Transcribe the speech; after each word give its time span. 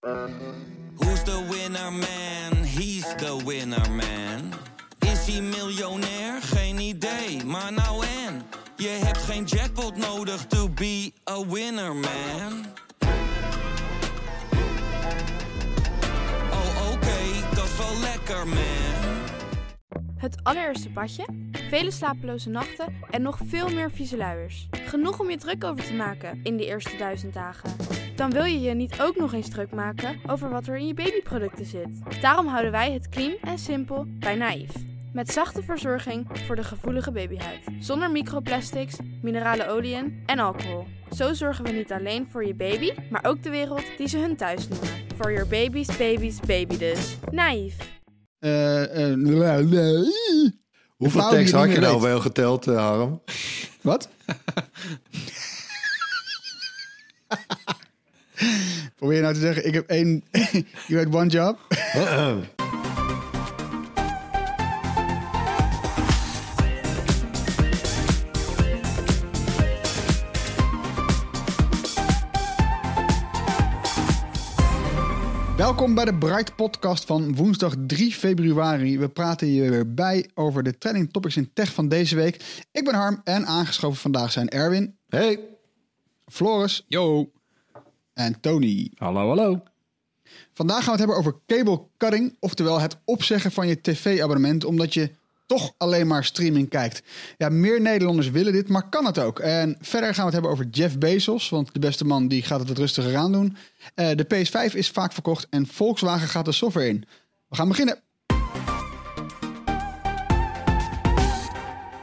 Who's 0.00 1.22
the 1.24 1.46
winner 1.50 1.90
man? 1.90 2.64
He's 2.64 3.14
the 3.16 3.42
winner 3.44 3.90
man. 3.90 4.52
Is 4.98 5.26
hij 5.26 5.42
miljonair? 5.42 6.42
Geen 6.42 6.78
idee, 6.78 7.44
maar 7.44 7.72
nou 7.72 8.06
en. 8.06 8.42
Je 8.76 8.88
hebt 8.88 9.18
geen 9.18 9.44
jackpot 9.44 9.96
nodig 9.96 10.46
to 10.46 10.68
be 10.68 11.12
a 11.30 11.46
winner 11.46 11.94
man. 11.94 12.66
Oh 16.50 16.92
oké, 16.92 17.54
dat 17.54 17.64
is 17.64 17.76
wel 17.76 18.00
lekker 18.00 18.48
man. 18.48 19.18
Het 20.16 20.36
allereerste 20.42 20.90
padje, 20.90 21.26
vele 21.52 21.90
slapeloze 21.90 22.48
nachten 22.48 22.94
en 23.10 23.22
nog 23.22 23.38
veel 23.44 23.68
meer 23.68 23.90
vieze 23.90 24.16
luiers. 24.16 24.68
Genoeg 24.70 25.18
om 25.18 25.30
je 25.30 25.36
druk 25.36 25.64
over 25.64 25.84
te 25.84 25.94
maken 25.94 26.40
in 26.42 26.56
die 26.56 26.66
eerste 26.66 26.96
duizend 26.96 27.34
dagen. 27.34 27.70
Dan 28.20 28.30
wil 28.30 28.44
je 28.44 28.60
je 28.60 28.74
niet 28.74 29.00
ook 29.00 29.16
nog 29.16 29.32
eens 29.32 29.48
druk 29.48 29.70
maken 29.70 30.20
over 30.26 30.50
wat 30.50 30.66
er 30.66 30.76
in 30.76 30.86
je 30.86 30.94
babyproducten 30.94 31.66
zit. 31.66 32.20
Daarom 32.20 32.46
houden 32.46 32.70
wij 32.70 32.92
het 32.92 33.08
clean 33.08 33.36
en 33.42 33.58
simpel 33.58 34.06
bij 34.08 34.34
Naïef. 34.34 34.70
Met 35.12 35.32
zachte 35.32 35.62
verzorging 35.62 36.26
voor 36.46 36.56
de 36.56 36.64
gevoelige 36.64 37.12
babyhuid. 37.12 37.60
Zonder 37.78 38.10
microplastics, 38.10 38.96
minerale 39.22 39.68
oliën 39.68 40.22
en 40.26 40.38
alcohol. 40.38 40.86
Zo 41.10 41.34
zorgen 41.34 41.64
we 41.64 41.70
niet 41.70 41.92
alleen 41.92 42.26
voor 42.30 42.44
je 42.44 42.54
baby, 42.54 42.92
maar 43.10 43.24
ook 43.24 43.42
de 43.42 43.50
wereld 43.50 43.84
die 43.96 44.08
ze 44.08 44.18
hun 44.18 44.36
thuis 44.36 44.68
noemen. 44.68 44.88
Voor 45.16 45.32
your 45.32 45.48
baby's 45.48 45.96
baby's 45.96 46.40
baby 46.40 46.76
dus. 46.76 47.16
Naïef. 47.30 47.76
Eh, 48.38 49.12
eh, 49.12 49.18
Hoeveel 50.96 51.28
tekst 51.28 51.54
had 51.54 51.72
je 51.72 51.78
nou 51.78 52.00
wel 52.00 52.20
geteld, 52.20 52.66
eh, 52.66 52.76
Harm? 52.76 53.22
Wat? 53.80 54.08
Probeer 58.96 59.16
je 59.16 59.22
nou 59.22 59.34
te 59.34 59.40
zeggen, 59.40 59.66
ik 59.66 59.74
heb 59.74 59.88
één... 59.88 60.24
you 60.88 61.04
had 61.04 61.14
one 61.14 61.26
job? 61.26 61.58
Welkom 75.56 75.94
bij 75.94 76.04
de 76.04 76.14
Bright 76.14 76.56
Podcast 76.56 77.04
van 77.04 77.34
woensdag 77.34 77.74
3 77.86 78.12
februari. 78.12 78.98
We 78.98 79.08
praten 79.08 79.52
je 79.52 79.70
weer 79.70 79.94
bij 79.94 80.28
over 80.34 80.62
de 80.62 80.78
trending 80.78 81.12
topics 81.12 81.36
in 81.36 81.50
tech 81.52 81.72
van 81.72 81.88
deze 81.88 82.16
week. 82.16 82.64
Ik 82.72 82.84
ben 82.84 82.94
Harm 82.94 83.20
en 83.24 83.46
aangeschoven 83.46 83.98
vandaag 84.00 84.32
zijn 84.32 84.48
Erwin, 84.48 84.96
Hey, 85.08 85.40
Floris 86.26 86.84
Yo. 86.88 87.30
En 88.24 88.40
Tony. 88.40 88.90
Hallo, 88.96 89.28
hallo. 89.28 89.62
Vandaag 90.52 90.84
gaan 90.84 90.84
we 90.84 90.90
het 90.90 90.98
hebben 90.98 91.16
over 91.16 91.36
cable 91.46 91.80
cutting, 91.96 92.36
oftewel 92.40 92.80
het 92.80 92.96
opzeggen 93.04 93.52
van 93.52 93.68
je 93.68 93.80
tv-abonnement 93.80 94.64
omdat 94.64 94.94
je 94.94 95.10
toch 95.46 95.74
alleen 95.76 96.06
maar 96.06 96.24
streaming 96.24 96.68
kijkt. 96.68 97.02
Ja, 97.38 97.48
meer 97.48 97.80
Nederlanders 97.80 98.30
willen 98.30 98.52
dit, 98.52 98.68
maar 98.68 98.88
kan 98.88 99.06
het 99.06 99.18
ook. 99.18 99.38
En 99.38 99.76
verder 99.80 100.14
gaan 100.14 100.26
we 100.26 100.32
het 100.32 100.32
hebben 100.32 100.50
over 100.50 100.66
Jeff 100.70 100.98
Bezos, 100.98 101.48
want 101.48 101.72
de 101.72 101.78
beste 101.78 102.04
man 102.04 102.28
die 102.28 102.42
gaat 102.42 102.58
het 102.58 102.68
wat 102.68 102.78
rustiger 102.78 103.16
aan 103.16 103.32
doen. 103.32 103.56
Eh, 103.94 104.10
de 104.14 104.24
PS5 104.24 104.74
is 104.74 104.90
vaak 104.90 105.12
verkocht 105.12 105.46
en 105.50 105.66
Volkswagen 105.66 106.28
gaat 106.28 106.44
de 106.44 106.52
software 106.52 106.88
in. 106.88 107.04
We 107.48 107.56
gaan 107.56 107.68
beginnen. 107.68 107.98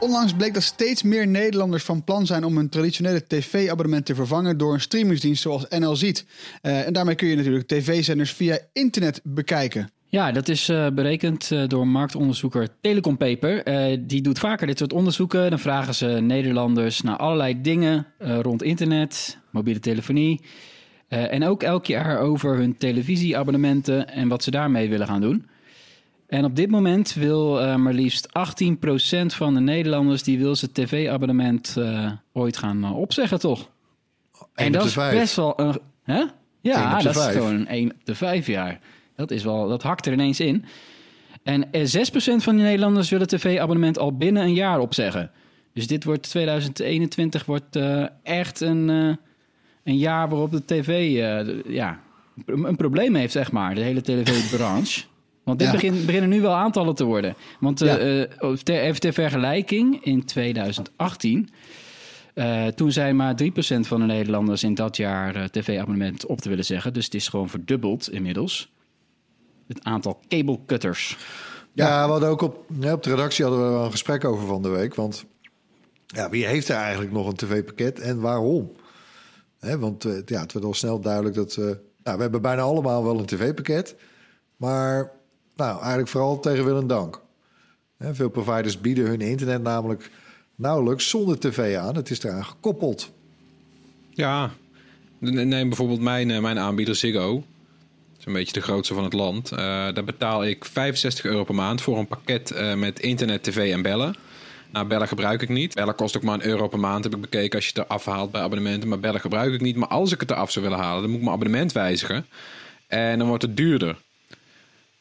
Onlangs 0.00 0.32
bleek 0.32 0.54
dat 0.54 0.62
steeds 0.62 1.02
meer 1.02 1.26
Nederlanders 1.26 1.84
van 1.84 2.04
plan 2.04 2.26
zijn 2.26 2.44
om 2.44 2.56
hun 2.56 2.68
traditionele 2.68 3.26
tv-abonnement 3.26 4.06
te 4.06 4.14
vervangen 4.14 4.58
door 4.58 4.72
een 4.72 4.80
streamingsdienst 4.80 5.42
zoals 5.42 5.66
NL 5.68 5.96
Ziet. 5.96 6.24
Eh, 6.62 6.86
en 6.86 6.92
daarmee 6.92 7.14
kun 7.14 7.28
je 7.28 7.36
natuurlijk 7.36 7.66
tv-zenders 7.66 8.32
via 8.32 8.58
internet 8.72 9.20
bekijken. 9.24 9.90
Ja, 10.06 10.32
dat 10.32 10.48
is 10.48 10.68
eh, 10.68 10.86
berekend 10.94 11.50
eh, 11.50 11.62
door 11.66 11.86
marktonderzoeker 11.86 12.68
Telecom 12.80 13.16
Paper. 13.16 13.62
Die 14.06 14.22
doet 14.22 14.38
vaker 14.38 14.66
dit 14.66 14.78
soort 14.78 14.92
onderzoeken. 14.92 15.50
Dan 15.50 15.58
vragen 15.58 15.94
ze 15.94 16.06
Nederlanders 16.06 17.00
naar 17.00 17.16
allerlei 17.16 17.60
dingen 17.60 18.06
rond 18.18 18.62
internet, 18.62 19.38
mobiele 19.50 19.80
telefonie. 19.80 20.40
en 21.08 21.44
ook 21.44 21.62
elk 21.62 21.86
jaar 21.86 22.18
over 22.18 22.56
hun 22.56 22.76
televisieabonnementen 22.76 24.08
en 24.08 24.28
wat 24.28 24.42
ze 24.42 24.50
daarmee 24.50 24.88
willen 24.88 25.06
gaan 25.06 25.20
doen. 25.20 25.46
En 26.28 26.44
op 26.44 26.56
dit 26.56 26.70
moment 26.70 27.14
wil 27.14 27.60
eh, 27.60 27.76
maar 27.76 27.92
liefst 27.92 28.28
18% 28.28 28.32
van 29.26 29.54
de 29.54 29.60
Nederlanders... 29.60 30.22
die 30.22 30.38
wil 30.38 30.56
zijn 30.56 30.72
tv-abonnement 30.72 31.74
eh, 31.78 32.12
ooit 32.32 32.56
gaan 32.56 32.84
eh, 32.84 32.98
opzeggen, 32.98 33.38
toch? 33.38 33.70
En 34.54 34.72
dat 34.72 34.84
is 34.84 34.92
vijf. 34.92 35.18
best 35.18 35.36
wel 35.36 35.60
een. 35.60 35.78
Hè? 36.02 36.24
Ja, 36.60 36.98
dat 37.00 37.16
is 37.16 37.26
gewoon 37.26 37.66
1 37.66 37.90
op 37.90 38.04
de 38.04 38.14
5 38.14 38.46
jaar. 38.46 38.80
Dat, 39.16 39.30
is 39.30 39.44
wel, 39.44 39.68
dat 39.68 39.82
hakt 39.82 40.06
er 40.06 40.12
ineens 40.12 40.40
in. 40.40 40.64
En 41.42 41.72
eh, 41.72 41.80
6% 41.80 41.86
van 42.36 42.56
de 42.56 42.62
Nederlanders 42.62 43.10
willen 43.10 43.26
tv-abonnement 43.26 43.98
al 43.98 44.16
binnen 44.16 44.42
een 44.42 44.54
jaar 44.54 44.78
opzeggen. 44.78 45.30
Dus 45.72 45.86
dit 45.86 46.04
wordt 46.04 46.30
2021 46.30 47.44
wordt 47.44 47.78
echt 48.22 48.60
een, 48.60 48.88
een 49.84 49.96
jaar 49.96 50.28
waarop 50.28 50.50
de 50.50 50.64
tv 50.64 51.16
ja, 51.66 52.00
een 52.46 52.64
een 52.64 52.76
probleem 52.76 53.14
heeft, 53.14 53.32
zeg 53.32 53.52
maar. 53.52 53.74
De 53.74 53.80
hele 53.80 54.02
tv-branche. 54.02 55.02
Want 55.48 55.58
dit 55.60 55.68
Ja. 55.68 55.74
begin, 55.74 56.06
beginnen 56.06 56.30
nu 56.30 56.40
wel 56.40 56.54
aantallen 56.54 56.94
te 56.94 57.04
worden. 57.04 57.34
Want 57.60 57.78
Ja. 57.78 57.98
eh, 57.98 58.52
ter, 58.62 58.80
even 58.80 59.00
ter 59.00 59.12
vergelijking, 59.12 60.04
in 60.04 60.24
2018... 60.24 61.50
Eh, 62.34 62.66
toen 62.66 62.92
zei 62.92 63.12
maar 63.12 63.34
3% 63.36 63.86
van 63.86 64.00
de 64.00 64.06
Nederlanders 64.06 64.62
in 64.62 64.74
dat 64.74 64.96
jaar 64.96 65.50
tv-abonnement 65.50 66.26
op 66.26 66.40
te 66.40 66.48
willen 66.48 66.64
zeggen. 66.64 66.92
Dus 66.92 67.04
het 67.04 67.14
is 67.14 67.28
gewoon 67.28 67.48
verdubbeld 67.48 68.10
inmiddels. 68.10 68.72
Het 69.68 69.84
aantal 69.84 70.20
cablecutters. 70.28 71.16
Ja, 71.72 72.04
we 72.04 72.10
hadden 72.10 72.28
ook 72.28 72.42
op, 72.42 72.64
ja, 72.80 72.92
op 72.92 73.02
de 73.02 73.10
redactie 73.10 73.44
hadden 73.44 73.64
we 73.64 73.70
wel 73.70 73.84
een 73.84 73.90
gesprek 73.90 74.24
over 74.24 74.46
van 74.46 74.62
de 74.62 74.68
week. 74.68 74.94
Want 74.94 75.24
ja, 76.06 76.30
wie 76.30 76.46
heeft 76.46 76.68
er 76.68 76.76
eigenlijk 76.76 77.12
nog 77.12 77.26
een 77.26 77.34
tv-pakket 77.36 77.98
en 78.00 78.20
waarom? 78.20 78.72
Hè, 79.58 79.78
want 79.78 80.02
ja, 80.26 80.40
het 80.40 80.52
werd 80.52 80.64
al 80.64 80.74
snel 80.74 81.00
duidelijk 81.00 81.34
dat... 81.34 81.56
nou, 81.56 82.16
we 82.16 82.22
hebben 82.22 82.42
bijna 82.42 82.62
allemaal 82.62 83.04
wel 83.04 83.18
een 83.18 83.26
tv-pakket. 83.26 83.96
Maar 84.56 85.10
nou, 85.58 85.78
eigenlijk 85.78 86.08
vooral 86.08 86.40
tegen 86.40 86.64
wil 86.64 86.78
en 86.78 86.86
dank. 86.86 87.20
Veel 88.00 88.28
providers 88.28 88.80
bieden 88.80 89.06
hun 89.06 89.20
internet 89.20 89.62
namelijk 89.62 90.10
nauwelijks 90.54 91.08
zonder 91.08 91.38
tv 91.38 91.76
aan. 91.76 91.96
Het 91.96 92.10
is 92.10 92.22
eraan 92.22 92.44
gekoppeld. 92.44 93.10
Ja, 94.10 94.50
neem 95.18 95.68
bijvoorbeeld 95.68 96.00
mijn, 96.00 96.30
eh, 96.30 96.40
mijn 96.40 96.58
aanbieder 96.58 96.94
Ziggo. 96.94 97.34
Dat 97.34 98.18
is 98.18 98.24
een 98.24 98.32
beetje 98.32 98.52
de 98.52 98.60
grootste 98.60 98.94
van 98.94 99.04
het 99.04 99.12
land. 99.12 99.52
Eh, 99.52 99.58
daar 99.92 100.04
betaal 100.04 100.44
ik 100.44 100.64
65 100.64 101.24
euro 101.24 101.44
per 101.44 101.54
maand 101.54 101.82
voor 101.82 101.98
een 101.98 102.06
pakket 102.06 102.50
eh, 102.50 102.74
met 102.74 103.00
internet, 103.00 103.42
tv 103.42 103.72
en 103.72 103.82
bellen. 103.82 104.14
Nou, 104.72 104.86
bellen 104.86 105.08
gebruik 105.08 105.42
ik 105.42 105.48
niet. 105.48 105.74
Bellen 105.74 105.94
kost 105.94 106.16
ook 106.16 106.22
maar 106.22 106.34
een 106.34 106.46
euro 106.46 106.68
per 106.68 106.78
maand, 106.78 107.04
heb 107.04 107.14
ik 107.14 107.20
bekeken 107.20 107.56
als 107.56 107.68
je 107.68 107.72
het 107.74 107.84
eraf 107.84 108.04
haalt 108.04 108.30
bij 108.30 108.40
abonnementen. 108.40 108.88
Maar 108.88 109.00
bellen 109.00 109.20
gebruik 109.20 109.52
ik 109.52 109.60
niet. 109.60 109.76
Maar 109.76 109.88
als 109.88 110.12
ik 110.12 110.20
het 110.20 110.30
eraf 110.30 110.50
zou 110.50 110.64
willen 110.64 110.80
halen, 110.80 111.00
dan 111.00 111.10
moet 111.10 111.18
ik 111.18 111.24
mijn 111.24 111.36
abonnement 111.36 111.72
wijzigen. 111.72 112.26
En 112.86 113.18
dan 113.18 113.28
wordt 113.28 113.42
het 113.42 113.56
duurder. 113.56 113.96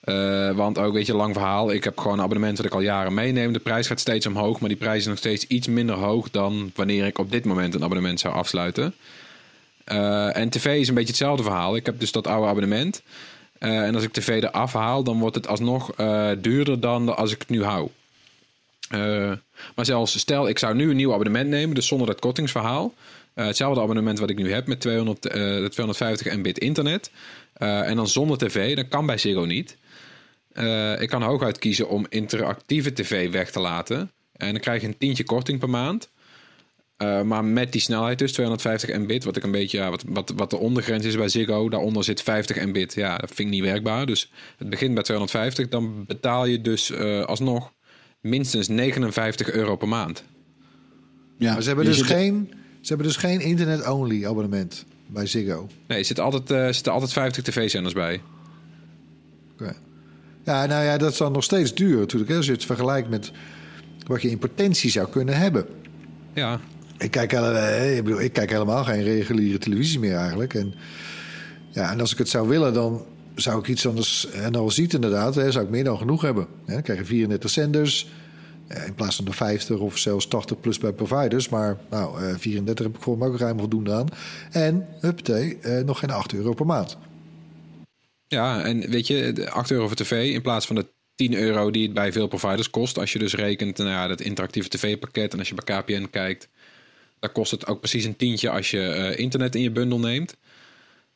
Eh, 0.08 0.52
want 0.52 0.78
ook, 0.78 0.94
weet 0.94 1.06
je, 1.06 1.16
lang 1.16 1.34
verhaal. 1.34 1.72
Ik 1.72 1.84
heb 1.84 1.98
gewoon 1.98 2.18
een 2.18 2.24
abonnement 2.24 2.58
dat 2.58 2.66
ik 2.66 2.74
al 2.74 2.82
jaren 2.82 3.14
meeneem. 3.14 3.54
De 3.54 3.60
prijs 3.60 3.88
gaat 3.88 4.00
steeds 4.00 4.26
omhoog, 4.26 4.60
maar 4.60 4.70
die 4.70 4.78
prijs 4.78 4.98
is 4.98 5.06
nog 5.06 5.18
steeds 5.18 5.48
iets 5.48 5.68
minder 5.68 5.96
hoog 5.96 6.30
dan 6.32 6.72
wanneer 6.76 7.06
ik 7.06 7.18
op 7.18 7.32
dit 7.32 7.46
moment 7.46 7.74
een 7.74 7.84
abonnement 7.84 8.20
zou 8.20 8.34
afsluiten. 8.34 8.94
Eh, 9.84 10.38
en 10.38 10.50
tv 10.50 10.80
is 10.80 10.88
een 10.88 10.94
beetje 10.94 11.10
hetzelfde 11.10 11.44
verhaal. 11.44 11.76
Ik 11.76 11.86
heb 11.86 12.00
dus 12.00 12.12
dat 12.12 12.28
oude 12.28 12.48
abonnement. 12.48 13.02
Eh, 13.58 13.84
en 13.84 13.96
als 13.96 14.04
ik 14.04 14.12
tv 14.12 14.44
eraf 14.44 14.74
haal, 14.74 15.04
dan 15.04 15.20
wordt 15.20 15.36
het 15.36 15.48
alsnog 15.48 15.96
duurder 16.38 16.80
dan 16.80 17.16
als 17.16 17.32
ik 17.32 17.40
het 17.40 17.50
nu 17.50 17.64
hou. 17.64 17.90
Maar 19.76 19.86
zelfs 19.86 20.20
stel, 20.20 20.48
ik 20.48 20.60
zou 20.60 20.76
nu 20.76 20.90
een 20.90 20.96
nieuw 20.96 21.14
abonnement 21.14 21.50
nemen, 21.50 21.76
dus 21.76 21.88
zonder 21.88 22.08
dat 22.08 22.20
kortingsverhaal. 22.20 22.94
Hetzelfde 23.34 23.82
abonnement 23.82 24.20
wat 24.20 24.30
ik 24.30 24.38
nu 24.38 24.54
heb 24.54 24.68
met 24.68 24.80
200, 24.80 25.26
eh, 25.26 25.66
250 25.66 26.36
mbit 26.36 26.60
internet. 26.60 27.12
En 27.54 27.96
dan 27.96 28.08
zonder 28.08 28.38
tv, 28.38 28.76
dat 28.76 28.88
kan 28.88 29.06
bij 29.06 29.18
Ziggo 29.18 29.46
niet. 29.46 29.78
Eh, 30.58 31.02
ik 31.02 31.10
kan 31.10 31.22
hooguit 31.22 31.60
kiezen 31.60 31.90
om 31.90 32.06
interactieve 32.10 32.94
tv 32.94 33.32
weg 33.32 33.52
te 33.52 33.60
laten. 33.60 34.12
En 34.32 34.52
dan 34.52 34.62
krijg 34.62 34.82
je 34.82 34.88
een 34.88 34.98
tientje 34.98 35.24
korting 35.24 35.60
per 35.60 35.70
maand. 35.70 36.10
Eh, 36.98 37.22
maar 37.22 37.46
met 37.46 37.72
die 37.72 37.82
snelheid 37.82 38.20
dus, 38.20 38.32
250 38.32 38.98
mbit, 38.98 39.24
wat 39.24 39.38
ik 39.38 39.44
een 39.44 39.52
beetje, 39.52 39.78
ja, 39.78 39.90
wat, 39.90 40.04
wat, 40.08 40.34
wat 40.36 40.50
de 40.50 40.58
ondergrens 40.58 41.06
is 41.06 41.16
bij 41.16 41.30
Ziggo, 41.30 41.70
daaronder 41.70 42.04
zit 42.04 42.22
50 42.22 42.66
mbit. 42.66 42.94
Ja, 42.94 43.18
dat 43.18 43.30
vind 43.34 43.40
ik 43.48 43.54
niet 43.54 43.64
werkbaar. 43.64 44.06
Dus 44.06 44.32
het 44.58 44.70
begint 44.70 44.94
bij 44.94 45.04
250, 45.04 45.68
dan 45.68 46.06
betaal 46.06 46.46
je 46.46 46.62
dus 46.62 46.92
eh, 46.92 47.24
alsnog 47.24 47.72
minstens 48.22 48.68
59 48.68 49.52
euro 49.52 49.76
per 49.76 49.88
maand. 49.88 50.24
Ja. 51.38 51.54
Maar 51.54 51.62
ze 51.62 51.68
hebben, 51.68 51.86
dus 51.86 52.02
geen, 52.02 52.50
ze 52.82 52.88
hebben 52.88 53.08
dus 53.08 53.16
geen 53.16 53.40
internet-only 53.40 54.26
abonnement 54.26 54.86
bij 55.08 55.26
Ziggo. 55.26 55.68
Nee, 55.88 55.98
er 55.98 56.06
zitten 56.06 56.24
altijd, 56.24 56.52
eh, 56.52 56.66
er 56.66 56.74
zitten 56.74 56.94
altijd 56.94 57.14
50 57.14 57.44
tv-zenders 57.44 57.94
bij. 57.94 58.22
Oké. 59.54 59.76
Ja, 60.48 60.66
nou 60.66 60.84
ja, 60.84 60.98
dat 60.98 61.12
is 61.12 61.18
dan 61.18 61.32
nog 61.32 61.44
steeds 61.44 61.74
duur 61.74 61.98
natuurlijk. 62.00 62.30
hè, 62.32 62.38
Als 62.38 62.46
je 62.46 62.52
het 62.52 62.66
vergelijkt 62.66 63.10
met 63.10 63.32
wat 64.06 64.22
je 64.22 64.30
in 64.30 64.38
potentie 64.38 64.90
zou 64.92 65.08
kunnen 65.10 65.38
hebben. 65.38 65.66
Ja, 66.34 66.60
Ik 66.98 67.12
kijk, 67.12 67.34
eh, 67.34 67.98
ik 67.98 68.04
bedoel, 68.04 68.22
ik 68.22 68.34
kijk 68.34 68.50
helemaal 68.50 68.84
geen 68.84 69.04
reguliere 69.04 69.58
televisie 69.58 70.00
meer 70.00 70.16
eigenlijk. 70.16 70.54
En 70.54 70.74
Ja, 71.72 71.92
en 71.92 72.00
als 72.00 72.12
ik 72.12 72.18
het 72.18 72.30
zou 72.30 72.48
willen, 72.48 72.74
dan 72.74 73.06
zou 73.36 73.60
ik 73.60 73.68
iets 73.68 73.88
anders... 73.88 74.30
En 74.32 74.56
al 74.56 74.72
ziet 74.72 74.94
inderdaad, 74.94 75.36
hè, 75.36 75.52
zou 75.52 75.66
ik 75.66 75.72
meer 75.72 75.84
dan 75.84 75.98
genoeg 75.98 76.22
hebben. 76.22 76.48
Hè, 76.66 76.74
dan 76.74 76.82
krijg 76.82 77.00
je 77.00 77.06
34 77.06 77.50
zenders... 77.50 78.10
eh, 78.68 78.88
In 78.88 78.94
plaats 78.94 79.16
van 79.16 79.26
de 79.26 79.34
50 79.34 79.78
of 79.80 79.98
zelfs 79.98 80.28
80 80.28 80.60
plus 80.60 80.78
bij 80.78 80.92
providers. 80.92 81.50
Maar 81.50 81.78
nou, 81.90 82.24
eh, 82.24 82.36
34 82.38 82.86
heb 82.86 82.98
ik 82.98 83.06
me 83.18 83.26
ook 83.26 83.38
ruim 83.40 83.60
voldoende 83.60 83.94
aan. 83.94 84.08
En, 84.52 84.86
huppatee, 85.00 85.58
eh, 85.62 85.84
nog 85.84 86.00
geen 86.00 86.12
8 86.12 86.34
euro 86.34 86.54
per 86.54 86.66
maand. 86.66 86.98
Ja, 88.28 88.64
en 88.64 88.90
weet 88.90 89.08
je, 89.08 89.34
de 89.34 89.50
8 89.50 89.72
euro 89.72 89.88
voor 89.88 89.96
tv 89.96 90.34
in 90.34 90.42
plaats 90.42 90.66
van 90.66 90.76
de 90.76 90.86
10 91.16 91.34
euro 91.36 91.72
die 91.72 91.84
het 91.84 91.94
bij 91.94 92.12
veel 92.12 92.28
providers 92.28 92.70
kost. 92.70 92.98
Als 92.98 93.14
je 93.14 93.20
dus 93.20 93.34
rekent, 93.34 93.78
nou 93.78 93.90
ja, 93.90 94.08
dat 94.08 94.22
interactieve 94.22 94.70
tv-pakket 94.70 95.34
en 95.34 95.40
als 95.40 95.50
je 95.50 95.56
bij 95.56 95.82
KPN 95.82 96.08
kijkt, 96.12 96.50
dan 97.20 97.32
kost 97.32 97.52
het 97.52 97.68
ook 97.68 97.80
precies 97.80 98.04
een 98.06 98.16
tientje 98.16 98.50
als 98.50 98.72
je 98.72 98.82
eh, 98.82 99.20
internet 99.20 99.56
in 99.56 99.62
je 99.62 99.72
bundel 99.72 100.00
neemt. 100.00 100.38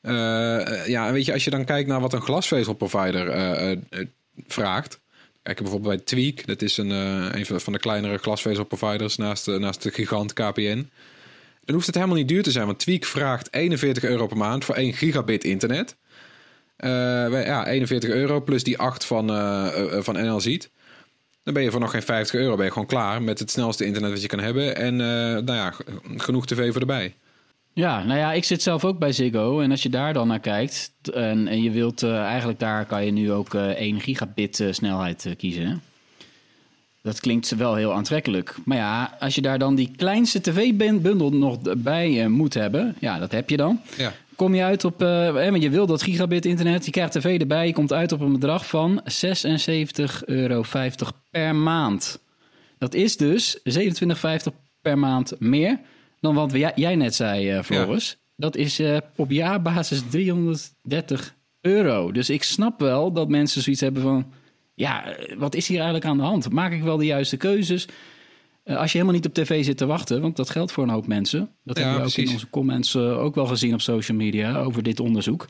Eh, 0.01 0.87
ja, 0.87 1.11
weet 1.11 1.25
je, 1.25 1.33
als 1.33 1.43
je 1.43 1.49
dan 1.49 1.65
kijkt 1.65 1.87
naar 1.89 2.01
wat 2.01 2.13
een 2.13 2.21
glasvezelprovider 2.21 3.29
eh, 3.29 3.77
vraagt. 4.47 4.99
Kijk 5.41 5.61
bijvoorbeeld 5.61 5.95
bij 5.95 6.05
Tweak, 6.05 6.45
dat 6.45 6.61
is 6.61 6.77
een, 6.77 7.45
van- 7.45 7.73
de 7.73 7.79
kleinere 7.79 8.17
glasvezelproviders 8.17 9.17
naast, 9.17 9.47
naast 9.47 9.83
de 9.83 9.91
gigant 9.91 10.33
KPN. 10.33 10.89
Dan 11.63 11.75
hoeft 11.75 11.85
het 11.85 11.95
helemaal 11.95 12.17
niet 12.17 12.27
duur 12.27 12.43
te 12.43 12.51
zijn, 12.51 12.65
want 12.65 12.79
Tweak 12.79 13.05
vraagt 13.05 13.53
41 13.53 14.03
euro 14.03 14.27
per 14.27 14.37
maand 14.37 14.65
voor 14.65 14.75
1 14.75 14.93
gigabit 14.93 15.43
internet. 15.43 15.95
Eh, 16.81 17.45
ja, 17.45 17.67
41 17.67 18.09
euro 18.09 18.41
plus 18.41 18.63
die 18.63 18.77
8 18.77 19.05
van, 19.05 19.29
eh, 19.29 19.97
eh, 19.97 20.03
van 20.03 20.15
NL 20.15 20.39
Ziet. 20.39 20.69
Dan 21.43 21.53
ben 21.53 21.63
je 21.63 21.71
voor 21.71 21.79
nog 21.79 21.91
geen 21.91 22.01
50 22.01 22.39
euro 22.39 22.55
ben 22.55 22.65
je 22.65 22.71
gewoon 22.71 22.87
klaar 22.87 23.21
met 23.21 23.39
het 23.39 23.51
snelste 23.51 23.85
internet 23.85 24.11
wat 24.11 24.21
je 24.21 24.27
kan 24.27 24.39
hebben. 24.39 24.75
En 24.75 24.95
nou 24.95 25.53
ja, 25.53 25.73
genoeg 26.17 26.45
tv 26.45 26.71
voor 26.71 26.81
erbij. 26.81 27.13
Ja, 27.73 28.03
nou 28.03 28.19
ja, 28.19 28.33
ik 28.33 28.43
zit 28.43 28.61
zelf 28.61 28.85
ook 28.85 28.99
bij 28.99 29.11
Ziggo. 29.11 29.59
En 29.59 29.71
als 29.71 29.83
je 29.83 29.89
daar 29.89 30.13
dan 30.13 30.27
naar 30.27 30.39
kijkt 30.39 30.91
en, 31.13 31.47
en 31.47 31.63
je 31.63 31.71
wilt 31.71 32.03
eigenlijk 32.03 32.59
daar 32.59 32.85
kan 32.85 33.05
je 33.05 33.11
nu 33.11 33.31
ook 33.31 33.53
eh 33.53 33.67
1 33.67 33.99
gigabit 33.99 34.67
snelheid 34.71 35.33
kiezen. 35.37 35.67
hè. 35.67 35.75
Dat 37.01 37.19
klinkt 37.19 37.55
wel 37.55 37.75
heel 37.75 37.93
aantrekkelijk. 37.93 38.55
Maar 38.65 38.77
ja, 38.77 39.17
als 39.19 39.35
je 39.35 39.41
daar 39.41 39.59
dan 39.59 39.75
die 39.75 39.91
kleinste 39.95 40.41
tv-bundel 40.41 41.29
nog 41.29 41.57
bij 41.77 42.27
moet 42.27 42.53
hebben, 42.53 42.95
ja, 42.99 43.19
dat 43.19 43.31
heb 43.31 43.49
je 43.49 43.57
dan. 43.57 43.81
Ja. 43.97 44.13
Kom 44.41 44.55
je 44.55 44.63
uit 44.63 44.85
op, 44.85 45.01
eh, 45.01 45.33
want 45.33 45.61
je 45.63 45.69
wil 45.69 45.85
dat 45.85 46.03
gigabit 46.03 46.45
internet, 46.45 46.85
je 46.85 46.91
krijgt 46.91 47.11
tv 47.11 47.39
erbij, 47.39 47.67
je 47.67 47.73
komt 47.73 47.93
uit 47.93 48.11
op 48.11 48.19
een 48.21 48.31
bedrag 48.31 48.67
van 48.67 49.01
76,50 49.05 50.23
euro 50.25 50.63
per 51.31 51.55
maand. 51.55 52.23
Dat 52.77 52.93
is 52.93 53.17
dus 53.17 53.59
27,50 53.63 54.53
per 54.81 54.97
maand 54.97 55.39
meer 55.39 55.79
dan 56.19 56.35
wat 56.35 56.51
we- 56.51 56.57
jij, 56.59 56.71
jij 56.75 56.95
net 56.95 57.15
zei, 57.15 57.49
eh 57.49 57.63
Floris. 57.63 58.17
Dat 58.35 58.55
is 58.55 58.79
eh, 58.79 58.97
op 59.15 59.31
jaarbasis 59.31 60.01
330 60.09 61.35
euro. 61.61 62.11
Dus 62.11 62.29
ik 62.29 62.43
snap 62.43 62.79
wel 62.79 63.11
dat 63.11 63.29
mensen 63.29 63.61
zoiets 63.61 63.81
hebben 63.81 64.01
van... 64.01 64.31
Ja, 64.75 65.05
eh, 65.15 65.37
wat 65.37 65.55
is 65.55 65.67
hier 65.67 65.77
eigenlijk 65.77 66.05
aan 66.07 66.17
de 66.17 66.23
hand? 66.23 66.51
Maak 66.51 66.71
ik 66.71 66.83
wel 66.83 66.97
de 66.97 67.05
juiste 67.05 67.37
keuzes? 67.37 67.87
Eh, 68.63 68.77
als 68.77 68.91
je 68.91 68.97
helemaal 68.97 69.19
niet 69.19 69.27
op 69.27 69.33
tv 69.33 69.65
zit 69.65 69.77
te 69.77 69.85
wachten, 69.85 70.21
want 70.21 70.35
dat 70.35 70.49
geldt 70.49 70.71
voor 70.71 70.83
een 70.83 70.89
hoop 70.89 71.07
mensen. 71.07 71.49
Dat 71.63 71.77
Ja, 71.77 71.83
hebben 71.83 72.01
we 72.01 72.07
ook 72.07 72.17
in 72.17 72.33
onze 72.33 72.49
comments 72.49 72.95
eh, 72.95 73.19
ook 73.19 73.35
wel 73.35 73.45
gezien 73.45 73.73
op 73.73 73.81
social 73.81 74.17
media 74.17 74.59
over 74.59 74.83
dit 74.83 74.99
onderzoek. 74.99 75.47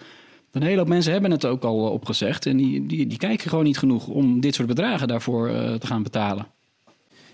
Een 0.51 0.63
hele 0.63 0.77
hoop 0.77 0.87
mensen 0.87 1.11
hebben 1.11 1.31
het 1.31 1.45
ook 1.45 1.63
al 1.63 1.85
eh, 1.85 1.91
opgezegd. 1.91 2.45
En 2.45 2.57
die, 2.57 2.85
die, 2.85 3.07
die 3.07 3.17
kijken 3.17 3.49
gewoon 3.49 3.65
niet 3.65 3.77
genoeg 3.77 4.07
om 4.07 4.39
dit 4.39 4.55
soort 4.55 4.67
bedragen 4.67 5.07
daarvoor 5.07 5.49
eh, 5.49 5.73
te 5.73 5.87
gaan 5.87 6.03
betalen. 6.03 6.47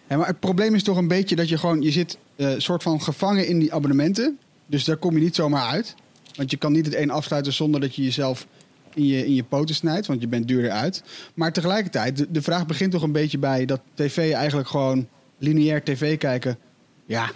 Ja, 0.10 0.18
maar 0.18 0.28
het 0.28 0.40
probleem 0.40 0.76
is 0.76 0.84
toch 0.84 0.98
een 0.98 1.08
beetje 1.08 1.36
dat 1.36 1.50
je 1.50 1.58
gewoon, 1.58 1.82
je 1.82 1.92
zit 1.92 2.18
eh 2.36 2.54
soort 2.58 2.84
van 2.84 3.02
gevangen 3.02 3.48
in 3.48 3.60
die 3.60 3.74
abonnementen. 3.74 4.38
Dus 4.66 4.84
daar 4.84 4.98
kom 4.98 5.14
je 5.14 5.24
niet 5.24 5.36
zomaar 5.36 5.68
uit. 5.68 5.96
Want 6.36 6.52
je 6.52 6.58
kan 6.58 6.72
niet 6.72 6.86
het 6.86 6.96
een 6.96 7.10
afsluiten 7.10 7.54
zonder 7.54 7.82
dat 7.82 7.96
je 7.96 8.04
jezelf 8.04 8.48
in 8.94 9.06
je, 9.06 9.26
in 9.26 9.34
je 9.34 9.44
poten 9.44 9.76
snijdt, 9.76 10.08
want 10.08 10.22
je 10.22 10.28
bent 10.28 10.48
duurder 10.48 10.72
uit. 10.72 11.04
Maar 11.34 11.54
tegelijkertijd, 11.54 12.18
de, 12.18 12.28
de 12.32 12.42
vraag 12.42 12.66
begint 12.66 12.92
toch 12.92 13.02
een 13.02 13.12
beetje 13.12 13.38
bij 13.38 13.66
dat 13.66 13.82
tv 13.94 14.34
eigenlijk 14.34 14.68
gewoon 14.68 15.08
lineair 15.38 15.84
tv 15.84 16.18
kijken. 16.18 16.58
Ja, 17.06 17.32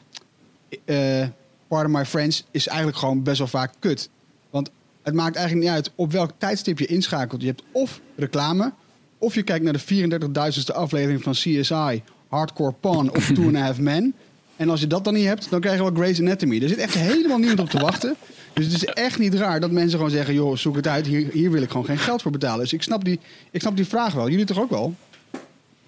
eh 0.86 1.28
pardon 1.68 1.92
my 1.92 2.06
friends, 2.06 2.44
is 2.52 2.68
eigenlijk 2.68 2.98
gewoon 2.98 3.24
best 3.24 3.38
wel 3.38 3.48
vaak 3.48 3.74
kut. 3.80 4.10
Want 4.50 4.70
het 5.02 5.14
maakt 5.14 5.36
eigenlijk 5.36 5.68
niet 5.68 5.76
uit 5.76 5.92
op 5.96 6.12
welk 6.12 6.32
tijdstip 6.38 6.80
je 6.80 6.86
inschakelt. 6.86 7.42
Je 7.42 7.48
hebt 7.48 7.64
of 7.72 8.02
reclame, 8.16 8.74
of 9.18 9.36
je 9.36 9.44
kijkt 9.44 9.64
naar 9.64 9.74
de 9.74 10.52
34.000ste 10.60 10.76
aflevering 10.76 11.24
van 11.24 11.34
CSI, 11.34 12.04
Hardcore 12.28 12.72
Pawn 12.80 13.10
of 13.16 13.32
Two 13.34 13.46
and 13.46 13.56
a 13.56 13.62
Half 13.62 13.80
Men. 13.80 14.14
En 14.56 14.70
als 14.70 14.80
je 14.80 14.88
dat 14.88 15.04
dan 15.04 15.14
niet 15.14 15.26
hebt, 15.26 15.50
dan 15.50 15.60
krijg 15.60 15.78
je 15.78 15.84
wel 15.84 15.94
Grey's 15.94 16.20
Anatomy. 16.20 16.62
Er 16.62 16.70
zit 16.70 16.78
echt 16.78 16.94
helemaal 16.94 17.38
niemand 17.38 17.60
op 17.60 17.70
te 17.70 17.80
wachten. 17.80 18.16
Dus 18.54 18.66
het 18.66 18.74
is 18.74 18.86
echt 18.86 19.20
niet 19.20 19.34
raar 19.34 19.60
dat 19.60 19.72
mensen 19.72 19.98
gewoon 19.98 20.12
zeggen... 20.12 20.34
joh, 20.34 20.56
zoek 20.56 20.76
het 20.76 20.88
uit, 20.88 21.08
hier, 21.08 21.30
hier 21.32 21.52
wil 21.52 21.62
ik 21.62 21.70
gewoon 21.70 21.86
geen 21.86 21.98
geld 21.98 22.22
voor 22.22 22.32
betalen. 22.32 22.60
Dus 22.60 22.74
ik 22.74 22.82
snap, 22.82 23.04
die, 23.04 23.20
ik 23.52 23.62
snap 23.62 23.76
die 23.76 23.86
vraag 23.86 24.14
wel. 24.14 24.30
Jullie 24.30 24.46
toch 24.46 24.60
ook 24.60 24.70
wel? 24.70 24.96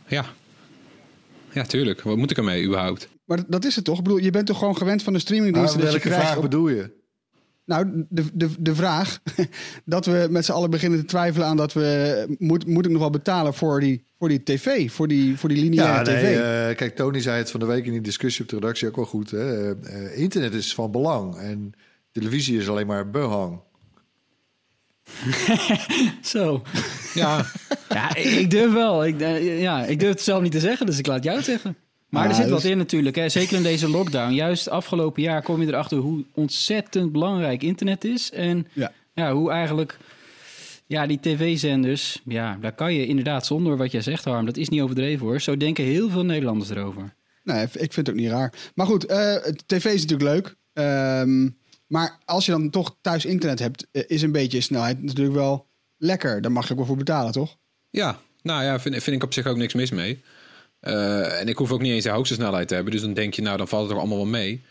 Ja. 0.08 0.26
Ja, 1.54 1.64
tuurlijk. 1.64 2.02
Wat 2.02 2.18
moet 2.18 2.32
ik 2.32 2.38
ermee 2.38 2.66
überhaupt? 2.66 3.08
Maar 3.26 3.44
dat- 3.48 3.66
is 3.66 3.76
het 3.76 3.86
toch? 3.86 3.98
Ik 3.98 4.04
bedoel, 4.04 4.20
je 4.20 4.30
bent 4.32 4.46
toch 4.48 4.58
gewoon 4.58 4.78
gewend 4.78 5.04
van 5.04 5.14
de 5.14 5.20
streamingdiensten... 5.20 5.80
dat 5.80 5.86
je 5.88 5.92
welke 5.94 6.08
krijgt 6.08 6.24
vraag 6.26 6.36
op- 6.38 6.42
bedoel 6.44 6.68
je? 6.70 7.02
Nou, 7.66 8.06
de, 8.10 8.24
de, 8.34 8.50
de 8.60 8.76
vraag 8.76 9.20
dat 9.86 10.06
we 10.06 10.28
met 10.30 10.46
z'n 10.46 10.52
allen 10.52 10.70
beginnen 10.70 11.00
te 11.00 11.06
twijfelen 11.06 11.48
aan 11.48 11.58
dat 11.58 11.74
we... 11.74 12.36
Moet, 12.40 12.68
moet 12.68 12.86
ik 12.86 12.92
nog 12.92 13.02
wel 13.02 13.10
betalen 13.10 13.54
voor 13.54 13.80
die, 13.80 14.04
voor 14.20 14.30
die 14.30 14.44
tv, 14.44 14.92
voor 14.92 15.08
die, 15.08 15.38
voor 15.38 15.50
die 15.50 15.58
lineaire 15.64 15.94
Ja, 16.12 16.12
nee, 16.22 16.34
tv? 16.36 16.38
eh, 16.70 16.78
kijk, 16.78 16.96
Tony 16.96 17.20
zei 17.22 17.38
het 17.38 17.52
van 17.52 17.60
de 17.60 17.66
week 17.66 17.86
in 17.86 17.92
die 17.92 18.02
discussie 18.02 18.44
op 18.44 18.50
de 18.50 18.56
redactie 18.56 18.88
ook 18.88 18.96
wel 18.96 19.06
goed. 19.06 19.32
Hè? 19.32 19.72
Eh, 19.76 20.06
eh, 20.06 20.18
internet 20.20 20.54
is 20.54 20.74
van 20.74 20.92
belang 20.92 21.36
en 21.38 21.72
televisie 22.12 22.58
is 22.58 22.70
alleen 22.70 22.88
maar 22.88 23.10
behang. 23.10 23.60
Zo. 26.22 26.62
Ja, 27.14 27.46
Ja, 27.90 28.16
ik, 28.16 28.50
durf 28.52 28.74
wel. 28.74 29.06
Ik, 29.06 29.20
eh, 29.22 29.62
ja, 29.62 29.86
ik 29.86 30.00
durf 30.00 30.12
het 30.12 30.22
zelf 30.22 30.42
niet 30.42 30.52
te 30.52 30.60
zeggen, 30.60 30.86
dus 30.86 30.98
ik 30.98 31.08
laat 31.08 31.24
jou 31.24 31.36
het 31.36 31.46
zeggen. 31.46 31.76
Maar 32.10 32.28
er 32.30 32.36
zit 32.36 32.44
dus- 32.44 32.54
wat 32.54 32.64
in 32.64 32.78
natuurlijk. 32.78 33.16
Hè. 33.16 33.30
Zeker 33.30 33.58
in 33.58 33.64
deze 33.64 33.90
lockdown. 33.90 34.34
Juist 34.34 34.70
afgelopen 34.70 35.22
jaar 35.22 35.42
kom 35.42 35.62
je 35.62 35.68
erachter 35.68 35.98
hoe 35.98 36.24
ontzettend 36.34 37.12
belangrijk 37.12 37.64
internet 37.64 38.04
is. 38.04 38.32
En 38.32 38.68
Ja. 38.74 38.92
ja, 39.14 39.34
hoe 39.34 39.52
eigenlijk 39.52 39.98
ja, 40.88 41.08
die 41.08 41.20
tv-zenders... 41.20 42.22
Ja, 42.26 42.58
daar 42.62 42.74
kan 42.76 42.94
je 42.94 43.06
inderdaad 43.08 43.46
zonder 43.46 43.78
wat 43.78 43.92
jij 43.92 44.02
zegt, 44.02 44.26
Harm. 44.26 44.46
Dat 44.46 44.58
is 44.58 44.70
niet 44.70 44.82
overdreven 44.82 45.26
hoor. 45.26 45.42
Zo 45.42 45.58
denken 45.58 45.84
heel 45.84 46.10
veel 46.10 46.26
Nederlanders 46.26 46.70
erover. 46.70 47.14
Nee, 47.44 47.64
ik 47.64 47.94
vind 47.94 47.96
het 47.96 48.10
ook 48.10 48.16
niet 48.16 48.30
raar. 48.30 48.54
Maar 48.76 48.86
goed, 48.86 49.06
eh, 49.06 49.36
tv 49.66 49.86
is 49.86 50.02
natuurlijk 50.06 50.30
leuk. 50.30 50.56
Ehm, 50.74 51.50
maar 51.94 52.20
als 52.26 52.46
je 52.46 52.52
dan 52.52 52.70
toch 52.70 52.96
thuis 53.02 53.26
internet 53.26 53.60
hebt, 53.60 53.88
eh, 53.92 54.04
is 54.08 54.22
een 54.22 54.32
beetje 54.32 54.62
snelheid 54.62 55.04
natuurlijk 55.04 55.36
wel 55.36 55.68
lekker. 55.98 56.42
Daar 56.42 56.52
mag 56.52 56.66
je 56.66 56.72
ook 56.72 56.78
wel 56.78 56.88
voor 56.88 56.98
betalen, 56.98 57.32
toch? 57.32 57.58
ja. 57.90 58.20
nou 58.42 58.64
ja, 58.64 58.80
vind, 58.80 59.04
vind 59.04 59.16
ik 59.16 59.24
op 59.24 59.34
zich 59.34 59.48
ook 59.48 59.58
niks 59.58 59.74
mis 59.74 59.92
mee. 59.92 60.22
Eh, 60.80 61.40
en 61.40 61.48
ik 61.48 61.58
hoef 61.58 61.72
ook 61.72 61.82
niet 61.82 61.92
eens 61.92 62.04
de 62.04 62.10
hoogste 62.10 62.34
snelheid 62.34 62.68
te 62.68 62.74
hebben. 62.74 62.92
Dus 62.94 63.02
dan 63.02 63.14
denk 63.14 63.34
je, 63.34 63.42
nou, 63.42 63.58
dan 63.58 63.68
valt 63.68 63.82
het 63.82 63.92
toch 63.92 64.00
allemaal 64.00 64.18
wel 64.18 64.28
mee. 64.28 64.62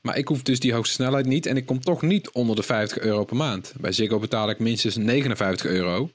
Maar 0.00 0.18
ik 0.18 0.28
hoef 0.28 0.42
dus 0.42 0.60
die 0.60 0.72
hoogste 0.72 0.94
snelheid 0.94 1.26
niet. 1.26 1.46
En 1.46 1.56
ik 1.56 1.66
kom 1.66 1.80
toch 1.80 2.02
niet 2.02 2.30
onder 2.30 2.56
de 2.56 2.62
50 2.62 2.98
euro 2.98 3.24
per 3.24 3.36
maand. 3.36 3.72
Bij 3.80 3.92
Ziggo 3.92 4.18
betaal 4.18 4.50
ik 4.50 4.58
minstens 4.58 4.96
59 4.96 5.66
euro. 5.66 6.10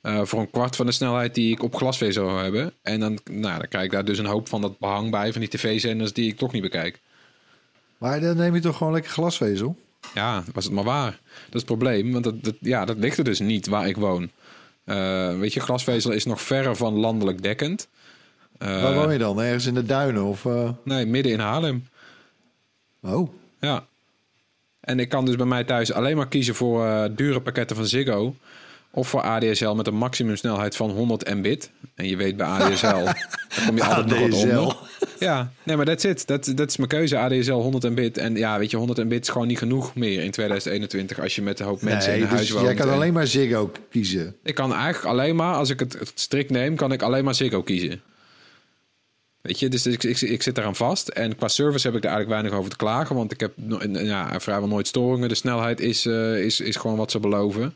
eh, 0.00 0.24
voor 0.24 0.40
een 0.40 0.50
kwart 0.50 0.76
van 0.76 0.86
de 0.86 0.92
snelheid 0.92 1.34
die 1.34 1.52
ik 1.52 1.62
op 1.62 1.74
glasvezel 1.74 2.28
zou 2.28 2.42
hebben. 2.42 2.72
En 2.82 3.00
dan, 3.00 3.18
nou, 3.30 3.58
dan 3.58 3.68
krijg 3.68 3.84
ik 3.84 3.90
daar 3.90 4.04
dus 4.04 4.18
een 4.18 4.26
hoop 4.26 4.48
van 4.48 4.60
dat 4.60 4.78
behang 4.78 5.10
bij. 5.10 5.32
Van 5.32 5.40
die 5.40 5.50
tv-zenders 5.50 6.12
die 6.12 6.30
ik 6.30 6.38
toch 6.38 6.52
niet 6.52 6.62
bekijk. 6.62 7.00
Maar 7.98 8.20
dan 8.20 8.36
neem 8.36 8.54
je 8.54 8.60
toch 8.60 8.76
gewoon 8.76 8.92
lekker 8.92 9.10
glasvezel? 9.12 9.76
Ja, 10.14 10.44
was 10.52 10.64
het 10.64 10.72
maar 10.72 10.84
waar. 10.84 11.10
Dat 11.10 11.20
is 11.54 11.60
het 11.60 11.64
probleem. 11.64 12.12
Want 12.12 12.24
dat, 12.24 12.44
dat, 12.44 12.54
ja, 12.60 12.84
dat 12.84 12.96
ligt 12.96 13.18
er 13.18 13.24
dus 13.24 13.38
niet 13.40 13.66
waar 13.66 13.88
ik 13.88 13.96
woon. 13.96 14.30
Eh, 14.84 15.38
weet 15.38 15.52
je, 15.52 15.60
glasvezel 15.60 16.10
is 16.10 16.24
nog 16.24 16.40
verre 16.40 16.76
van 16.76 16.94
landelijk 16.94 17.42
dekkend. 17.42 17.88
Eh, 18.58 18.82
Waar 18.82 18.94
woon 18.94 19.12
je 19.12 19.18
dan? 19.18 19.40
Ergens 19.42 19.66
in 19.66 19.74
de 19.74 19.84
duinen? 19.84 20.24
Of, 20.24 20.44
eh, 20.46 20.70
Nee, 20.84 21.06
midden 21.06 21.32
in 21.32 21.38
Haarlem. 21.40 21.86
Oh, 23.02 23.30
Ja. 23.60 23.86
En 24.80 25.00
ik 25.00 25.08
kan 25.08 25.24
dus 25.24 25.36
bij 25.36 25.46
mij 25.46 25.64
thuis 25.64 25.92
alleen 25.92 26.16
maar 26.16 26.28
kiezen 26.28 26.54
voor 26.54 26.86
eh, 26.86 27.04
dure 27.10 27.40
pakketten 27.40 27.76
van 27.76 27.86
Ziggo. 27.86 28.34
Of 28.96 29.08
voor 29.08 29.20
ADSL 29.20 29.70
met 29.74 29.86
een 29.86 29.94
maximumsnelheid 29.96 30.76
van 30.76 30.90
100 30.90 31.34
mbit. 31.34 31.70
En 31.94 32.06
je 32.08 32.16
weet 32.16 32.36
bij 32.36 32.46
ADSL, 32.46 32.86
daar 33.04 33.28
kom 33.66 33.76
je 33.76 33.84
altijd 33.84 34.06
nog 34.06 34.18
wat 34.18 34.32
ADSL. 34.32 34.46
onder. 34.58 34.76
Ja, 35.18 35.52
nee, 35.62 35.76
maar 35.76 35.86
that's 35.86 36.04
it. 36.04 36.26
Dat, 36.26 36.52
dat 36.54 36.68
is 36.70 36.76
mijn 36.76 36.88
keuze. 36.88 37.18
ADSL 37.18 37.52
100 37.52 37.90
mbit. 37.90 38.18
En 38.18 38.36
ja, 38.36 38.58
weet 38.58 38.70
je, 38.70 38.76
100 38.76 39.04
mbit 39.04 39.22
is 39.22 39.28
gewoon 39.28 39.46
niet 39.46 39.58
genoeg 39.58 39.94
meer 39.94 40.22
in 40.22 40.30
2021 40.30 41.20
als 41.20 41.34
je 41.34 41.42
met 41.42 41.60
een 41.60 41.66
hoop 41.66 41.82
mensen 41.82 42.10
nee, 42.10 42.18
in 42.18 42.24
een 42.24 42.28
huis 42.30 42.40
dus 42.40 42.50
woont. 42.50 42.64
jij 42.66 42.74
kan 42.74 42.88
En- 42.88 42.94
alleen 42.94 43.12
maar 43.12 43.26
Ziggo 43.26 43.72
kiezen. 43.90 44.36
Ik 44.42 44.54
kan 44.54 44.72
eigenlijk 44.74 45.04
alleen 45.04 45.36
maar, 45.36 45.54
als 45.54 45.70
ik 45.70 45.78
het, 45.80 45.92
het 45.92 46.12
strikt 46.14 46.50
neem, 46.50 46.76
kan 46.76 46.92
ik 46.92 47.02
alleen 47.02 47.24
maar 47.24 47.34
Ziggo 47.34 47.62
kiezen. 47.62 48.02
Weet 49.40 49.58
je, 49.58 49.68
dus 49.68 49.86
ik, 49.86 50.02
ik, 50.02 50.20
ik 50.20 50.42
zit 50.42 50.58
eraan 50.58 50.76
vast. 50.76 51.08
En 51.08 51.36
qua 51.36 51.48
service 51.48 51.86
heb 51.86 51.96
ik 51.96 52.04
er 52.04 52.10
eigenlijk 52.10 52.40
weinig 52.40 52.58
over 52.58 52.70
te 52.70 52.76
klagen. 52.76 53.16
Want 53.16 53.32
ik 53.32 53.40
heb 53.40 53.52
ja, 53.92 54.40
vrijwel 54.40 54.68
nooit 54.68 54.86
storingen. 54.86 55.28
De 55.28 55.34
snelheid 55.34 55.80
is, 55.80 56.06
eh, 56.06 56.38
is, 56.38 56.60
is 56.60 56.76
gewoon 56.76 56.96
wat 56.96 57.10
ze 57.10 57.18
beloven. 57.20 57.74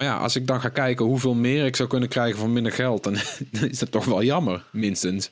Maar 0.00 0.08
ja, 0.08 0.16
als 0.16 0.36
ik 0.36 0.46
dan 0.46 0.60
ga 0.60 0.68
kijken 0.68 1.04
hoeveel 1.04 1.34
meer 1.34 1.66
ik 1.66 1.76
zou 1.76 1.88
kunnen 1.88 2.08
krijgen 2.08 2.38
voor 2.38 2.48
minder 2.48 2.72
geld... 2.72 3.04
dan, 3.04 3.16
dan 3.52 3.68
is 3.68 3.78
dat 3.78 3.90
toch 3.90 4.04
wel 4.04 4.22
jammer, 4.22 4.64
minstens. 4.72 5.30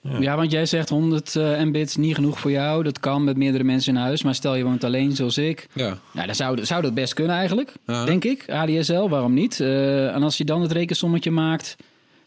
Ja, 0.00 0.36
want 0.36 0.50
jij 0.50 0.66
zegt 0.66 0.88
100 0.88 1.34
uh, 1.34 1.60
mbits 1.62 1.96
niet 1.96 2.14
genoeg 2.14 2.40
voor 2.40 2.50
jou. 2.50 2.82
Dat 2.82 3.00
kan 3.00 3.24
met 3.24 3.36
meerdere 3.36 3.64
mensen 3.64 3.94
in 3.94 4.00
huis. 4.00 4.22
Maar 4.22 4.34
stel 4.34 4.54
je 4.54 4.64
woont 4.64 4.84
alleen 4.84 5.16
zoals 5.16 5.38
ik. 5.38 5.68
Ja. 5.72 5.98
Ja, 6.12 6.26
dan 6.26 6.34
zou, 6.34 6.64
zou 6.64 6.82
dat 6.82 6.94
best 6.94 7.14
kunnen 7.14 7.36
eigenlijk. 7.36 7.72
Ja. 7.86 8.04
Denk 8.04 8.24
ik. 8.24 8.50
ADSL, 8.50 9.08
waarom 9.08 9.34
niet? 9.34 9.60
Eh, 9.60 10.14
en 10.14 10.22
als 10.22 10.38
je 10.38 10.44
dan 10.44 10.62
het 10.62 10.72
rekensommetje 10.72 11.30
maakt. 11.30 11.76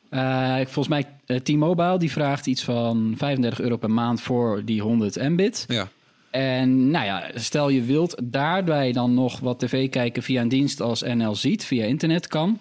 eh, 0.10 0.56
volgens 0.56 0.88
mij 0.88 1.06
eh, 1.26 1.38
T-Mobile 1.38 2.00
die 2.00 2.12
vraagt 2.12 2.46
iets 2.48 2.64
van 2.64 3.14
35 3.18 3.62
euro 3.62 3.78
per 3.78 3.92
maand 3.92 4.22
voor 4.22 4.62
die 4.66 4.82
100 4.82 5.30
mbit. 5.30 5.66
Ja. 5.68 5.88
En 6.32 6.92
nou 6.92 7.06
ja, 7.06 7.32
stel 7.36 7.70
je 7.70 7.82
wilt 7.84 8.16
daarbij 8.24 8.92
dan 8.92 9.14
nog 9.14 9.40
wat 9.40 9.60
tv 9.60 9.90
kijken 9.90 10.24
via 10.24 10.42
een 10.42 10.48
dienst 10.48 10.82
als 10.82 11.02
NL 11.02 11.36
Ziet, 11.36 11.66
via 11.66 11.86
internet 11.86 12.28
kan. 12.28 12.60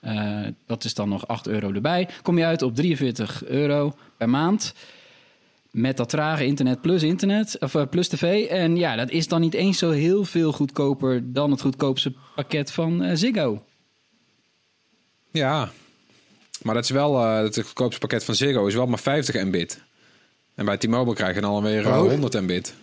Eh, 0.00 0.40
dat 0.66 0.84
is 0.84 0.94
dan 0.94 1.08
nog 1.08 1.26
8 1.26 1.46
euro 1.46 1.72
erbij. 1.72 2.08
Kom 2.22 2.38
je 2.38 2.44
uit 2.44 2.62
op 2.62 2.74
43 2.74 3.44
euro 3.44 3.92
per 4.16 4.28
maand. 4.28 4.74
Met 5.70 5.96
dat 5.96 6.08
trage 6.08 6.44
internet 6.46 6.80
plus 6.80 7.02
internet, 7.02 7.56
of 7.60 7.74
eh, 7.74 7.86
plus 7.90 8.08
tv. 8.08 8.46
En 8.46 8.76
ja, 8.76 8.96
dat 8.96 9.10
is 9.10 9.28
dan 9.28 9.40
niet 9.40 9.54
eens 9.54 9.78
zo 9.78 9.90
heel 9.90 10.24
veel 10.24 10.52
goedkoper 10.52 11.32
dan 11.32 11.50
het 11.50 11.60
goedkoopste 11.60 12.12
pakket 12.34 12.72
van 12.72 13.02
eh, 13.02 13.16
Ziggo. 13.16 13.62
Ja, 15.30 15.70
maar 16.62 16.74
dat 16.74 16.84
is 16.84 16.90
wel 16.90 17.24
eh, 17.24 17.42
het 17.42 17.54
goedkoopste 17.54 18.00
pakket 18.00 18.24
van 18.24 18.34
Ziggo 18.34 18.66
is 18.66 18.74
wel 18.74 18.86
maar 18.86 18.98
50 18.98 19.44
mbit. 19.44 19.80
En 20.54 20.64
bij 20.64 20.76
T-Mobile 20.76 21.14
krijg 21.14 21.34
je 21.34 21.40
dan 21.40 21.50
alweer 21.50 21.86
eh, 21.86 22.02
Oh. 22.02 22.08
100 22.08 22.40
mbit. 22.40 22.74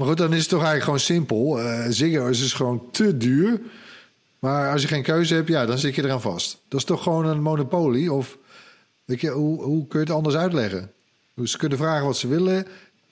Maar 0.00 0.08
goed, 0.08 0.18
dan 0.18 0.32
is 0.32 0.40
het 0.40 0.48
toch 0.48 0.64
eigenlijk 0.64 0.84
gewoon 0.84 1.00
simpel. 1.00 1.58
Ziggo 1.88 2.26
is 2.26 2.38
dus 2.38 2.52
gewoon 2.52 2.90
te 2.90 3.16
duur. 3.16 3.60
Maar 4.38 4.72
als 4.72 4.82
je 4.82 4.88
geen 4.88 5.02
keuze 5.02 5.34
hebt, 5.34 5.48
ja, 5.48 5.66
dan 5.66 5.78
zit 5.78 5.94
je 5.94 6.04
eraan 6.04 6.20
vast. 6.20 6.58
Dat 6.68 6.80
is 6.80 6.86
toch 6.86 7.02
gewoon 7.02 7.26
een 7.26 7.42
monopolie? 7.42 8.12
Of 8.12 8.38
weet 9.04 9.20
je, 9.20 9.30
hoe, 9.30 9.62
hoe 9.62 9.86
kun 9.86 10.00
je 10.00 10.06
het 10.06 10.14
anders 10.14 10.34
uitleggen? 10.34 10.92
Ze 11.44 11.56
kunnen 11.56 11.78
vragen 11.78 12.06
wat 12.06 12.16
ze 12.16 12.28
willen. 12.28 12.66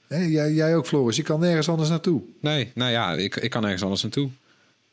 Hè, 0.07 0.23
jij, 0.23 0.53
jij 0.53 0.77
ook, 0.77 0.87
Floris. 0.87 1.17
Je 1.17 1.23
kan 1.23 1.41
nergens 1.41 1.69
anders 1.69 1.89
naartoe. 1.89 2.21
Nee, 2.41 2.71
nou 2.75 2.91
ja, 2.91 3.13
ik, 3.13 3.37
ik 3.37 3.51
kan 3.51 3.65
ergens 3.65 3.83
anders 3.83 4.03
naartoe. 4.03 4.31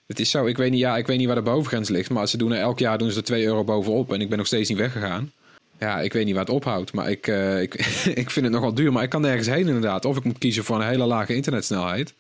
Het 0.06 0.20
is 0.20 0.30
zo, 0.30 0.46
ik 0.46 0.58
weet, 0.58 0.72
niet, 0.72 0.80
ja, 0.80 0.98
ik 0.98 1.08
weet 1.08 1.18
niet 1.18 1.28
waar 1.28 1.36
de 1.36 1.42
bovengrens 1.42 1.90
ligt, 1.90 2.10
maar 2.10 2.28
ze 2.28 2.38
doen 2.38 2.52
er 2.52 2.60
elk 2.60 2.80
jaar 2.80 2.98
doen 2.98 3.12
ze 3.12 3.18
er 3.18 3.24
2 3.24 3.46
euro 3.46 3.64
bovenop 3.64 4.14
en 4.14 4.22
ik 4.22 4.30
ben 4.30 4.38
nog 4.38 4.48
steeds 4.48 4.70
niet 4.70 4.78
weggegaan. 4.78 5.32
Ja, 5.80 6.00
ik 6.02 6.14
weet 6.14 6.26
niet 6.26 6.34
waar 6.36 6.44
het 6.46 6.54
ophoudt, 6.54 6.94
maar 6.94 7.10
ik, 7.10 7.28
eh, 7.28 7.62
ik, 7.62 7.74
ik 8.24 8.30
vind 8.30 8.46
het 8.46 8.54
nogal 8.56 8.74
duur, 8.74 8.92
maar 8.92 9.04
ik 9.04 9.10
kan 9.10 9.22
nergens 9.22 9.48
heen 9.48 9.68
inderdaad. 9.68 10.06
Of 10.06 10.18
ik 10.18 10.24
moet 10.24 10.38
kiezen 10.38 10.64
voor 10.64 10.76
een 10.82 10.88
hele 10.88 11.06
lage 11.06 11.36
internetsnelheid. 11.36 12.14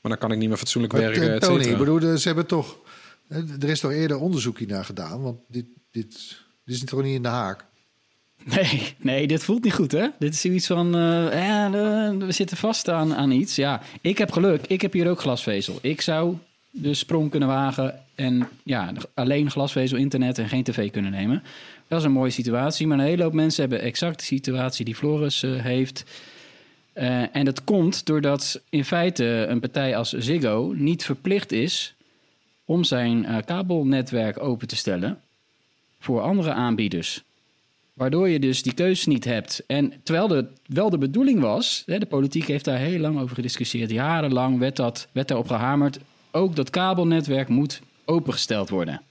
Maar 0.00 0.10
dan 0.10 0.20
kan 0.20 0.32
ik 0.32 0.38
niet 0.38 0.48
meer 0.48 0.56
fatsoenlijk 0.58 0.92
Maar, 0.92 1.02
werken, 1.02 1.22
eh, 1.28 1.34
et 1.34 1.40
Tony, 1.40 1.54
cetera. 1.56 1.72
ik 1.72 1.78
bedoel, 1.78 1.98
de- 1.98 2.18
ze 2.18 2.26
hebben 2.26 2.46
toch... 2.46 2.76
hè, 3.28 3.40
Er 3.60 3.68
is 3.68 3.80
toch 3.80 3.92
eerder 3.92 4.18
onderzoek 4.18 4.58
hiernaar 4.58 4.84
gedaan? 4.84 5.22
Want 5.22 5.38
dit, 5.48 5.64
dit, 5.90 6.36
dit 6.64 6.74
is 6.76 6.84
toch 6.84 7.02
niet 7.02 7.14
in 7.14 7.22
de 7.22 7.28
haak? 7.28 7.64
Nee, 8.44 8.94
nee, 8.98 9.26
dit 9.26 9.44
voelt 9.44 9.64
niet 9.64 9.72
goed, 9.74 9.92
hè? 9.92 10.06
Dit 10.18 10.34
is 10.34 10.40
zoiets 10.40 10.66
van, 10.66 10.94
eh, 10.94 11.46
ja, 11.46 11.66
eh, 11.66 12.16
we 12.26 12.32
zitten 12.32 12.56
vast 12.56 12.88
aan, 12.88 13.14
aan 13.14 13.30
iets. 13.30 13.56
Ja, 13.56 13.82
ik 14.00 14.18
heb 14.18 14.32
geluk. 14.32 14.66
Ik 14.66 14.80
heb 14.80 14.92
hier 14.92 15.08
ook 15.10 15.20
glasvezel. 15.20 15.78
Ik 15.82 16.00
zou 16.00 16.36
de 16.70 16.94
sprong 16.94 17.30
kunnen 17.30 17.48
wagen 17.48 17.98
en 18.14 18.48
ja, 18.64 18.92
alleen 19.14 19.50
glasvezel, 19.50 19.98
internet 19.98 20.38
en 20.38 20.48
geen 20.48 20.62
tv 20.62 20.90
kunnen 20.90 21.10
nemen. 21.10 21.42
Dat 21.92 22.00
is 22.00 22.06
een 22.06 22.12
mooie 22.12 22.30
situatie, 22.30 22.86
maar 22.86 22.98
een 22.98 23.04
hele 23.04 23.22
hoop 23.22 23.32
mensen 23.32 23.60
hebben 23.60 23.80
exact 23.80 24.18
de 24.18 24.24
situatie 24.24 24.84
die 24.84 24.94
Floris 24.94 25.42
eh, 25.42 25.50
heeft. 25.62 26.04
Eh, 26.92 27.36
en 27.36 27.44
dat 27.44 27.64
komt 27.64 28.06
doordat 28.06 28.60
in 28.70 28.84
feite 28.84 29.24
een 29.24 29.60
partij 29.60 29.96
als 29.96 30.12
Ziggo 30.12 30.72
niet 30.76 31.04
verplicht 31.04 31.52
is 31.52 31.94
om 32.64 32.84
zijn 32.84 33.24
eh, 33.24 33.36
kabelnetwerk 33.44 34.42
open 34.42 34.68
te 34.68 34.76
stellen 34.76 35.20
voor 35.98 36.20
andere 36.20 36.52
aanbieders. 36.52 37.22
Waardoor 37.94 38.28
je 38.28 38.38
dus 38.38 38.62
die 38.62 38.74
keuze 38.74 39.08
niet 39.08 39.24
hebt. 39.24 39.62
En 39.66 39.92
terwijl 40.02 40.28
het 40.28 40.48
wel 40.66 40.90
de 40.90 40.98
bedoeling 40.98 41.40
was, 41.40 41.82
hè, 41.86 41.98
de 41.98 42.06
politiek 42.06 42.46
heeft 42.46 42.64
daar 42.64 42.78
heel 42.78 43.00
lang 43.00 43.20
over 43.20 43.34
gediscussieerd. 43.34 43.90
Jarenlang 43.90 44.58
werd, 44.58 44.76
dat, 44.76 45.08
werd 45.12 45.28
daarop 45.28 45.46
gehamerd. 45.46 45.98
Ook 46.30 46.56
dat 46.56 46.70
kabelnetwerk 46.70 47.48
moet 47.48 47.80
opengesteld 48.04 48.68
worden. 48.68 49.02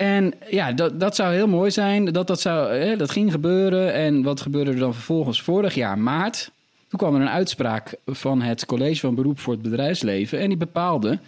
En 0.00 0.34
ja, 0.50 0.72
dat, 0.72 1.00
dat 1.00 1.14
zou 1.14 1.34
heel 1.34 1.48
mooi 1.48 1.70
zijn. 1.70 2.04
Dat, 2.04 2.26
dat, 2.26 2.40
zou, 2.40 2.72
hè, 2.72 2.96
dat 2.96 3.10
ging 3.10 3.32
gebeuren. 3.32 3.92
En 3.92 4.22
wat 4.22 4.40
gebeurde 4.40 4.70
er 4.70 4.78
dan 4.78 4.94
vervolgens 4.94 5.42
vorig 5.42 5.74
jaar 5.74 5.98
maart? 5.98 6.50
Toen 6.88 6.98
kwam 6.98 7.14
er 7.14 7.20
een 7.20 7.28
uitspraak 7.28 7.94
van 8.06 8.40
het 8.40 8.66
College 8.66 9.00
van 9.00 9.14
Beroep 9.14 9.38
voor 9.38 9.52
het 9.52 9.62
Bedrijfsleven. 9.62 10.38
En 10.38 10.48
die 10.48 10.56
bepaalde 10.56 11.18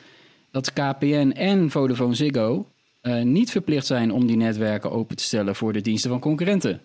dat 0.51 0.73
KPN 0.73 1.33
en 1.37 1.71
Vodafone 1.71 2.15
Ziggo 2.15 2.67
eh, 3.01 3.23
niet 3.23 3.51
verplicht 3.51 3.87
zijn 3.87 4.13
om 4.13 4.27
die 4.27 4.37
netwerken 4.37 4.91
open 4.91 5.17
te 5.17 5.25
stellen 5.25 5.55
voor 5.55 5.73
de 5.73 5.81
diensten 5.81 6.11
van 6.11 6.21
concurrenten. 6.21 6.81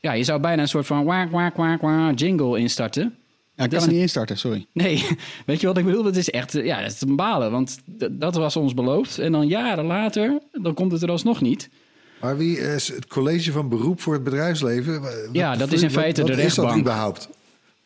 Ja, 0.00 0.12
je 0.12 0.24
zou 0.24 0.40
bijna 0.40 0.62
een 0.62 0.68
soort 0.68 0.86
van 0.86 1.04
waak, 1.04 1.30
waak, 1.30 1.56
waak, 1.56 1.80
waak 1.80 2.18
jingle 2.18 2.58
instarten. 2.58 3.16
Ja, 3.56 3.64
ik 3.64 3.70
Dat 3.70 3.78
kan 3.78 3.88
er 3.88 3.94
niet 3.94 4.02
instarten, 4.02 4.38
sorry. 4.38 4.66
Nee, 4.72 5.04
weet 5.46 5.60
je 5.60 5.66
wat 5.66 5.78
ik 5.78 5.84
bedoel? 5.84 6.04
Het 6.04 6.16
is 6.16 6.30
echt, 6.30 6.52
ja, 6.52 6.82
dat 6.82 6.90
is 6.92 7.00
een 7.00 7.16
balen, 7.16 7.50
want 7.50 7.78
dat 8.10 8.34
was 8.34 8.56
ons 8.56 8.74
beloofd. 8.74 9.18
En 9.18 9.32
dan 9.32 9.46
jaren 9.48 9.84
later, 9.84 10.38
dan 10.52 10.74
komt 10.74 10.92
het 10.92 11.02
er 11.02 11.10
alsnog 11.10 11.40
niet. 11.40 11.68
Maar 12.20 12.36
wie 12.36 12.58
is 12.58 12.88
het 12.88 13.06
college 13.06 13.52
van 13.52 13.68
beroep 13.68 14.00
voor 14.00 14.12
het 14.14 14.24
bedrijfsleven? 14.24 15.00
Wat- 15.00 15.28
Ja, 15.32 15.56
dat 15.56 15.72
is 15.72 15.82
in 15.82 15.90
feite 15.90 16.22
wat 16.22 16.30
de 16.30 16.36
is 16.42 16.54
dat 16.54 16.56
rechtbank. 16.56 16.80
überhaupt? 16.80 17.28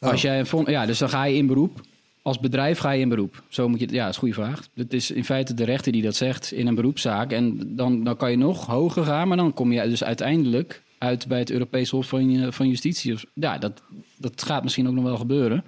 Oh. 0.00 0.10
Als 0.10 0.22
jij 0.22 0.38
een 0.38 0.46
fond- 0.46 0.68
ja, 0.68 0.86
dus 0.86 0.98
dan 0.98 1.08
ga 1.08 1.24
je 1.24 1.36
in 1.36 1.46
beroep. 1.46 1.80
Als 2.22 2.38
bedrijf 2.40 2.78
ga 2.78 2.90
je 2.90 3.00
in 3.00 3.08
beroep. 3.08 3.42
Zo 3.48 3.68
moet 3.68 3.80
je, 3.80 3.86
ja, 3.90 3.98
dat 4.04 4.08
is 4.08 4.14
een 4.14 4.20
goede 4.20 4.34
vraag. 4.34 4.66
Het 4.74 4.92
is 4.92 5.10
in 5.10 5.24
feite 5.24 5.54
de 5.54 5.64
rechter 5.64 5.92
die 5.92 6.02
dat 6.02 6.14
zegt 6.16 6.52
in 6.52 6.66
een 6.66 6.74
beroepszaak. 6.74 7.32
En 7.32 7.60
dan, 7.76 8.04
dan 8.04 8.16
kan 8.16 8.30
je 8.30 8.36
nog 8.36 8.66
hoger 8.66 9.04
gaan, 9.04 9.28
maar 9.28 9.36
dan 9.36 9.54
kom 9.54 9.72
je 9.72 9.88
dus 9.88 10.04
uiteindelijk 10.04 10.82
uit 11.00 11.26
bij 11.26 11.38
het 11.38 11.50
Europees 11.50 11.90
Hof 11.90 12.06
van, 12.08 12.30
je- 12.30 12.52
van 12.52 12.68
Justitie. 12.68 13.12
Of- 13.12 13.24
Ja, 13.34 13.58
dat, 13.58 13.82
dat 14.16 14.42
gaat 14.42 14.62
misschien 14.62 14.88
ook 14.88 14.94
nog 14.94 15.04
wel 15.04 15.16
gebeuren. 15.16 15.64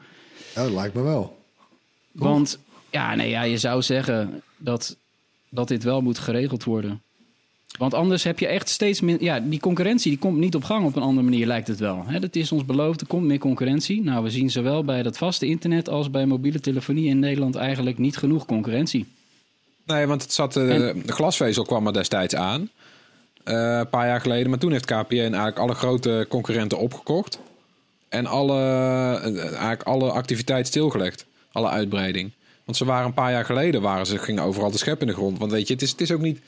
Ja, 0.54 0.62
dat 0.62 0.72
lijkt 0.72 0.94
me 0.94 1.02
wel. 1.02 1.38
Want 2.12 2.58
ja, 2.90 3.14
nee, 3.14 3.28
ja, 3.30 3.42
je 3.42 3.58
zou 3.58 3.82
zeggen 3.82 4.42
dat, 4.56 4.96
dat 5.48 5.68
dit 5.68 5.82
wel 5.82 6.00
moet 6.00 6.18
geregeld 6.18 6.64
worden. 6.64 7.02
Want 7.78 7.94
anders 7.94 8.22
heb 8.22 8.38
je 8.38 8.46
echt 8.46 8.68
steeds 8.68 9.00
meer... 9.00 9.22
Ja, 9.22 9.40
die 9.40 9.60
concurrentie 9.60 10.10
die 10.10 10.18
komt 10.20 10.38
niet 10.38 10.54
op 10.54 10.64
gang 10.64 10.84
op 10.86 10.96
een 10.96 11.02
andere 11.02 11.28
manier, 11.28 11.46
lijkt 11.46 11.68
het 11.68 11.78
wel. 11.78 12.04
Hè, 12.06 12.20
dat 12.20 12.36
is 12.36 12.52
ons 12.52 12.64
beloofd, 12.64 13.00
er 13.00 13.06
komt 13.06 13.24
meer 13.26 13.38
concurrentie. 13.38 14.02
Nou, 14.02 14.22
we 14.24 14.30
zien 14.30 14.50
zowel 14.50 14.84
bij 14.84 15.02
dat 15.02 15.18
vaste 15.18 15.46
internet 15.46 15.88
als 15.88 16.10
bij 16.10 16.26
mobiele 16.26 16.60
telefonie 16.60 17.08
in 17.08 17.18
Nederland 17.18 17.54
eigenlijk 17.54 17.98
niet 17.98 18.16
genoeg 18.16 18.44
concurrentie. 18.46 19.06
Nee, 19.86 20.06
want 20.06 20.22
het 20.22 20.32
zat, 20.32 20.56
eh, 20.56 20.88
En- 20.88 21.02
de 21.06 21.12
glasvezel 21.12 21.64
kwam 21.64 21.86
er 21.86 21.92
destijds 21.92 22.34
aan. 22.34 22.68
Eh, 23.44 23.76
een 23.78 23.88
paar 23.88 24.06
jaar 24.06 24.20
geleden. 24.20 24.50
Maar 24.50 24.58
toen 24.58 24.72
heeft 24.72 24.84
KPN 24.84 25.14
eigenlijk 25.16 25.58
alle 25.58 25.74
grote 25.74 26.26
concurrenten 26.28 26.78
opgekocht. 26.78 27.38
En 28.08 28.26
alle, 28.26 28.58
eh, 28.58 29.44
eigenlijk 29.46 29.82
alle 29.82 30.10
activiteit 30.10 30.66
stilgelegd. 30.66 31.26
Alle 31.52 31.68
uitbreiding. 31.68 32.32
Want 32.64 32.76
ze 32.76 32.84
waren 32.84 33.06
een 33.06 33.14
paar 33.14 33.30
jaar 33.30 33.44
geleden, 33.44 33.82
waren 33.82 34.06
ze, 34.06 34.18
gingen 34.18 34.42
overal 34.42 34.70
de 34.70 34.78
schep 34.78 35.00
in 35.00 35.06
de 35.06 35.12
grond. 35.12 35.38
Want 35.38 35.52
weet 35.52 35.66
je, 35.66 35.72
het 35.72 35.82
is, 35.82 35.90
het 35.90 36.00
is 36.00 36.12
ook 36.12 36.20
niet... 36.20 36.40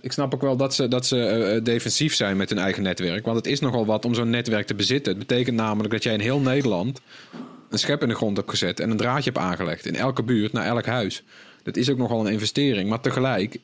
Ik 0.00 0.12
snap 0.12 0.34
ook 0.34 0.40
wel 0.40 0.56
dat 0.56 0.74
ze, 0.74 0.88
dat 0.88 1.06
ze 1.06 1.24
eh, 1.24 1.56
eh, 1.56 1.64
defensief 1.64 2.14
zijn 2.14 2.36
met 2.36 2.48
hun 2.48 2.58
eigen 2.58 2.82
netwerk. 2.82 3.24
Want 3.24 3.36
het 3.36 3.46
is 3.46 3.60
nogal 3.60 3.86
wat 3.86 4.04
om 4.04 4.14
zo'n 4.14 4.30
netwerk 4.30 4.66
te 4.66 4.74
bezitten. 4.74 5.16
Het 5.16 5.26
betekent 5.26 5.56
namelijk 5.56 5.92
dat 5.92 6.02
jij 6.02 6.12
in 6.12 6.20
heel 6.20 6.40
Nederland 6.40 7.00
een 7.70 7.78
schep 7.78 8.02
in 8.02 8.08
de 8.08 8.14
grond 8.14 8.36
hebt 8.36 8.50
gezet 8.50 8.80
en 8.80 8.90
een 8.90 8.96
draadje 8.96 9.30
hebt 9.30 9.44
aangelegd. 9.44 9.86
In 9.86 9.96
elke 9.96 10.22
buurt, 10.22 10.52
naar 10.52 10.66
elk 10.66 10.86
huis. 10.86 11.22
Dat 11.62 11.76
is 11.76 11.90
ook 11.90 11.98
nogal 11.98 12.26
een 12.26 12.32
investering. 12.32 12.88
Maar 12.88 13.00
tegelijk 13.00 13.58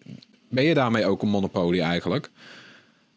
ben 0.49 0.65
je 0.65 0.75
daarmee 0.75 1.07
ook 1.07 1.23
een 1.23 1.29
monopolie 1.29 1.83
eigenlijk. 1.83 2.31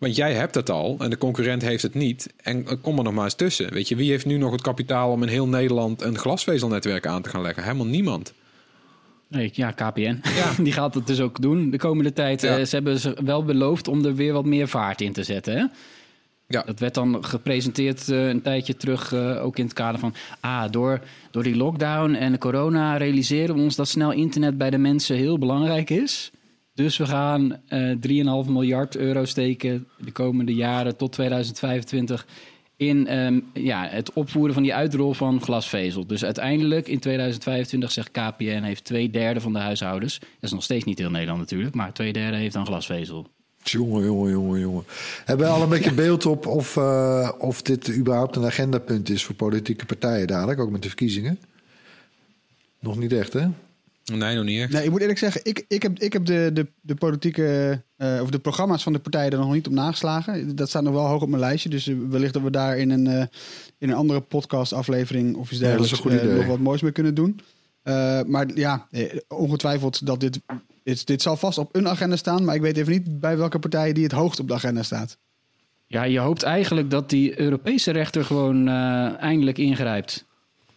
Want 0.01 0.15
jij 0.15 0.33
hebt 0.33 0.55
het 0.55 0.69
al 0.69 0.95
en 0.99 1.09
de 1.09 1.17
concurrent 1.17 1.61
heeft 1.61 1.83
het 1.83 1.93
niet. 1.93 2.33
En 2.43 2.67
eh, 2.67 2.75
kom 2.81 2.97
er 2.97 3.03
nog 3.03 3.13
maar 3.13 3.23
eens 3.23 3.33
tussen. 3.33 3.73
Weet 3.73 3.87
je, 3.87 3.95
wie 3.95 4.09
heeft 4.09 4.25
nu 4.25 4.37
nog 4.37 4.51
het 4.51 4.61
kapitaal 4.61 5.11
om 5.11 5.23
in 5.23 5.29
heel 5.29 5.47
Nederland 5.47 6.01
een 6.01 6.17
glasvezelnetwerk 6.17 7.05
aan 7.07 7.21
te 7.21 7.29
gaan 7.29 7.41
leggen? 7.41 7.63
Helemaal 7.63 7.85
niemand. 7.85 8.33
Nee, 9.27 9.49
ja, 9.53 9.71
KPN. 9.71 10.21
Die 10.63 10.73
gaat 10.73 10.93
het 10.93 11.07
dus 11.07 11.19
ook 11.19 11.41
doen 11.41 11.69
de 11.69 11.77
komende 11.77 12.13
tijd. 12.13 12.41
Ja. 12.41 12.57
Eh, 12.57 12.65
ze 12.65 12.75
hebben 12.75 12.99
ze 12.99 13.17
wel 13.23 13.43
beloofd 13.43 13.87
om 13.87 14.05
er 14.05 14.15
weer 14.15 14.33
wat 14.33 14.45
meer 14.45 14.67
vaart 14.67 15.01
in 15.01 15.13
te 15.13 15.23
zetten. 15.23 15.57
Hè? 15.57 15.65
Ja. 16.47 16.63
Dat 16.65 16.79
werd 16.79 16.93
dan 16.93 17.25
gepresenteerd 17.25 18.09
eh, 18.09 18.27
een 18.27 18.41
tijdje 18.41 18.75
terug, 18.75 19.13
ook 19.13 19.57
in 19.57 19.63
het 19.63 19.73
kader 19.73 19.99
van... 19.99 20.13
ah, 20.39 20.71
door, 20.71 21.01
door 21.31 21.43
die 21.43 21.55
lockdown 21.55 22.13
en 22.13 22.31
de 22.31 22.37
corona 22.37 22.97
realiseren 22.97 23.55
we 23.55 23.61
ons 23.61 23.75
dat 23.75 23.87
snel 23.87 24.11
internet 24.11 24.57
bij 24.57 24.69
de 24.69 24.77
mensen 24.77 25.15
heel 25.15 25.37
belangrijk 25.37 25.89
is. 25.89 26.31
Dus 26.81 26.97
we 26.97 27.05
gaan 27.05 27.57
eh 27.67 28.43
3,5 28.45 28.49
miljard 28.49 28.95
euro 28.95 29.25
steken 29.25 29.87
de 29.97 30.11
komende 30.11 30.53
jaren 30.53 30.97
tot 30.97 31.11
2025 31.11 32.25
in 32.75 33.07
ehm, 33.07 33.39
ja, 33.53 33.87
het 33.89 34.13
opvoeren 34.13 34.53
van 34.53 34.63
die 34.63 34.73
uitrol 34.73 35.13
van 35.13 35.41
glasvezel. 35.41 36.07
Dus 36.07 36.23
uiteindelijk 36.23 36.87
in 36.87 36.99
2025 36.99 37.91
zegt 37.91 38.11
KPN 38.11 38.61
heeft 38.61 38.83
twee 38.83 39.09
derde 39.09 39.41
van 39.41 39.53
de 39.53 39.59
huishoudens. 39.59 40.19
Dat 40.19 40.29
is 40.39 40.51
nog 40.51 40.63
steeds 40.63 40.85
niet 40.85 40.99
heel 40.99 41.09
Nederland 41.09 41.39
natuurlijk, 41.39 41.75
maar 41.75 41.93
twee 41.93 42.13
derde 42.13 42.37
heeft 42.37 42.53
dan 42.53 42.65
glasvezel. 42.65 43.27
Jongen, 43.63 44.03
jongen, 44.03 44.31
jongen, 44.31 44.59
jongen. 44.59 44.83
Hebben 45.25 45.45
we 45.45 45.51
al 45.53 45.61
een 45.61 45.69
beetje 45.69 45.93
beeld 45.93 46.25
op 46.25 46.45
of, 46.45 46.77
eh, 46.77 47.29
of 47.37 47.61
dit 47.61 47.95
überhaupt 47.95 48.35
een 48.35 48.45
agendapunt 48.45 49.09
is 49.09 49.23
voor 49.23 49.35
politieke 49.35 49.85
partijen 49.85 50.27
dadelijk, 50.27 50.59
ook 50.59 50.71
met 50.71 50.81
de 50.81 50.87
verkiezingen? 50.87 51.39
Nog 52.79 52.97
niet 52.97 53.13
echt, 53.13 53.33
hè? 53.33 53.47
Nee, 54.17 54.35
nog 54.35 54.45
niet 54.45 54.59
echt. 54.59 54.71
Nee, 54.71 54.83
ik 54.83 54.89
moet 54.89 55.01
eerlijk 55.01 55.19
zeggen, 55.19 55.41
ik, 55.43 55.65
ik 55.67 55.81
heb, 55.81 55.99
ik 55.99 56.13
heb 56.13 56.25
de, 56.25 56.49
de, 56.53 56.67
de 56.81 56.95
politieke, 56.95 57.81
eh, 57.97 58.19
of 58.21 58.29
de 58.29 58.39
programma's 58.39 58.83
van 58.83 58.93
de 58.93 58.99
partijen 58.99 59.31
er 59.31 59.37
nog 59.37 59.53
niet 59.53 59.67
op 59.67 59.73
nageslagen. 59.73 60.55
Dat 60.55 60.69
staat 60.69 60.83
nog 60.83 60.93
wel 60.93 61.05
hoog 61.05 61.21
op 61.21 61.29
mijn 61.29 61.41
lijstje. 61.41 61.69
Dus 61.69 61.87
eh, 61.87 61.95
wellicht 62.09 62.33
dat 62.33 62.41
we 62.43 62.51
daar 62.51 62.77
in 62.77 62.89
een, 62.89 63.07
eh, 63.07 63.25
in 63.77 63.89
een 63.89 63.95
andere 63.95 64.21
podcast 64.21 64.73
aflevering 64.73 65.35
of 65.35 65.51
iets 65.51 65.59
dergelijks 65.59 66.03
nog 66.03 66.45
wat 66.45 66.59
moois 66.59 66.81
mee 66.81 66.91
kunnen 66.91 67.15
doen. 67.15 67.39
Eh, 67.81 68.21
maar 68.27 68.47
ja, 68.55 68.87
ongetwijfeld 69.27 70.05
dat 70.05 70.19
dit, 70.19 70.39
dit, 70.83 71.07
dit 71.07 71.21
zal 71.21 71.37
vast 71.37 71.57
op 71.57 71.75
een 71.75 71.87
agenda 71.87 72.15
staan. 72.15 72.45
Maar 72.45 72.55
ik 72.55 72.61
weet 72.61 72.77
even 72.77 72.91
niet 72.91 73.19
bij 73.19 73.37
welke 73.37 73.59
partijen 73.59 73.93
die 73.93 74.03
het 74.03 74.11
hoogst 74.11 74.39
op 74.39 74.47
de 74.47 74.53
agenda 74.53 74.83
staat. 74.83 75.17
Ja, 75.91 76.03
je 76.03 76.19
hoopt 76.19 76.43
eigenlijk 76.43 76.89
dat 76.89 77.09
die 77.09 77.39
Europese 77.39 77.91
rechter 77.91 78.25
gewoon 78.25 78.67
eh, 78.67 79.19
eindelijk 79.19 79.57
ingrijpt. 79.57 80.25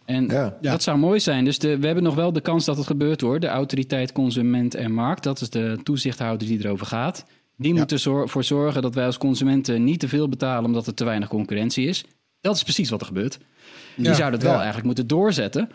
En 0.05 0.27
Ja. 0.27 0.57
Ja. 0.61 0.71
dat 0.71 0.83
zou 0.83 0.97
mooi 0.97 1.19
zijn. 1.19 1.45
Dus 1.45 1.59
de, 1.59 1.77
we 1.79 1.85
hebben 1.85 2.03
nog 2.03 2.15
wel 2.15 2.33
de 2.33 2.41
kans 2.41 2.65
dat 2.65 2.77
het 2.77 2.85
gebeurt 2.87 3.21
hoor. 3.21 3.39
De 3.39 3.47
autoriteit 3.47 4.11
Consument 4.11 4.75
en 4.75 4.91
Markt, 4.91 5.23
dat 5.23 5.41
is 5.41 5.49
de 5.49 5.77
toezichthouder 5.83 6.47
die 6.47 6.59
erover 6.65 6.85
gaat. 6.85 7.25
Die 7.57 7.73
Ja. 7.73 7.79
moet 7.79 7.91
ervoor 7.91 8.43
zorgen 8.43 8.81
dat 8.81 8.95
wij 8.95 9.05
als 9.05 9.17
consumenten 9.17 9.83
niet 9.83 9.99
te 9.99 10.07
veel 10.07 10.29
betalen 10.29 10.65
omdat 10.65 10.87
er 10.87 10.93
te 10.93 11.03
weinig 11.03 11.29
concurrentie 11.29 11.87
is. 11.87 12.05
Dat 12.41 12.55
is 12.55 12.63
precies 12.63 12.89
wat 12.89 13.01
er 13.01 13.07
gebeurt. 13.07 13.37
Die 13.95 14.05
Ja, 14.05 14.13
zou 14.13 14.31
dat 14.31 14.41
wel 14.41 14.51
ja. 14.51 14.55
eigenlijk 14.57 14.85
moeten 14.85 15.07
doorzetten. 15.07 15.69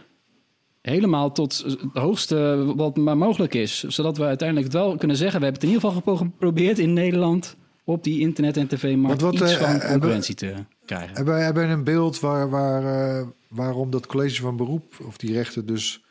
Helemaal 0.82 1.32
tot 1.32 1.64
het 1.66 1.78
hoogste 1.92 2.64
wat 2.76 2.96
maar 2.96 3.16
mogelijk 3.16 3.54
is. 3.54 3.82
Zodat 3.82 4.16
we 4.16 4.25
uiteindelijk 4.25 4.72
het 4.72 4.76
wel 4.82 4.96
kunnen 4.96 5.16
zeggen. 5.16 5.38
We 5.38 5.44
hebben 5.44 5.62
het 5.62 5.70
in 5.70 5.76
ieder 5.76 5.90
geval 5.90 6.16
gepro- 6.16 6.25
geprobeerd 6.30 6.78
in 6.78 6.92
Nederland 6.92 7.56
op 7.84 8.04
die 8.04 8.20
internet- 8.20 8.56
en 8.56 8.66
tv-markt 8.66 9.22
iets 9.22 9.40
eh, 9.40 9.49
van 9.49 9.68
hebben- 9.68 9.88
concurrentie 9.90 10.34
te 10.34 10.54
krijgen. 10.97 11.16
Hebben 11.16 11.35
we 11.35 11.40
hebben 11.40 11.68
een 11.70 11.85
beeld 11.85 12.20
waar, 12.20 12.50
waar, 12.50 12.85
eh, 13.18 13.26
waarom 13.49 13.90
dat 13.90 14.06
college 14.06 14.40
van 14.42 14.56
beroep, 14.56 14.94
of 15.06 15.16
die 15.16 15.32
rechter 15.32 15.66
dus 15.66 16.02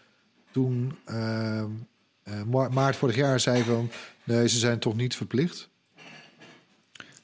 toen 0.52 0.96
ehm, 1.06 1.66
eh, 2.24 2.34
ma- 2.50 2.70
maart 2.70 2.96
vorig 2.96 3.16
jaar 3.16 3.40
zei 3.40 3.64
van 3.64 3.90
nee, 4.24 4.48
ze 4.50 4.58
zijn 4.58 4.80
toch 4.80 4.96
niet 4.96 5.16
verplicht? 5.16 5.70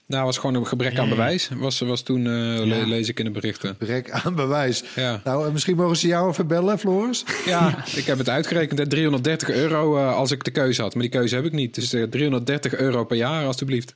Nou, 0.07 0.25
was 0.25 0.37
gewoon 0.37 0.55
een 0.55 0.67
gebrek 0.67 0.97
aan 0.97 1.09
bewijs. 1.09 1.49
Was, 1.55 1.79
was 1.79 2.01
toen, 2.01 2.17
eh, 2.19 2.65
le- 2.65 2.85
lees 2.85 3.09
ik 3.09 3.19
in 3.19 3.25
de 3.25 3.31
berichten. 3.31 3.77
Brek 3.77 4.11
aan 4.11 4.35
bewijs. 4.35 4.83
Ja. 4.95 5.21
Nou, 5.23 5.51
misschien 5.51 5.75
mogen 5.75 5.97
ze 5.97 6.07
jou 6.07 6.29
even 6.29 6.47
bellen, 6.47 6.79
Floris? 6.79 7.23
ja, 7.45 7.85
ik 7.95 8.05
heb 8.05 8.17
het 8.17 8.29
uitgerekend. 8.29 8.79
hè, 8.79 8.87
330 8.87 9.49
euro 9.49 9.97
eh, 9.97 10.15
als 10.15 10.31
ik 10.31 10.43
de 10.43 10.51
keuze 10.51 10.81
had. 10.81 10.93
Maar 10.93 11.03
die 11.03 11.11
keuze 11.11 11.35
heb 11.35 11.45
ik 11.45 11.51
niet. 11.51 11.75
Dus 11.75 11.93
eh, 11.93 12.03
330 12.03 12.75
euro 12.75 13.03
per 13.05 13.17
jaar, 13.17 13.45
alstublieft. 13.45 13.95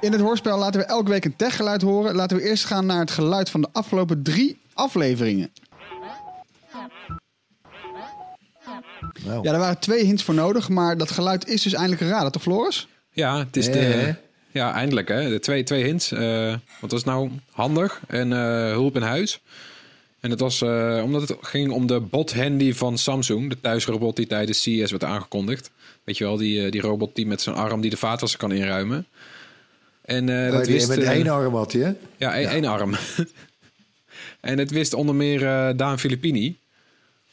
In 0.00 0.12
het 0.12 0.20
hoorspel 0.20 0.58
laten 0.58 0.80
we 0.80 0.86
elke 0.86 1.10
week 1.10 1.24
een 1.24 1.36
techgeluid 1.36 1.82
horen. 1.82 2.14
Laten 2.14 2.36
we 2.36 2.42
eerst 2.42 2.64
gaan 2.64 2.86
naar 2.86 3.00
het 3.00 3.10
geluid 3.10 3.50
van 3.50 3.60
de 3.60 3.68
afgelopen 3.72 4.22
drie 4.22 4.58
afleveringen. 4.74 5.50
Ja, 9.24 9.52
er 9.52 9.58
waren 9.58 9.78
twee 9.78 10.04
hints 10.04 10.22
voor 10.22 10.34
nodig, 10.34 10.68
maar 10.68 10.96
dat 10.96 11.10
geluid 11.10 11.48
is 11.48 11.62
dus 11.62 11.72
eindelijk 11.72 12.02
geraden, 12.02 12.32
toch 12.32 12.42
Floris? 12.42 12.88
Ja, 13.10 13.38
het 13.38 13.56
is 13.56 13.66
de... 13.72 14.14
Ja, 14.52 14.72
eindelijk 14.72 15.08
hè. 15.08 15.28
De 15.28 15.38
twee, 15.38 15.62
twee 15.62 15.84
hints. 15.84 16.12
Eh 16.12 16.54
wat 16.80 16.90
was 16.90 17.04
nou 17.04 17.30
handig 17.50 18.00
en 18.06 18.32
eh, 18.32 18.38
hulp 18.70 18.96
in 18.96 19.02
huis. 19.02 19.40
En 20.20 20.30
het 20.30 20.40
was 20.40 20.62
eh, 20.62 21.00
omdat 21.04 21.28
het 21.28 21.36
ging 21.40 21.72
om 21.72 21.86
de 21.86 22.00
bot 22.00 22.34
handy 22.34 22.72
van 22.72 22.98
Samsung. 22.98 23.48
De 23.48 23.60
thuisrobot 23.60 24.16
die 24.16 24.26
tijdens 24.26 24.62
CES 24.62 24.90
werd 24.90 25.04
aangekondigd. 25.04 25.70
Weet 26.04 26.18
je 26.18 26.24
wel, 26.24 26.36
die, 26.36 26.70
die 26.70 26.80
robot 26.80 27.14
die 27.14 27.26
met 27.26 27.40
zijn 27.40 27.56
arm 27.56 27.80
die 27.80 27.90
de 27.90 27.96
vaatwasser 27.96 28.38
kan 28.38 28.52
inruimen. 28.52 29.06
En 30.10 30.28
eh, 30.28 30.52
dat 30.52 30.66
wist... 30.66 30.88
met 30.88 30.98
eh, 30.98 31.10
één 31.10 31.28
arm 31.28 31.54
had 31.54 31.72
hij, 31.72 31.82
hè? 31.82 31.92
Ja, 32.16 32.34
één 32.34 32.48
één 32.48 32.64
arm. 32.64 32.94
en 34.50 34.58
het 34.58 34.70
wist 34.70 34.94
onder 34.94 35.14
meer 35.14 35.46
eh, 35.46 35.76
Daan 35.76 35.98
Filippini. 35.98 36.58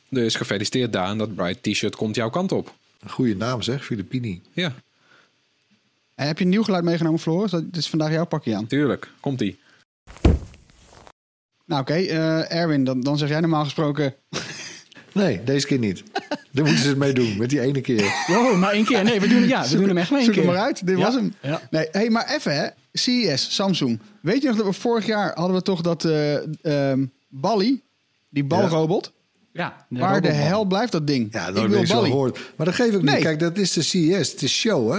Dus 0.10 0.36
gefeliciteerd 0.36 0.94
Daan, 0.94 1.18
dat 1.18 1.36
Bright 1.36 1.64
T-shirt 1.64 1.96
komt 1.96 2.16
jouw 2.16 2.30
kant 2.30 2.52
op. 2.52 2.74
Een 3.00 3.10
goede 3.10 3.36
naam 3.36 3.62
zeg, 3.62 3.86
Filippini. 3.86 4.42
Ja, 4.54 4.74
En 6.16 6.28
heb 6.28 6.38
je 6.38 6.44
een 6.44 6.50
nieuw 6.50 6.64
geluid 6.64 6.84
meegenomen, 6.84 7.20
Floris? 7.20 7.52
Dat 7.52 7.64
is 7.72 7.90
vandaag 7.90 8.12
jouw 8.12 8.26
pakje 8.26 8.56
aan. 8.56 8.68
tuurlijk. 8.68 9.12
Komt-ie. 9.20 9.60
Nou 11.66 11.82
oké, 11.82 11.94
eh, 11.94 12.52
Erwin, 12.52 12.84
dan, 12.84 13.02
dan 13.02 13.18
zeg 13.18 13.30
jij 13.30 13.40
normaal 13.40 13.64
gesproken... 13.64 14.16
Nee, 15.14 15.44
deze 15.44 15.66
keer 15.68 15.80
niet. 15.80 16.04
Daar 16.52 16.66
moeten 16.66 16.78
ze 16.84 16.88
het 16.90 16.98
mee 16.98 17.14
doen, 17.14 17.38
met 17.38 17.50
die 17.50 17.62
ene 17.62 17.82
keer. 17.82 18.24
Wow, 18.28 18.56
maar 18.58 18.72
één 18.72 18.86
keer. 18.86 19.04
Nee, 19.04 19.20
we 19.20 19.28
doen, 19.28 19.48
ja, 19.48 19.62
we 19.62 19.68
Zoek- 19.68 19.80
doen 19.80 19.88
hem 19.88 19.98
echt 19.98 20.10
maar 20.10 20.20
één 20.20 20.26
Zoek 20.28 20.36
keer. 20.38 20.46
hem 20.46 20.54
maar 20.54 20.64
uit, 20.66 20.86
dit 20.88 20.98
Ja, 20.98 21.04
was 21.06 21.14
hem. 21.16 21.34
ja. 21.42 21.62
Nee, 21.70 21.88
hey, 21.92 22.10
maar 22.10 22.36
even 22.36 22.56
hè, 22.56 22.68
CES, 22.94 23.56
Samsung. 23.56 24.00
Weet 24.22 24.42
je 24.42 24.48
nog 24.48 24.58
dat 24.58 24.66
we 24.66 24.74
vorig 24.74 25.06
jaar 25.06 25.32
hadden 25.36 25.56
we 25.56 25.62
toch 25.62 25.82
dat 25.82 26.06
eh 26.06 26.36
ehm 26.92 27.06
Bally, 27.30 27.82
die 28.30 28.44
balrobot... 28.44 29.14
Ja, 29.54 29.86
de 29.90 30.00
Waar 30.00 30.22
de 30.22 30.28
hel 30.32 30.66
blijft 30.66 30.92
dat 30.92 31.08
ding? 31.08 31.28
Ja, 31.34 31.48
ik 31.48 31.54
nooit 31.54 31.70
wil 31.72 31.84
Bally. 31.98 32.10
gehoord. 32.10 32.40
Maar 32.56 32.66
dat 32.66 32.76
geef 32.76 32.94
ik 32.94 33.02
Nee. 33.02 33.16
niet. 33.16 33.24
Kijk, 33.24 33.40
dat 33.40 33.58
is 33.58 33.74
de 33.74 33.82
CES. 33.82 34.32
Het 34.32 34.42
is 34.42 34.54
show, 34.60 34.92
hè? 34.92 34.98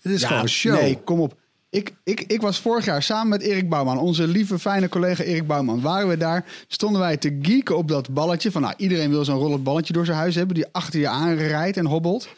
Het 0.00 0.12
is 0.12 0.24
gewoon 0.24 0.48
show. 0.48 0.72
Nee, 0.80 0.98
kom 1.04 1.20
op. 1.20 1.38
Ik, 1.74 1.90
ik, 2.04 2.20
ik 2.20 2.40
was 2.40 2.58
vorig 2.60 2.84
jaar 2.84 3.02
samen 3.02 3.28
met 3.28 3.40
Erik 3.42 3.68
Bouwman, 3.68 3.98
onze 3.98 4.26
lieve 4.26 4.58
fijne 4.58 4.88
collega 4.88 5.22
Erik 5.22 5.46
Bouwman, 5.46 5.80
waren 5.80 6.08
we 6.08 6.16
daar, 6.16 6.44
stonden 6.68 7.00
wij 7.00 7.16
te 7.16 7.38
geeken 7.42 7.76
op 7.76 7.88
dat 7.88 8.08
balletje. 8.14 8.50
Van 8.50 8.62
nou, 8.62 8.74
iedereen 8.76 9.10
wil 9.10 9.24
zo'n 9.24 9.38
rollend 9.38 9.64
balletje 9.64 9.92
door 9.92 10.04
zijn 10.04 10.16
huis 10.18 10.34
hebben, 10.34 10.54
die 10.54 10.66
achter 10.72 11.00
je 11.00 11.08
aanrijdt 11.08 11.76
en 11.76 11.86
hobbelt. 11.86 12.28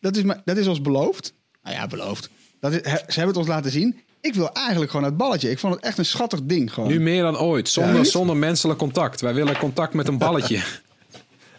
Dat 0.00 0.16
is, 0.16 0.22
dat 0.44 0.56
is 0.56 0.66
ons 0.66 0.80
beloofd. 0.80 1.32
Nou 1.62 1.76
ja, 1.76 1.86
beloofd. 1.86 2.28
Dat 2.60 2.72
is, 2.72 2.78
ze 2.82 2.90
hebben 3.06 3.26
het 3.26 3.36
ons 3.36 3.46
laten 3.46 3.70
zien. 3.70 4.00
Ik 4.20 4.34
wil 4.34 4.52
eigenlijk 4.52 4.90
gewoon 4.90 5.06
het 5.06 5.16
balletje. 5.16 5.50
Ik 5.50 5.58
vond 5.58 5.74
het 5.74 5.84
echt 5.84 5.98
een 5.98 6.04
schattig 6.04 6.40
ding 6.42 6.72
gewoon. 6.72 6.88
Nu 6.88 7.00
meer 7.00 7.22
dan 7.22 7.38
ooit, 7.38 7.68
zonder, 7.68 7.94
Ja. 7.96 8.04
zonder 8.04 8.36
menselijk 8.36 8.78
contact. 8.78 9.20
Wij 9.20 9.34
willen 9.34 9.58
contact 9.58 9.94
met 9.94 10.08
een 10.08 10.18
balletje. 10.18 10.60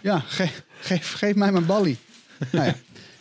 Ja, 0.01 0.19
ge- 0.27 0.49
geef, 0.79 1.13
geef 1.13 1.35
mij 1.35 1.51
mijn 1.51 1.65
ballie. 1.65 1.97
nou 2.51 2.65
ja. 2.65 2.75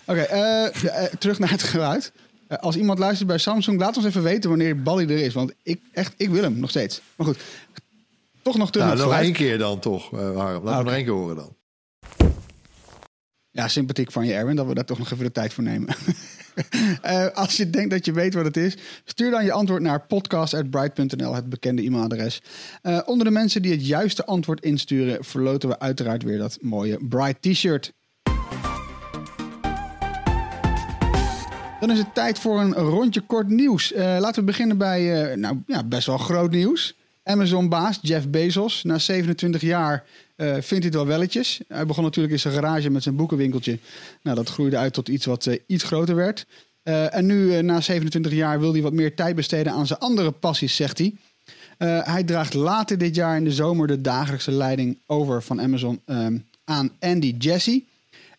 Oké, 0.06 0.20
eh, 0.20 0.64
eh, 0.66 1.12
terug 1.18 1.38
naar 1.38 1.50
het 1.50 1.62
geluid. 1.62 2.12
Eh, 2.48 2.58
als 2.58 2.76
iemand 2.76 2.98
luistert 2.98 3.28
bij 3.28 3.38
Samsung, 3.38 3.80
laat 3.80 3.96
ons 3.96 4.06
even 4.06 4.22
weten 4.22 4.50
wanneer 4.50 4.82
ballie 4.82 5.08
er 5.08 5.18
is. 5.18 5.34
Want 5.34 5.52
ik, 5.62 5.80
echt, 5.92 6.14
ik 6.16 6.30
wil 6.30 6.42
hem 6.42 6.58
nog 6.58 6.70
steeds. 6.70 7.00
Maar 7.16 7.26
goed, 7.26 7.38
toch 8.42 8.56
nog 8.56 8.70
terug 8.70 8.86
Nou, 8.86 8.98
nog 8.98 9.18
één 9.18 9.32
keer 9.32 9.58
dan 9.58 9.78
toch, 9.80 10.12
eh 10.12 10.36
Harm. 10.36 10.36
Laten 10.36 10.62
we 10.62 10.70
Oké. 10.70 10.82
nog 10.82 10.92
één 10.92 11.04
keer 11.04 11.12
horen 11.12 11.36
dan. 11.36 11.56
Ja, 13.50 13.68
sympathiek 13.68 14.12
van 14.12 14.26
je, 14.26 14.32
Erwin, 14.32 14.56
dat 14.56 14.66
we 14.66 14.74
daar 14.74 14.84
toch 14.84 14.98
nog 14.98 15.10
even 15.12 15.24
de 15.24 15.32
tijd 15.32 15.52
voor 15.52 15.64
nemen. 15.64 15.94
Eh, 17.02 17.26
als 17.28 17.56
je 17.56 17.70
denkt 17.70 17.90
dat 17.90 18.04
je 18.04 18.12
weet 18.12 18.34
wat 18.34 18.44
het 18.44 18.56
is, 18.56 18.76
stuur 19.04 19.30
dan 19.30 19.44
je 19.44 19.52
antwoord 19.52 19.82
naar 19.82 20.06
podcast.bright.nl, 20.06 21.34
het 21.34 21.48
bekende 21.48 21.82
e-mailadres. 21.82 22.42
Onder 23.04 23.26
de 23.26 23.32
mensen 23.32 23.62
die 23.62 23.72
het 23.72 23.86
juiste 23.86 24.24
antwoord 24.24 24.62
insturen, 24.62 25.24
verloten 25.24 25.68
we 25.68 25.78
uiteraard 25.78 26.22
weer 26.22 26.38
dat 26.38 26.58
mooie 26.60 26.98
Bright 27.08 27.42
T-shirt. 27.42 27.92
Dan 31.84 31.92
is 31.92 31.98
het 31.98 32.14
tijd 32.14 32.38
voor 32.38 32.60
een 32.60 32.72
rondje 32.72 33.20
kort 33.20 33.48
nieuws. 33.48 33.92
Eh, 33.92 34.16
laten 34.20 34.40
we 34.40 34.42
beginnen 34.42 34.78
bij 34.78 35.22
eh, 35.22 35.36
nou, 35.36 35.62
ja, 35.66 35.82
best 35.82 36.06
wel 36.06 36.18
groot 36.18 36.50
nieuws. 36.50 36.94
Amazon-baas 37.24 37.98
Jeff 38.02 38.28
Bezos, 38.28 38.82
na 38.82 38.98
27 38.98 39.60
jaar 39.60 40.04
eh, 40.36 40.46
vindt 40.46 40.68
hij 40.68 40.78
het 40.78 40.94
wel 40.94 41.06
welletjes. 41.06 41.60
Hij 41.68 41.86
begon 41.86 42.04
natuurlijk 42.04 42.34
in 42.34 42.40
zijn 42.40 42.54
garage 42.54 42.90
met 42.90 43.02
zijn 43.02 43.16
boekenwinkeltje. 43.16 43.78
Nou, 44.22 44.36
dat 44.36 44.48
groeide 44.48 44.76
uit 44.76 44.92
tot 44.92 45.08
iets 45.08 45.26
wat 45.26 45.58
iets 45.66 45.84
groter 45.84 46.14
werd. 46.14 46.46
En 46.82 47.26
nu, 47.26 47.62
na 47.62 47.80
27 47.80 48.32
jaar, 48.32 48.60
wil 48.60 48.72
hij 48.72 48.82
wat 48.82 48.92
meer 48.92 49.14
tijd 49.14 49.36
besteden 49.36 49.72
aan 49.72 49.86
zijn 49.86 49.98
andere 49.98 50.30
passies, 50.30 50.76
zegt 50.76 50.98
hij. 50.98 51.14
Hij 52.04 52.24
draagt 52.24 52.54
later 52.54 52.98
dit 52.98 53.14
jaar 53.14 53.36
in 53.36 53.44
de 53.44 53.52
zomer 53.52 53.86
de 53.86 54.00
dagelijkse 54.00 54.52
leiding 54.52 54.98
over 55.06 55.42
van 55.42 55.60
Amazon 55.60 56.00
ehm, 56.04 56.38
aan 56.64 56.90
Andy 57.00 57.34
Jassy. 57.38 57.84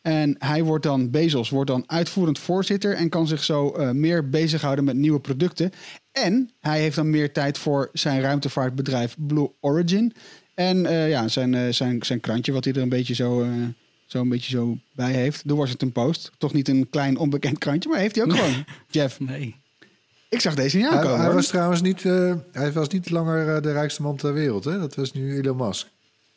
En 0.06 0.36
hij 0.40 0.64
wordt 0.64 0.84
dan, 0.84 1.10
Bezos 1.10 1.50
wordt 1.50 1.70
dan 1.70 1.84
uitvoerend 1.88 2.40
voorzitter 2.40 2.94
en 2.94 3.10
kan 3.10 3.28
zich 3.28 3.44
zo 3.44 3.72
eh, 3.72 3.90
meer 3.92 4.30
bezighouden 4.30 4.86
met 4.86 4.96
nieuwe 4.96 5.20
producten. 5.20 5.72
En 6.12 6.50
hij 6.60 6.80
heeft 6.80 6.96
dan 6.96 7.10
meer 7.10 7.34
tijd 7.34 7.58
voor 7.58 7.90
zijn 7.94 8.22
ruimtevaartbedrijf 8.22 9.16
Blue 9.20 9.52
Origin. 9.60 10.14
En 10.54 10.86
eh, 10.86 11.10
ja, 11.10 11.28
zijn, 11.28 11.54
eh, 11.54 11.72
zijn, 11.72 12.04
zijn 12.04 12.20
krantje, 12.20 12.52
wat 12.52 12.64
hij 12.64 12.74
er 12.74 12.82
een 12.82 12.90
beetje 12.90 13.14
zo, 13.16 13.42
eh, 13.42 13.50
zo, 14.06 14.22
een 14.22 14.30
beetje 14.30 14.52
zo 14.52 14.78
bij 14.94 15.12
heeft. 15.12 15.48
De 15.48 15.56
Washington 15.56 15.92
Post. 15.92 16.32
Toch 16.38 16.54
niet 16.54 16.68
een 16.68 16.90
klein 16.90 17.18
onbekend 17.18 17.58
krantje, 17.58 17.90
maar 17.90 18.00
heeft 18.00 18.16
hij 18.16 18.24
ook 18.24 18.34
gewoon. 18.36 18.66
Jeff, 18.90 19.20
Nee. 19.20 19.56
ik 20.30 20.42
zag 20.42 20.56
deze 20.56 20.78
niet 20.78 20.88
aankomen. 20.88 21.20
hij 21.20 21.34
was 21.34 21.48
trouwens 21.48 21.82
niet, 21.82 22.06
eh, 22.06 22.34
hij 22.52 22.72
was 22.72 22.88
niet 22.88 23.10
langer 23.10 23.62
de 23.62 23.72
rijkste 23.72 24.02
man 24.02 24.16
ter 24.16 24.34
wereld. 24.34 24.64
Hè? 24.64 24.80
Dat 24.80 24.96
was 24.96 25.14
nu 25.14 25.38
Elon 25.38 25.58
Musk. 25.58 25.88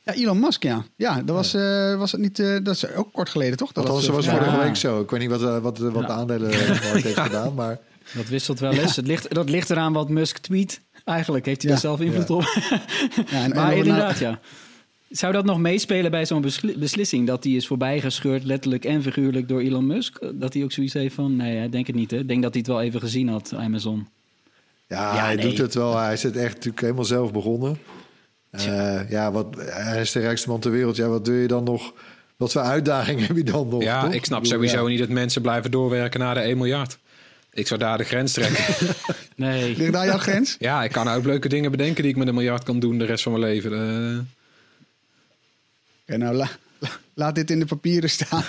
Ja, 0.08 0.14
Elon 0.14 0.40
Musk, 0.40 0.62
ja. 0.62 0.84
Ja, 0.96 1.22
dat 1.22 1.36
was, 1.36 1.54
eh, 1.54 1.96
was 1.96 2.12
het 2.12 2.20
niet, 2.20 2.38
eh, 2.38 2.56
dat 2.62 2.74
is 2.74 2.92
ook 2.92 3.12
kort 3.12 3.28
geleden, 3.28 3.56
toch? 3.56 3.72
Dat 3.72 3.84
Althans, 3.84 4.06
dat 4.06 4.14
was 4.14 4.26
eh, 4.26 4.32
vorige 4.32 4.50
Ja. 4.56 4.62
week 4.64 4.76
zo. 4.76 5.00
Ik 5.00 5.10
weet 5.10 5.20
niet 5.20 5.30
wat, 5.30 5.40
wat, 5.62 5.78
wat 5.78 6.06
de 6.06 6.12
aandelenmarkt 6.12 6.84
heeft 7.02 7.18
gedaan. 7.28 7.54
Maar 7.54 7.78
Dat 8.14 8.28
wisselt 8.28 8.58
wel 8.60 8.72
eens. 8.72 8.96
Het 8.96 9.06
ligt, 9.06 9.34
dat 9.34 9.50
ligt 9.50 9.70
eraan 9.70 9.92
wat 9.92 10.08
Musk 10.08 10.38
tweet. 10.38 10.80
Eigenlijk 11.04 11.46
heeft 11.46 11.62
hij 11.62 11.70
Ja. 11.70 11.76
daar 11.76 11.86
zelf 11.86 12.00
invloed 12.00 12.30
op. 12.30 12.42
Ja, 13.30 13.42
en- 13.44 13.50
maar 13.54 13.70
en- 13.72 13.76
inderdaad, 13.76 14.18
ja. 14.18 14.38
Zou 15.10 15.32
dat 15.32 15.44
nog 15.44 15.58
meespelen 15.58 16.10
bij 16.10 16.26
zo'n 16.26 16.40
besli- 16.40 16.78
beslissing? 16.78 17.26
Dat 17.26 17.42
die 17.42 17.56
is 17.56 17.66
voorbijgescheurd, 17.66 18.44
letterlijk 18.44 18.84
en 18.84 19.02
figuurlijk, 19.02 19.48
door 19.48 19.60
Elon 19.60 19.86
Musk? 19.86 20.18
Dat 20.34 20.54
hij 20.54 20.62
ook 20.62 20.72
zoiets 20.72 20.92
heeft 20.94 21.14
van, 21.14 21.36
nee, 21.36 21.64
ik 21.64 21.72
denk 21.72 21.86
het 21.86 21.96
niet. 21.96 22.10
Hè? 22.10 22.18
Ik 22.18 22.28
denk 22.28 22.42
dat 22.42 22.52
hij 22.52 22.60
het 22.60 22.70
wel 22.70 22.80
even 22.82 23.00
gezien 23.00 23.28
had, 23.28 23.52
Amazon. 23.56 24.08
ja, 24.88 25.14
Ja, 25.14 25.24
hij 25.24 25.34
nee. 25.34 25.48
doet 25.48 25.58
het 25.58 25.74
wel. 25.74 25.96
Hij 25.98 26.12
is 26.12 26.22
het 26.22 26.36
echt 26.36 26.54
natuurlijk 26.54 26.80
helemaal 26.80 27.04
zelf 27.04 27.32
begonnen. 27.32 27.78
Eh, 28.50 29.10
ja, 29.10 29.32
wat, 29.32 29.46
hij 29.58 30.00
is 30.00 30.12
de 30.12 30.20
rijkste 30.20 30.48
man 30.48 30.60
ter 30.60 30.70
wereld. 30.70 30.96
Ja, 30.96 31.06
wat 31.06 31.24
doe 31.24 31.34
je 31.36 31.46
dan 31.48 31.64
nog? 31.64 31.92
Wat 32.36 32.52
voor 32.52 32.60
uitdaging 32.62 33.20
heb 33.26 33.36
je 33.36 33.44
dan 33.44 33.68
nog? 33.68 33.82
Ja, 33.82 34.02
toch? 34.02 34.12
ik 34.12 34.24
snap 34.24 34.42
bedoel, 34.42 34.54
sowieso 34.56 34.82
ja. 34.82 34.88
niet 34.88 34.98
dat 34.98 35.08
mensen 35.08 35.42
blijven 35.42 35.70
doorwerken 35.70 36.20
naar 36.20 36.34
de 36.34 36.40
1 36.40 36.56
miljard. 36.56 36.98
Ik 37.52 37.66
zou 37.66 37.80
daar 37.80 37.98
de 37.98 38.04
grens 38.04 38.32
trekken. 38.32 38.64
Nee. 39.36 39.76
Ligt 39.76 39.92
daar 39.92 40.06
jouw 40.06 40.18
grens? 40.18 40.56
ja, 40.58 40.84
ik 40.84 40.92
kan 40.92 41.08
ook 41.08 41.24
leuke 41.24 41.48
dingen 41.48 41.70
bedenken 41.70 42.02
die 42.02 42.10
ik 42.12 42.16
met 42.18 42.28
een 42.28 42.34
miljard 42.34 42.62
kan 42.62 42.78
doen 42.80 42.98
de 42.98 43.04
rest 43.04 43.22
van 43.22 43.32
mijn 43.32 43.44
leven. 43.44 43.72
Eh, 43.72 44.18
Oké, 46.06 46.16
nou, 46.16 46.34
la- 46.34 46.48
la- 46.78 46.88
laat 47.14 47.34
dit 47.34 47.50
in 47.50 47.58
de 47.58 47.66
papieren 47.66 48.10
staan. 48.10 48.44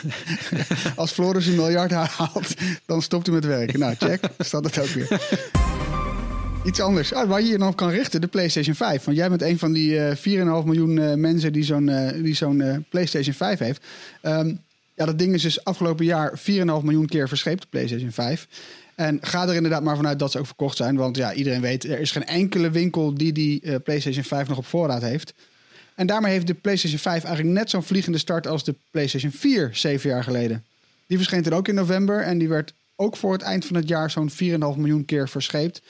Als 0.95 1.12
Floris 1.12 1.45
een 1.45 1.55
miljard 1.55 1.91
haalt, 1.91 2.53
dan 2.85 3.01
stopt 3.01 3.25
hij 3.25 3.35
met 3.35 3.45
werken. 3.45 3.79
Nou, 3.79 3.95
check. 3.97 4.19
Staat 4.39 4.63
het 4.63 4.79
ook 4.79 4.88
weer. 4.88 5.07
Iets 6.65 6.80
anders. 6.80 7.13
Ah, 7.13 7.30
waar 7.30 7.41
je 7.41 7.48
je 7.48 7.58
dan 7.58 7.67
op 7.67 7.76
kan 7.76 7.89
richten, 7.89 8.22
de 8.22 8.28
PlayStation 8.28 8.76
5. 8.76 9.04
Want 9.04 9.17
jij 9.17 9.30
bent 9.30 9.41
een 9.41 9.60
van 9.60 9.74
die 9.74 10.00
eh 10.00 10.15
4,5 10.15 10.65
miljoen 10.65 10.98
eh, 10.98 11.13
mensen 11.13 11.54
die 11.54 11.63
zo'n 11.63 11.91
die 12.22 12.36
zo'n 12.36 12.86
PlayStation 12.89 13.34
5 13.34 13.60
heeft. 13.60 13.86
Ehm, 14.22 14.54
ja, 14.95 15.06
dat 15.06 15.19
ding 15.19 15.34
is 15.34 15.41
dus 15.41 15.63
afgelopen 15.63 16.06
jaar 16.06 16.39
4,5 16.39 16.84
miljoen 16.84 17.06
keer 17.06 17.28
verscheept, 17.28 17.62
de 17.62 17.67
PlayStation 17.69 18.12
5. 18.12 18.48
En 18.95 19.17
ga 19.22 19.48
er 19.48 19.56
inderdaad 19.56 19.84
maar 19.84 19.95
vanuit 19.95 20.19
dat 20.19 20.32
ze 20.32 20.39
ook 20.39 20.45
verkocht 20.45 20.78
zijn. 20.78 20.95
Want 20.95 21.17
ja, 21.17 21.34
iedereen 21.34 21.62
weet, 21.62 21.84
er 21.84 22.00
is 22.00 22.12
geen 22.12 22.26
enkele 22.26 22.69
winkel 22.69 23.13
die 23.13 23.32
die 23.32 23.80
PlayStation 23.80 24.24
5 24.24 24.48
nog 24.48 24.58
op 24.58 24.65
voorraad 24.65 25.02
heeft. 25.02 25.34
En 25.95 26.08
daarmee 26.08 26.32
heeft 26.32 26.48
de 26.48 26.54
PlayStation 26.54 27.00
5 27.00 27.24
eigenlijk 27.24 27.56
net 27.58 27.69
zo'n 27.69 27.84
vliegende 27.84 28.17
start 28.17 28.48
als 28.48 28.63
de 28.63 28.76
PlayStation 28.91 29.32
4 29.32 29.69
zeven 29.74 30.10
jaar 30.10 30.24
geleden. 30.24 30.65
Die 31.08 31.17
verscheen 31.17 31.45
er 31.45 31.54
ook 31.54 31.67
in 31.67 31.76
november 31.76 32.22
en 32.22 32.38
die 32.38 32.50
werd 32.50 32.74
ook 32.95 33.17
voor 33.17 33.34
het 33.34 33.41
eind 33.41 33.65
van 33.65 33.76
het 33.76 33.88
jaar 33.88 34.12
zo'n 34.12 34.32
4,5 34.32 34.38
miljoen 34.58 35.06
keer 35.06 35.30
verscheept. 35.30 35.82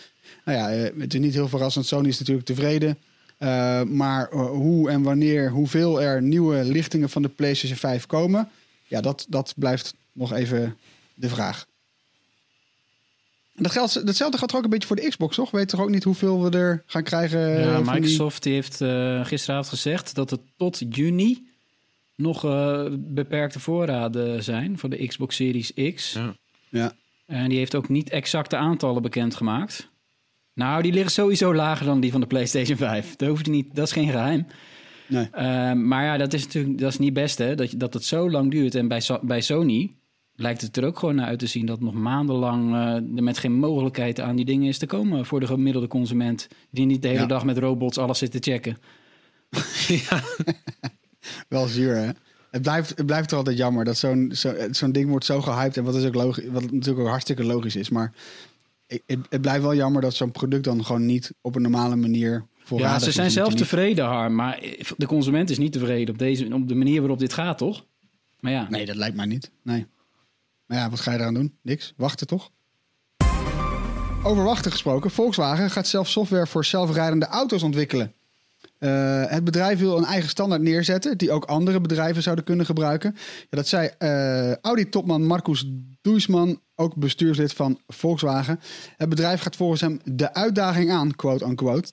Nou 0.46 0.58
ja, 0.58 0.72
eh, 0.72 1.00
het 1.00 1.14
is 1.14 1.20
niet 1.20 1.34
heel 1.34 1.48
verrassend. 1.48 1.86
Sony 1.86 2.08
is 2.08 2.20
natuurlijk 2.20 2.48
tevreden. 2.48 2.98
Eh, 3.38 3.84
maar 3.84 4.30
eh, 4.30 4.50
hoe 4.50 4.90
en 4.90 5.02
wanneer, 5.02 5.50
hoeveel 5.50 6.02
er 6.02 6.22
nieuwe 6.22 6.64
lichtingen 6.64 7.10
van 7.10 7.22
de 7.22 7.30
PlayStation 7.30 7.78
5 7.78 8.06
komen, 8.06 8.50
ja, 8.88 9.02
dat, 9.02 9.26
dat 9.30 9.54
blijft 9.56 9.94
nog 10.12 10.34
even 10.34 10.78
de 11.14 11.30
vraag. 11.30 11.68
En 13.60 13.66
dat 13.66 13.74
geldt, 13.74 14.06
datzelfde 14.06 14.38
gaat 14.38 14.50
toch 14.50 14.58
ook 14.58 14.64
een 14.64 14.70
beetje 14.70 14.88
voor 14.88 14.96
de 14.96 15.08
Xbox, 15.08 15.36
toch? 15.36 15.52
Weet 15.52 15.70
toch 15.70 15.82
ook 15.82 15.90
niet 15.90 16.04
hoeveel 16.04 16.44
we 16.44 16.58
er 16.58 16.84
gaan 16.86 17.04
krijgen? 17.04 17.60
Ja, 17.60 17.80
Microsoft 17.80 18.44
die 18.44 18.54
heeft 18.54 18.82
eh, 18.82 19.26
gisteravond 19.26 19.68
gezegd 19.68 20.16
dat 20.16 20.30
het 20.30 20.42
tot 20.58 20.82
juni 20.90 21.48
nog 22.16 22.46
eh, 22.46 22.86
beperkte 22.92 23.60
voorraden 23.60 24.44
zijn 24.44 24.78
voor 24.78 24.90
de 24.90 25.08
Xbox 25.08 25.36
Series 25.36 25.74
X. 25.96 26.14
Ja. 26.14 26.36
Ja. 26.70 26.94
En 27.26 27.50
die 27.50 27.58
heeft 27.58 27.76
ook 27.76 27.90
niet 27.90 28.10
exacte 28.10 28.58
aantallen 28.58 29.02
bekendgemaakt. 29.02 29.89
Nou, 30.60 30.82
die 30.82 30.94
liggen 30.94 31.12
sowieso 31.12 31.54
lager 31.56 31.86
dan 31.86 32.00
die 32.00 32.12
van 32.12 32.22
de 32.22 32.28
PlayStation 32.28 32.78
5. 32.78 33.16
Dat, 33.16 33.30
hoeft 33.30 33.48
niet, 33.48 33.76
dat 33.76 33.86
is 33.86 33.92
geen 33.92 34.10
geheim. 34.10 34.46
Nee. 35.08 35.28
Eh, 35.32 35.74
maar 35.74 36.04
ja, 36.04 36.18
dat 36.18 36.34
is 36.34 36.44
natuurlijk 36.44 36.78
dat 36.78 36.92
is 36.92 36.98
niet 37.00 37.14
best, 37.14 37.38
hè? 37.38 37.56
Dat, 37.56 37.74
dat 37.78 37.94
het 37.94 38.04
zo 38.04 38.30
lang 38.30 38.52
duurt. 38.52 38.76
En 38.76 38.88
bij, 38.88 39.02
bij 39.22 39.42
Sony 39.42 39.96
lijkt 40.36 40.62
het 40.62 40.78
er 40.78 40.86
ook 40.86 41.00
gewoon 41.00 41.16
naar 41.16 41.26
uit 41.26 41.40
te 41.40 41.48
zien 41.48 41.66
dat 41.66 41.80
nog 41.80 41.94
maandenlang 41.94 42.74
eh, 42.74 43.18
er 43.18 43.24
met 43.24 43.38
geen 43.38 43.54
mogelijkheid 43.54 44.20
aan 44.20 44.36
die 44.36 44.46
dingen 44.46 44.68
is 44.68 44.78
te 44.78 44.86
komen 44.86 45.26
voor 45.26 45.40
de 45.40 45.46
gemiddelde 45.46 45.88
consument. 45.88 46.48
Die 46.72 46.86
niet 46.86 47.02
de 47.02 47.08
hele 47.08 47.20
Ja. 47.20 47.26
dag 47.26 47.46
met 47.46 47.58
robots 47.58 47.98
alles 47.98 48.18
zit 48.18 48.32
te 48.32 48.52
checken. 48.52 48.78
Wel 51.48 51.68
zuur, 51.68 51.96
hè? 51.96 52.10
Het 52.52 52.62
blijft, 52.62 52.90
het 52.98 53.06
blijft 53.06 53.34
altijd 53.34 53.58
jammer 53.58 53.86
dat 53.86 53.98
zo'n 53.98 54.32
zo, 54.34 54.54
zo'n 54.72 54.92
ding 54.92 55.10
wordt 55.10 55.26
zo 55.26 55.42
gehyped. 55.42 55.78
En 55.78 55.84
wat, 55.84 55.96
is 55.96 56.06
ook 56.06 56.16
logisch, 56.16 56.48
wat 56.48 56.72
natuurlijk 56.72 57.00
ook 57.00 57.08
hartstikke 57.08 57.44
logisch 57.44 57.76
is. 57.76 57.90
Maar 57.90 58.14
ik- 58.90 59.04
het, 59.06 59.20
het 59.30 59.42
blijft 59.42 59.62
wel 59.62 59.76
jammer 59.76 60.02
dat 60.02 60.14
zo'n 60.14 60.32
product 60.32 60.64
dan 60.64 60.86
gewoon 60.86 61.06
niet 61.06 61.34
op 61.42 61.56
een 61.56 61.62
normale 61.62 61.96
manier 61.96 62.46
Ja, 62.76 63.00
ze 63.00 63.12
zijn 63.12 63.32
zelf 63.32 63.54
tevreden, 63.54 64.06
Harm. 64.06 64.36
Maar 64.36 64.60
de 64.98 65.06
consument 65.06 65.50
is 65.50 65.58
niet 65.58 65.72
tevreden 65.72 66.14
op, 66.14 66.20
deze, 66.20 66.54
op 66.54 66.68
de 66.68 66.76
manier 66.76 67.00
waarop 67.00 67.20
dit 67.20 67.34
gaat, 67.34 67.58
toch? 67.58 67.86
Maar 68.40 68.52
ja, 68.52 68.68
Nee, 68.70 68.86
dat 68.86 68.96
lijkt 68.96 69.16
mij 69.16 69.26
niet. 69.26 69.52
Nee. 69.64 69.86
Maar 70.66 70.78
ja, 70.78 70.90
wat 70.90 71.00
ga 71.00 71.12
je 71.12 71.18
eraan 71.20 71.34
doen? 71.34 71.58
Niks. 71.62 71.94
Wachten 71.98 72.28
toch? 72.28 72.52
Over 74.24 74.44
wachten 74.44 74.72
gesproken. 74.72 75.12
Volkswagen 75.12 75.70
gaat 75.70 75.88
zelf 75.88 76.10
software 76.10 76.48
voor 76.48 76.66
zelfrijdende 76.66 77.26
auto's 77.26 77.64
ontwikkelen. 77.64 78.14
Eh, 78.80 79.24
het 79.26 79.44
bedrijf 79.44 79.80
wil 79.80 79.98
een 79.98 80.04
eigen 80.04 80.30
standaard 80.30 80.62
neerzetten 80.62 81.18
die 81.18 81.32
ook 81.32 81.46
andere 81.46 81.82
bedrijven 81.82 82.24
zouden 82.24 82.46
kunnen 82.46 82.66
gebruiken. 82.66 83.16
Ja, 83.40 83.58
dat 83.58 83.68
zei 83.68 83.90
eh, 83.98 84.56
Audi-topman 84.56 85.26
Marcus 85.26 85.66
Duisman, 86.02 86.62
ook 86.76 86.96
bestuurslid 86.96 87.54
van 87.54 87.80
Volkswagen. 87.88 88.60
Het 88.98 89.10
bedrijf 89.10 89.42
gaat 89.42 89.56
volgens 89.56 89.82
hem 89.82 90.00
de 90.04 90.34
uitdaging 90.34 90.92
aan, 90.92 91.16
quote-unquote. 91.16 91.92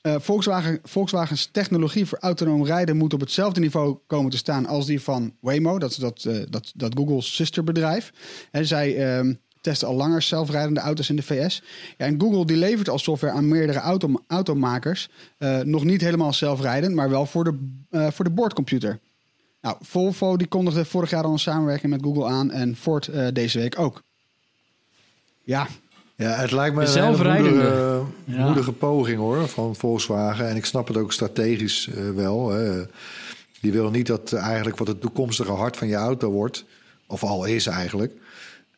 Eh, 0.00 0.14
Volkswagen, 0.18 0.78
Volkswagens 0.82 1.48
technologie 1.52 2.06
voor 2.06 2.18
autonoom 2.18 2.64
rijden 2.64 2.96
moet 2.96 3.14
op 3.14 3.20
hetzelfde 3.20 3.60
niveau 3.60 3.98
komen 4.06 4.30
te 4.30 4.36
staan 4.36 4.66
als 4.66 4.86
die 4.86 5.00
van 5.00 5.36
Waymo. 5.40 5.78
Dat 5.78 5.90
is 5.90 5.96
dat, 5.96 6.28
dat, 6.48 6.72
dat 6.74 6.94
Google's 6.96 7.36
zusterbedrijf. 7.36 8.12
En 8.50 8.66
zij 8.66 8.96
testen 9.70 9.88
al 9.88 9.94
langer 9.94 10.22
zelfrijdende 10.22 10.80
auto's 10.80 11.08
in 11.08 11.16
de 11.16 11.22
VS. 11.22 11.62
Ja, 11.96 12.06
en 12.06 12.20
Google 12.20 12.46
die 12.46 12.56
levert 12.56 12.88
al 12.88 12.98
software 12.98 13.34
aan 13.34 13.48
meerdere 13.48 13.78
auto, 13.78 14.22
automakers. 14.26 15.08
Eh, 15.38 15.58
nog 15.60 15.84
niet 15.84 16.00
helemaal 16.00 16.32
zelfrijdend, 16.32 16.94
maar 16.94 17.10
wel 17.10 17.26
voor 17.26 17.44
de, 17.44 17.68
eh, 17.90 18.10
voor 18.10 18.24
de 18.24 18.30
boordcomputer. 18.30 18.98
Nou, 19.60 19.76
Volvo 19.80 20.36
die 20.36 20.46
kondigde 20.46 20.84
vorig 20.84 21.10
jaar 21.10 21.24
al 21.24 21.32
een 21.32 21.38
samenwerking 21.38 21.92
met 21.92 22.02
Google 22.02 22.24
aan 22.26 22.50
en 22.50 22.76
Ford 22.76 23.06
eh, 23.08 23.26
deze 23.32 23.58
week 23.58 23.78
ook. 23.78 24.02
Ja, 25.44 25.66
Ja, 26.16 26.30
het 26.30 26.50
lijkt 26.50 26.74
me 26.74 26.80
een 26.80 26.86
hele 26.88 27.00
zelfrijdende. 27.00 27.50
moedige, 27.50 28.04
Ja. 28.24 28.44
moedige 28.46 28.72
poging 28.72 29.18
hoor, 29.18 29.48
van 29.48 29.76
Volkswagen. 29.76 30.48
En 30.48 30.56
ik 30.56 30.64
snap 30.64 30.88
het 30.88 30.96
ook 30.96 31.12
strategisch 31.12 31.88
eh, 31.88 32.10
wel. 32.10 32.50
Hè. 32.50 32.82
Die 33.60 33.72
willen 33.72 33.92
niet 33.92 34.06
dat 34.06 34.32
eigenlijk 34.32 34.78
wat 34.78 34.86
het 34.88 35.00
toekomstige 35.00 35.52
hart 35.52 35.76
van 35.76 35.88
je 35.88 35.94
auto 35.94 36.30
wordt, 36.30 36.64
of 37.06 37.22
al 37.22 37.44
is 37.44 37.66
eigenlijk, 37.66 38.12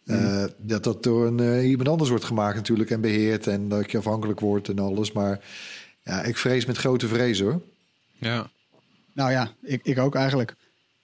eh, 0.09 0.45
dat 0.57 0.85
dat 0.85 1.03
door 1.03 1.27
een, 1.27 1.41
eh, 1.41 1.69
iemand 1.69 1.89
anders 1.89 2.11
wordt 2.11 2.25
gemaakt 2.25 2.57
natuurlijk 2.57 2.91
en 2.91 3.01
beheerd 3.01 3.47
en 3.47 3.69
dat 3.69 3.91
je 3.91 3.99
afhankelijk 3.99 4.41
wordt 4.41 4.69
en 4.69 4.79
alles. 4.79 5.13
Maar 5.13 5.41
ja, 6.03 6.23
ik 6.23 6.37
vrees 6.37 6.67
met 6.67 6.77
grote 6.77 7.09
vrees 7.09 7.41
hoor. 7.41 7.63
ja. 8.19 8.51
Nou 9.15 9.31
ja, 9.31 9.53
ik, 9.63 9.81
ik 9.83 9.99
ook 9.99 10.15
eigenlijk. 10.15 10.55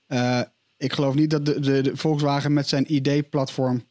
Eh, 0.07 0.40
ik 0.77 0.93
geloof 0.93 1.14
niet 1.14 1.31
dat 1.31 1.47
de, 1.47 1.61
de, 1.61 1.81
de 1.81 1.97
Volkswagen 1.97 2.53
met 2.53 2.69
zijn 2.69 2.95
ID-platform 2.95 3.85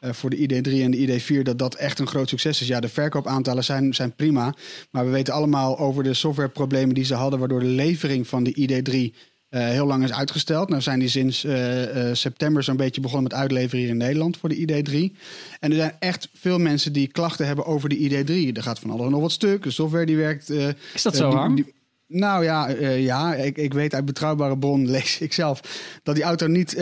eh, 0.00 0.12
voor 0.12 0.30
de 0.30 0.36
ID3 0.36 0.82
en 0.82 0.90
de 0.90 1.20
ID4, 1.20 1.42
dat 1.42 1.58
dat 1.58 1.74
echt 1.74 1.98
een 1.98 2.06
groot 2.06 2.28
succes 2.28 2.60
is. 2.60 2.66
Ja, 2.66 2.80
de 2.80 2.88
verkoopaantallen 2.88 3.64
zijn, 3.64 3.94
zijn 3.94 4.14
prima. 4.14 4.54
Maar 4.90 5.04
we 5.04 5.10
weten 5.10 5.34
allemaal 5.34 5.78
over 5.78 6.02
de 6.02 6.14
softwareproblemen 6.14 6.94
die 6.94 7.04
ze 7.04 7.14
hadden, 7.14 7.38
waardoor 7.38 7.60
de 7.60 7.66
levering 7.66 8.28
van 8.28 8.44
de 8.44 8.54
ID3 8.54 9.16
eh, 9.50 9.64
heel 9.68 9.86
lang 9.86 10.04
is 10.04 10.12
uitgesteld. 10.12 10.68
Nou 10.68 10.82
zijn 10.82 10.98
die 10.98 11.08
sinds 11.08 11.44
eh, 11.44 12.08
eh, 12.08 12.14
september 12.14 12.62
zo'n 12.62 12.76
beetje 12.76 13.00
begonnen 13.00 13.30
met 13.30 13.40
uitleveren 13.40 13.80
hier 13.80 13.88
in 13.88 13.96
Nederland 13.96 14.36
voor 14.36 14.48
de 14.48 14.56
ID3. 14.56 15.16
En 15.60 15.70
er 15.70 15.76
zijn 15.76 15.92
echt 15.98 16.28
veel 16.34 16.58
mensen 16.58 16.92
die 16.92 17.06
klachten 17.06 17.46
hebben 17.46 17.66
over 17.66 17.88
de 17.88 17.96
ID3. 17.96 18.56
Er 18.56 18.62
gaat 18.62 18.78
van 18.78 18.90
alles 18.90 19.10
nog 19.10 19.20
wat 19.20 19.32
stuk. 19.32 19.62
De 19.62 19.70
software 19.70 20.06
die 20.06 20.16
werkt. 20.16 20.50
Is 20.50 21.02
dat 21.02 21.16
zo, 21.16 21.30
die- 21.54 21.74
nou 22.06 22.44
ja, 22.44 22.68
ja 22.94 23.34
ik, 23.34 23.56
ik 23.56 23.72
weet 23.74 23.94
uit 23.94 24.04
betrouwbare 24.04 24.58
bron, 24.58 24.90
lees 24.90 25.20
ik 25.20 25.32
zelf, 25.32 25.60
dat 26.02 26.14
die 26.14 26.24
auto 26.24 26.46
niet... 26.46 26.72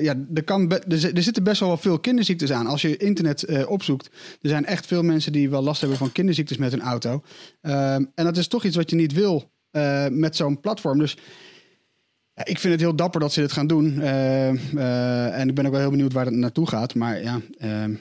ja, 0.00 0.14
er, 0.34 0.44
kan 0.44 0.70
er, 0.72 0.98
zi- 0.98 1.10
er 1.14 1.22
zitten 1.22 1.42
best 1.42 1.60
wel 1.60 1.68
wel 1.68 1.78
veel 1.78 1.98
kinderziektes 1.98 2.52
aan. 2.52 2.66
Als 2.66 2.82
je 2.82 2.96
internet 2.96 3.66
opzoekt, 3.66 4.06
er 4.42 4.48
zijn 4.48 4.64
echt 4.66 4.86
veel 4.86 5.02
mensen 5.02 5.32
die 5.32 5.50
wel 5.50 5.62
last 5.62 5.80
hebben 5.80 5.98
van 5.98 6.12
kinderziektes 6.12 6.56
met 6.56 6.70
hun 6.70 6.80
auto. 6.82 7.22
Ehm, 7.60 8.04
en 8.14 8.24
dat 8.24 8.36
is 8.36 8.48
toch 8.48 8.64
iets 8.64 8.76
wat 8.76 8.90
je 8.90 8.96
niet 8.96 9.12
wil 9.12 9.50
met 10.10 10.36
zo'n 10.36 10.60
platform. 10.60 10.98
Dus 10.98 11.16
ik 12.44 12.58
vind 12.58 12.72
het 12.72 12.80
heel 12.82 12.96
dapper 12.96 13.20
dat 13.20 13.32
ze 13.32 13.40
dit 13.40 13.52
gaan 13.52 13.66
doen. 13.66 14.00
Eh, 14.00 14.48
eh, 14.48 15.40
en 15.40 15.48
ik 15.48 15.54
ben 15.54 15.66
ook 15.66 15.72
wel 15.72 15.80
heel 15.80 15.90
benieuwd 15.90 16.12
waar 16.12 16.24
het 16.24 16.34
naartoe 16.34 16.68
gaat. 16.68 16.94
Maar 16.94 17.22
ja, 17.22 17.40
ehm, 17.58 17.94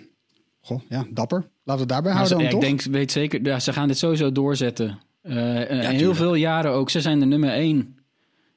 goh, 0.62 0.82
ja 0.90 1.06
dapper. 1.10 1.38
Laten 1.40 1.48
we 1.64 1.80
het 1.80 1.90
daarbij 1.90 2.14
Maar 2.14 2.28
ze- 2.28 2.34
houden 2.34 2.54
ja, 2.54 2.60
dan, 2.62 2.70
ik 2.72 2.82
denk, 2.84 2.96
weet 2.96 3.12
zeker, 3.12 3.46
ja, 3.46 3.60
ze 3.60 3.74
gaan 3.74 3.88
dit 3.88 3.98
sowieso 3.98 4.32
doorzetten. 4.32 5.00
Eh, 5.22 5.72
en 5.72 5.96
heel 5.96 6.16
veel 6.16 6.36
jaren 6.36 6.72
ook. 6.72 6.90
Ze 6.90 7.02
zijn 7.02 7.20
de 7.20 7.26
nummer 7.26 7.50
één. 7.50 7.98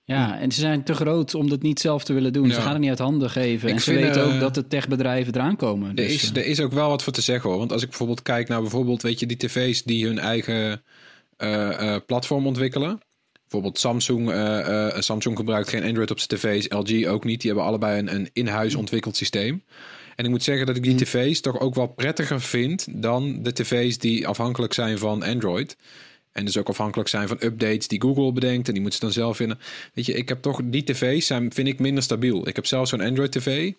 Ja, 0.05 0.39
en 0.39 0.53
ze 0.53 0.61
zijn 0.61 0.83
te 0.85 0.95
groot 0.95 1.35
om 1.35 1.49
dat 1.49 1.63
niet 1.63 1.81
zelf 1.81 2.05
te 2.05 2.13
willen 2.13 2.33
doen. 2.33 2.51
Ze 2.51 2.61
gaan 2.61 2.73
het 2.73 2.81
niet 2.81 2.89
uit 2.89 2.99
handen 2.99 3.31
geven. 3.31 3.69
Ik 3.69 3.75
en 3.75 3.81
ze 3.81 3.93
vind, 3.93 4.05
weten 4.05 4.25
ook 4.35 4.41
dat 4.41 4.55
de 4.55 4.69
techbedrijven 4.69 5.35
eraan 5.35 5.57
komen. 5.57 5.89
Er 5.89 5.95
Dus, 5.95 6.15
is, 6.15 6.31
er 6.31 6.47
is 6.47 6.61
ook 6.61 6.73
wel 6.73 6.89
wat 6.89 7.03
voor 7.03 7.13
te 7.13 7.21
zeggen 7.21 7.51
hoor. 7.51 7.59
Want 7.59 7.73
als 7.73 7.83
ik 7.83 7.89
bijvoorbeeld 7.89 8.23
kijk 8.23 8.49
naar 8.49 8.61
bijvoorbeeld, 8.61 9.03
weet 9.03 9.21
je, 9.21 9.27
die 9.27 9.37
tv's 9.37 9.83
die 9.83 10.07
hun 10.07 10.19
eigen 10.19 10.83
eh, 11.37 11.95
eh, 11.95 12.01
platform 12.07 12.47
ontwikkelen. 12.47 12.99
Bijvoorbeeld 13.51 13.79
Samsung. 13.79 14.31
eh, 14.31 14.87
eh, 14.87 15.01
Samsung 15.01 15.37
gebruikt 15.37 15.69
geen 15.69 15.85
Android 15.85 16.11
op 16.11 16.19
zijn 16.21 16.41
tv's, 16.41 16.69
LG 16.69 17.07
ook 17.07 17.25
niet. 17.25 17.41
Die 17.41 17.51
hebben 17.51 17.69
allebei 17.69 17.99
een, 17.99 18.15
een 18.15 18.31
in-huis 18.33 18.75
ontwikkeld 18.75 19.17
systeem. 19.17 19.63
En 20.17 20.25
ik 20.25 20.31
moet 20.31 20.43
zeggen 20.43 20.67
dat 20.67 20.77
ik 20.77 20.83
die 20.83 20.95
tv's 20.95 21.41
toch 21.41 21.61
ook 21.61 21.75
wel 21.75 21.87
prettiger 21.87 22.41
vind 22.41 22.87
dan 22.91 23.43
de 23.43 23.53
tv's 23.53 23.99
die 23.99 24.27
afhankelijk 24.29 24.73
zijn 24.73 24.99
van 24.99 25.23
Android. 25.23 25.77
En 26.33 26.45
dus 26.45 26.57
ook 26.57 26.69
afhankelijk 26.69 27.09
zijn 27.09 27.29
van 27.29 27.37
updates 27.41 27.89
die 27.89 28.01
Google 28.01 28.33
bedenkt. 28.33 28.67
En 28.67 28.73
die 28.73 28.83
moeten 28.83 29.01
ze 29.01 29.05
dan 29.05 29.15
zelf 29.15 29.37
vinden. 29.37 29.59
Weet 29.95 30.07
je, 30.07 30.13
ik 30.13 30.29
heb 30.29 30.43
toch 30.43 30.61
die 30.65 30.85
tv's 30.85 31.27
zijn, 31.27 31.53
vind 31.53 31.69
ik 31.69 31.79
minder 31.79 32.03
stabiel. 32.03 32.49
Ik 32.49 32.57
heb 32.57 32.67
zelf 32.67 32.89
zo'n 32.89 33.01
Android 33.01 33.33
tv. 33.33 33.73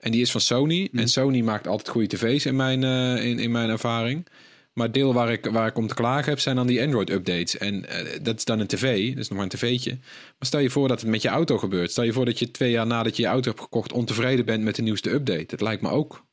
En 0.00 0.12
die 0.12 0.20
is 0.20 0.30
van 0.30 0.40
Sony. 0.40 0.88
En 0.92 1.08
Sony 1.08 1.40
maakt 1.40 1.66
altijd 1.66 1.88
goede 1.88 2.16
tv's 2.16 2.46
in 2.46 2.56
mijn, 2.56 2.84
eh, 2.84 3.24
in, 3.24 3.38
in 3.38 3.50
mijn 3.50 3.70
ervaring. 3.70 4.26
Maar 4.76 4.92
deel 4.92 5.12
waar 5.14 5.32
ik, 5.32 5.44
waar 5.46 5.66
ik 5.66 5.76
om 5.76 5.86
te 5.86 5.94
klagen 5.94 6.28
heb, 6.30 6.38
zijn 6.40 6.56
dan 6.56 6.66
die 6.66 6.82
Android-updates. 6.82 7.58
En 7.58 7.88
eh, 7.88 8.18
dat 8.22 8.36
is 8.36 8.44
dan 8.44 8.60
een 8.60 8.66
tv, 8.66 9.08
dat 9.08 9.18
is 9.18 9.28
nog 9.28 9.38
maar 9.38 9.42
een 9.52 9.58
tv'tje. 9.58 9.90
Maar 10.00 10.46
stel 10.48 10.60
je 10.60 10.70
voor 10.70 10.88
dat 10.88 11.00
het 11.00 11.10
met 11.10 11.22
je 11.22 11.28
auto 11.28 11.58
gebeurt. 11.58 11.90
Stel 11.90 12.04
je 12.04 12.12
voor 12.12 12.24
dat 12.24 12.38
je 12.38 12.50
twee 12.50 12.70
jaar 12.70 12.86
nadat 12.86 13.16
je 13.16 13.22
je 13.22 13.28
auto 13.28 13.48
hebt 13.50 13.62
gekocht... 13.62 13.92
ontevreden 13.92 14.44
bent 14.44 14.62
met 14.64 14.74
de 14.76 14.82
nieuwste 14.82 15.10
update. 15.10 15.44
Dat 15.46 15.60
lijkt 15.60 15.82
me 15.82 15.88
ook 15.90 16.24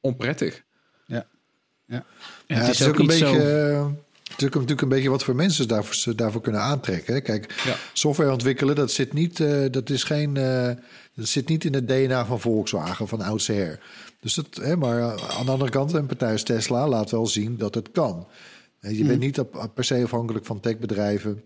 onprettig. 0.00 0.62
Ja, 1.06 2.04
het 2.46 2.58
het 2.58 2.68
is 2.68 2.80
is 2.80 2.86
ook 2.86 2.92
ook 2.92 2.98
een 2.98 3.06
beetje. 3.06 3.26
zo- 3.26 3.96
Het 4.28 4.36
is 4.38 4.42
natuurlijk 4.50 4.80
een 4.82 4.88
beetje 4.88 5.10
wat 5.10 5.24
voor 5.24 5.34
mensen 5.34 5.62
ze 5.62 5.68
daarvoor, 5.68 5.94
ze 5.94 6.14
daarvoor 6.14 6.40
kunnen 6.40 6.60
aantrekken. 6.60 7.14
hè. 7.14 7.20
Kijk, 7.20 7.62
Ja. 7.64 7.76
software 7.92 8.32
ontwikkelen, 8.32 8.74
dat 8.74 8.90
zit 8.92 9.12
niet, 9.12 9.40
eh, 9.40 9.64
dat 9.70 9.90
is 9.90 10.02
geen, 10.04 10.36
eh, 10.36 10.70
dat 11.14 11.28
zit 11.28 11.48
niet 11.48 11.64
in 11.64 11.74
het 11.74 11.88
DNA 11.88 12.24
van 12.26 12.40
Volkswagen, 12.40 13.08
van 13.08 13.20
oudsher. 13.20 13.78
Dus 14.20 14.34
dat, 14.34 14.46
hè, 14.56 14.76
maar 14.76 15.02
aan 15.36 15.44
de 15.46 15.50
andere 15.52 15.70
kant, 15.70 15.92
een 15.92 16.06
partij 16.06 16.32
als 16.32 16.42
Tesla 16.42 16.88
laat 16.88 17.10
wel 17.10 17.26
zien 17.26 17.56
dat 17.56 17.74
het 17.74 17.90
kan. 17.90 18.26
Je 18.80 19.04
bent 19.04 19.20
niet 19.20 19.38
op, 19.40 19.70
per 19.74 19.84
se 19.84 20.02
afhankelijk 20.02 20.44
van 20.46 20.60
techbedrijven 20.60 21.42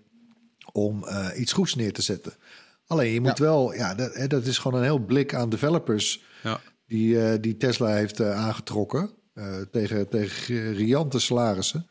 om 0.72 1.04
eh, 1.04 1.28
iets 1.37 1.52
goeds 1.52 1.74
neer 1.74 1.92
te 1.92 2.02
zetten. 2.02 2.33
Alleen 2.87 3.12
je 3.12 3.20
moet 3.20 3.38
wel, 3.38 3.74
ja, 3.74 3.94
dat, 3.94 4.14
hè, 4.14 4.26
dat 4.26 4.44
is 4.46 4.59
gewoon 4.59 4.78
een 4.78 4.85
heel 4.85 4.98
blik 4.98 5.35
aan 5.35 5.48
developers 5.48 6.22
Ja. 6.42 6.61
die, 6.87 7.22
eh, 7.22 7.38
die 7.40 7.56
Tesla 7.56 7.94
heeft 7.94 8.20
eh, 8.20 8.37
aangetrokken. 8.46 9.11
tegen, 9.70 10.09
tegen 10.09 10.72
riante 10.74 11.18
salarissen 11.18 11.87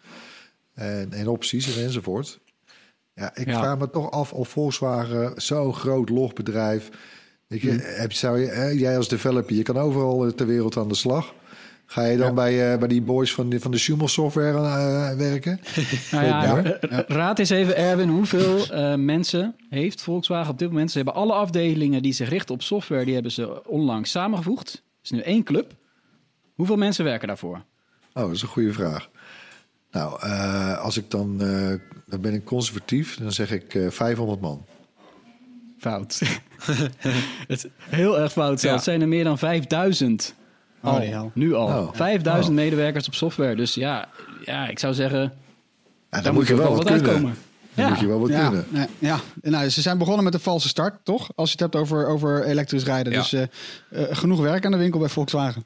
en, 0.73 1.13
en 1.13 1.27
opties 1.27 1.75
en 1.77 1.83
enzovoort. 1.83 2.39
Ja, 3.13 3.35
ik 3.35 3.47
Ja. 3.47 3.59
vraag 3.59 3.77
me 3.77 3.89
toch 3.89 4.11
af 4.11 4.33
of 4.33 4.49
Volkswagen, 4.49 5.41
zo'n 5.41 5.73
groot 5.73 6.09
logbedrijf... 6.09 6.89
Weet 7.49 7.61
je, 7.61 7.71
heb, 7.71 8.13
zou 8.13 8.39
je, 8.39 8.47
hè, 8.47 8.65
jij 8.67 8.97
als 8.97 9.07
developer, 9.07 9.55
je 9.55 9.63
kan 9.63 9.77
overal 9.77 10.25
eh, 10.25 10.31
ter 10.31 10.47
wereld 10.47 10.77
aan 10.77 10.87
de 10.87 10.95
slag. 10.95 11.33
Ga 11.85 12.05
je 12.05 12.17
dan 12.17 12.27
Ja. 12.27 12.33
bij, 12.33 12.71
eh, 12.73 12.79
bij 12.79 12.87
die 12.87 13.01
boys 13.01 13.33
van 13.33 13.49
de, 13.49 13.59
van 13.59 13.71
de 13.71 13.77
Schumel 13.77 14.07
software 14.07 14.57
eh, 14.57 15.17
werken? 15.17 15.59
Nou 16.11 16.25
ja, 16.25 16.43
Ja. 16.43 17.03
raad 17.07 17.39
eens 17.39 17.49
even, 17.49 17.75
Erwin, 17.77 18.09
hoeveel 18.09 18.65
eh, 18.71 18.95
mensen 18.95 19.55
heeft 19.69 20.01
Volkswagen 20.01 20.51
op 20.51 20.59
dit 20.59 20.67
moment? 20.69 20.91
Ze 20.91 20.97
hebben 20.97 21.15
alle 21.15 21.33
afdelingen 21.33 22.01
die 22.01 22.13
zich 22.13 22.29
richten 22.29 22.55
op 22.55 22.61
software, 22.61 23.05
die 23.05 23.13
hebben 23.13 23.31
ze 23.31 23.67
onlangs 23.67 24.11
samengevoegd. 24.11 24.71
Het 24.71 24.81
is 25.03 25.09
nu 25.11 25.19
één 25.19 25.43
club. 25.43 25.73
Hoeveel 26.55 26.77
mensen 26.77 27.03
werken 27.05 27.27
daarvoor? 27.27 27.63
Oh, 28.13 28.23
dat 28.23 28.31
is 28.31 28.41
een 28.41 28.47
goede 28.47 28.73
vraag. 28.73 29.09
Nou, 29.91 30.21
eh, 30.21 30.77
als 30.83 30.97
ik 30.97 31.11
dan, 31.11 31.41
eh, 31.41 31.73
dan 32.05 32.21
ben 32.21 32.33
ik 32.33 32.45
conservatief, 32.45 33.17
dan 33.17 33.31
zeg 33.31 33.51
ik 33.51 33.75
eh 33.75 33.89
500 33.89 34.41
man. 34.41 34.65
Fout. 35.79 36.19
het 37.47 37.63
is 37.63 37.65
heel 37.79 38.19
erg 38.19 38.31
fout 38.31 38.47
zelfs. 38.47 38.63
Ja. 38.63 38.71
Het 38.73 38.83
zijn 38.83 39.01
er 39.01 39.07
meer 39.07 39.23
dan 39.23 39.37
5000. 39.37 40.35
Oh, 40.83 40.93
Al, 40.93 40.99
die 40.99 41.09
hel. 41.09 41.31
nu 41.33 41.53
al. 41.53 41.67
Oh. 41.67 41.93
5000 41.93 42.47
Oh. 42.57 42.61
medewerkers 42.63 43.07
op 43.07 43.13
software. 43.13 43.55
Dus 43.55 43.73
ja, 43.73 44.07
ja 44.45 44.67
ik 44.67 44.79
zou 44.79 44.93
zeggen, 44.93 45.19
Ja, 45.21 45.29
daar 46.09 46.23
dan 46.23 46.33
moet 46.33 46.47
je 46.47 46.55
wel 46.55 46.75
wat 46.75 46.85
kunnen. 46.85 47.05
uitkomen. 47.05 47.35
Dan 47.73 47.85
Ja. 47.85 47.89
moet 47.89 47.99
je 47.99 48.07
wel 48.07 48.19
wat 48.19 48.29
ja, 48.29 48.49
kunnen. 48.49 48.87
ja. 48.99 49.19
Nou, 49.41 49.69
ze 49.69 49.81
zijn 49.81 49.97
begonnen 49.97 50.23
met 50.23 50.33
een 50.33 50.39
valse 50.39 50.67
start, 50.67 50.95
toch? 51.05 51.29
Als 51.35 51.47
je 51.51 51.63
het 51.63 51.73
hebt 51.73 51.75
over, 51.83 52.07
over 52.07 52.43
elektrisch 52.45 52.83
rijden. 52.83 53.13
Ja. 53.13 53.19
Dus 53.19 53.33
eh, 53.33 53.41
eh, 53.41 53.47
genoeg 54.17 54.39
werk 54.39 54.65
aan 54.65 54.71
de 54.71 54.77
winkel 54.77 54.99
bij 54.99 55.09
Volkswagen. 55.09 55.65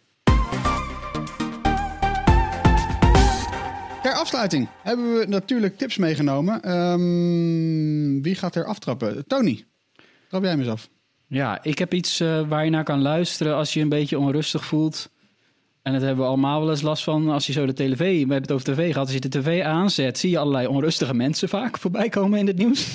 Ter 4.01 4.13
afsluiting 4.13 4.67
hebben 4.83 5.17
we 5.19 5.25
natuurlijk 5.27 5.77
tips 5.77 5.97
meegenomen. 5.97 6.61
Ehm, 6.61 8.21
wie 8.21 8.35
gaat 8.35 8.55
er 8.55 8.65
aftrappen? 8.65 9.27
Tony, 9.27 9.65
trap 10.33 10.43
jij 10.43 10.57
eens 10.57 10.67
af. 10.67 10.89
Ja, 11.27 11.63
ik 11.63 11.79
heb 11.79 11.93
iets 11.93 12.19
eh, 12.19 12.47
waar 12.47 12.63
je 12.63 12.69
naar 12.69 12.83
kan 12.83 13.01
luisteren 13.01 13.55
als 13.55 13.73
je 13.73 13.79
je 13.79 13.85
een 13.85 13.91
beetje 13.91 14.19
onrustig 14.19 14.65
voelt. 14.65 15.11
En 15.81 15.93
dat 15.93 16.01
hebben 16.01 16.23
we 16.23 16.29
allemaal 16.29 16.59
wel 16.59 16.69
eens 16.69 16.81
last 16.81 17.03
van 17.03 17.29
als 17.29 17.45
je 17.45 17.53
zo 17.53 17.65
de 17.65 17.73
tv... 17.73 17.97
We 17.97 18.17
hebben 18.17 18.41
het 18.41 18.51
over 18.51 18.73
tv 18.73 18.91
gehad. 18.91 19.05
Als 19.05 19.13
je 19.13 19.19
de 19.19 19.29
tv 19.29 19.63
aanzet, 19.63 20.17
zie 20.17 20.29
je 20.29 20.37
allerlei 20.37 20.67
onrustige 20.67 21.13
mensen 21.13 21.49
vaak 21.49 21.77
voorbij 21.77 22.09
komen 22.09 22.39
in 22.39 22.47
het 22.47 22.57
nieuws. 22.57 22.87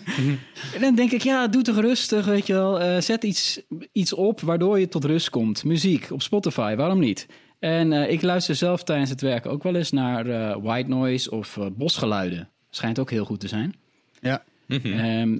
en 0.74 0.80
dan 0.80 0.94
denk 0.94 1.12
ik, 1.12 1.22
ja, 1.22 1.46
doe 1.46 1.62
toch 1.62 1.80
rustig, 1.80 2.24
weet 2.24 2.46
je 2.46 2.52
wel. 2.52 2.80
Eh, 2.80 3.00
zet 3.00 3.24
iets, 3.24 3.60
iets 3.92 4.12
op 4.12 4.40
waardoor 4.40 4.80
je 4.80 4.88
tot 4.88 5.04
rust 5.04 5.30
komt. 5.30 5.64
Muziek 5.64 6.10
op 6.10 6.22
Spotify, 6.22 6.74
waarom 6.74 6.98
niet? 6.98 7.26
En 7.58 7.92
eh, 7.92 8.10
ik 8.10 8.22
luister 8.22 8.54
zelf 8.54 8.82
tijdens 8.82 9.10
het 9.10 9.20
werken 9.20 9.50
ook 9.50 9.62
wel 9.62 9.74
eens 9.74 9.90
naar 9.90 10.26
eh, 10.26 10.56
white 10.62 10.88
noise 10.88 11.30
of 11.30 11.56
eh, 11.56 11.66
bosgeluiden. 11.72 12.48
Schijnt 12.70 12.98
ook 12.98 13.10
heel 13.10 13.24
goed 13.24 13.40
te 13.40 13.48
zijn. 13.48 13.74
Ja. 14.20 14.44
Ehm, 14.66 15.38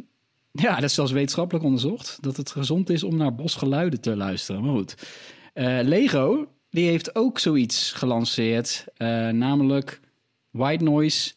ja, 0.63 0.75
dat 0.75 0.85
is 0.85 0.95
zelfs 0.95 1.13
wetenschappelijk 1.13 1.65
onderzocht. 1.65 2.19
Dat 2.21 2.37
het 2.37 2.51
gezond 2.51 2.91
is 2.91 3.03
om 3.03 3.17
naar 3.17 3.35
bosgeluiden 3.35 4.01
te 4.01 4.17
luisteren. 4.17 4.65
Maar 4.65 4.75
goed. 4.75 4.95
Eh, 5.53 5.79
Lego, 5.83 6.47
die 6.71 6.89
heeft 6.89 7.15
ook 7.15 7.39
zoiets 7.39 7.93
gelanceerd. 7.93 8.85
eh, 8.97 9.29
namelijk 9.29 10.01
white 10.51 10.85
noise 10.85 11.33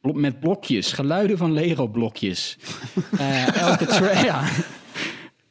met 0.00 0.40
blokjes. 0.40 0.92
Geluiden 0.92 1.38
van 1.38 1.52
Lego-blokjes. 1.52 2.56
Eh, 3.18 3.56
elke 3.56 3.86
tra- 3.86 4.20
ja. 4.24 4.48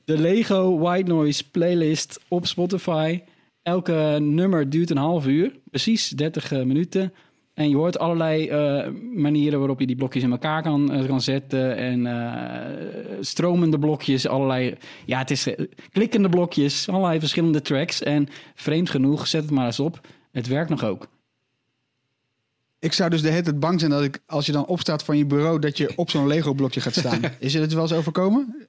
De 0.04 0.18
Lego 0.18 0.80
White 0.80 1.12
Noise 1.12 1.50
playlist 1.50 2.20
op 2.28 2.46
Spotify. 2.48 3.22
Elke 3.62 4.18
nummer 4.22 4.70
duurt 4.70 4.90
een 4.90 4.98
half 4.98 5.26
uur. 5.28 5.52
Precies 5.70 6.10
30 6.10 6.52
eh, 6.52 6.64
minuten. 6.64 7.14
En 7.54 7.70
je 7.70 7.76
hoort 7.76 8.00
allerlei 8.00 8.48
eh, 8.48 8.88
manieren 9.14 9.60
waarop 9.60 9.80
je 9.80 9.88
die 9.88 9.96
blokjes 9.96 10.24
in 10.24 10.32
elkaar 10.32 10.62
kan, 10.62 11.06
kan 11.08 11.22
zetten. 11.22 11.76
En 11.76 12.06
eh, 12.06 13.18
stromende 13.20 13.80
blokjes, 13.80 14.28
allerlei... 14.28 14.78
Ja, 15.06 15.18
het 15.18 15.32
is 15.32 15.48
klikkende 15.92 16.30
blokjes, 16.30 16.90
allerlei 16.90 17.20
verschillende 17.20 17.62
tracks. 17.62 18.04
En 18.04 18.28
vreemd 18.56 18.90
genoeg, 18.90 19.28
zet 19.28 19.42
het 19.42 19.52
maar 19.52 19.66
eens 19.66 19.80
op. 19.80 20.08
Het 20.32 20.48
werkt 20.48 20.70
nog 20.70 20.84
ook. 20.84 21.08
Ik 22.80 22.94
zou 22.94 23.10
dus 23.10 23.22
de 23.22 23.30
hele 23.30 23.42
tijd 23.42 23.60
bang 23.60 23.80
zijn 23.80 23.92
dat 23.92 24.04
ik, 24.04 24.20
als 24.26 24.46
je 24.46 24.52
dan 24.52 24.66
opstaat 24.66 25.04
van 25.04 25.18
je 25.18 25.26
bureau, 25.26 25.60
dat 25.60 25.78
je 25.78 25.92
op 25.96 26.10
zo'n 26.10 26.28
Lego-blokje 26.28 26.82
gaat 26.82 26.96
staan. 26.96 27.22
Is 27.40 27.54
je 27.54 27.60
dit 27.60 27.74
wel 27.74 27.82
eens 27.82 27.94
overkomen? 27.94 28.68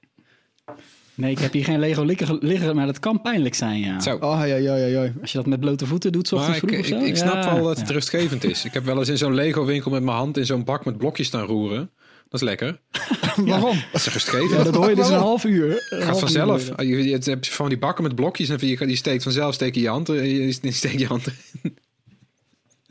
Nee, 1.15 1.31
ik 1.31 1.39
heb 1.39 1.51
hier 1.53 1.63
geen 1.63 1.79
Lego 1.79 2.03
liggen, 2.03 2.37
liggen 2.41 2.75
maar 2.75 2.85
dat 2.85 2.99
kan 2.99 3.21
pijnlijk 3.21 3.55
zijn, 3.55 3.79
ja. 3.79 3.99
Zo. 3.99 4.15
Oh, 4.15 4.39
ja, 4.47 4.55
ja, 4.55 4.75
ja, 4.75 4.85
ja. 4.85 5.11
Als 5.21 5.31
je 5.31 5.37
dat 5.37 5.47
met 5.47 5.59
blote 5.59 5.85
voeten 5.85 6.11
doet, 6.11 6.27
's 6.27 6.31
Maar 6.31 6.39
ochtends 6.39 6.61
ik, 6.63 6.69
vroeg 6.69 6.79
of 6.79 6.85
ik, 6.87 6.93
zo. 6.99 7.05
ik 7.05 7.15
snap 7.29 7.43
Ja, 7.43 7.53
wel 7.55 7.63
dat 7.63 7.77
het 7.77 7.87
ja. 7.87 7.93
rustgevend 7.93 8.43
is. 8.43 8.65
Ik 8.65 8.73
heb 8.73 8.85
wel 8.85 8.97
eens 8.99 9.09
in 9.09 9.17
zo'n 9.17 9.33
Lego-winkel 9.33 9.91
met 9.91 10.03
mijn 10.03 10.17
hand 10.17 10.37
in 10.37 10.45
zo'n 10.45 10.63
bak 10.63 10.85
met 10.85 10.97
blokjes 10.97 11.27
staan 11.27 11.45
roeren. 11.45 11.89
Dat 12.29 12.41
is 12.41 12.47
lekker. 12.47 12.79
Waarom? 13.35 13.81
Dat 13.91 14.01
is 14.05 14.13
rustgevend. 14.13 14.51
Ja, 14.51 14.63
dat 14.63 14.75
hoor 14.75 14.89
je 14.89 14.95
dus 14.95 15.07
een 15.09 15.13
half 15.17 15.43
uur. 15.45 15.87
Een 15.89 16.01
gaat 16.01 16.13
uur 16.13 16.19
vanzelf. 16.19 16.67
hoor 16.69 16.83
je. 16.85 16.87
Je, 16.97 16.97
je, 17.03 17.09
je 17.23 17.29
hebt 17.29 17.49
van 17.49 17.69
die 17.69 17.77
bakken 17.77 18.03
met 18.03 18.15
blokjes 18.15 18.49
en 18.49 18.67
je, 18.67 18.85
die 18.85 18.95
steekt 18.95 19.23
vanzelf 19.23 19.53
steek 19.53 19.75
je 19.75 19.81
je 19.81 19.89
hand, 19.89 20.07
er- 20.09 20.23
je, 20.23 20.45
je 20.61 20.71
steekt 20.71 20.99
je 20.99 21.05
hand 21.07 21.25
erin. 21.27 21.77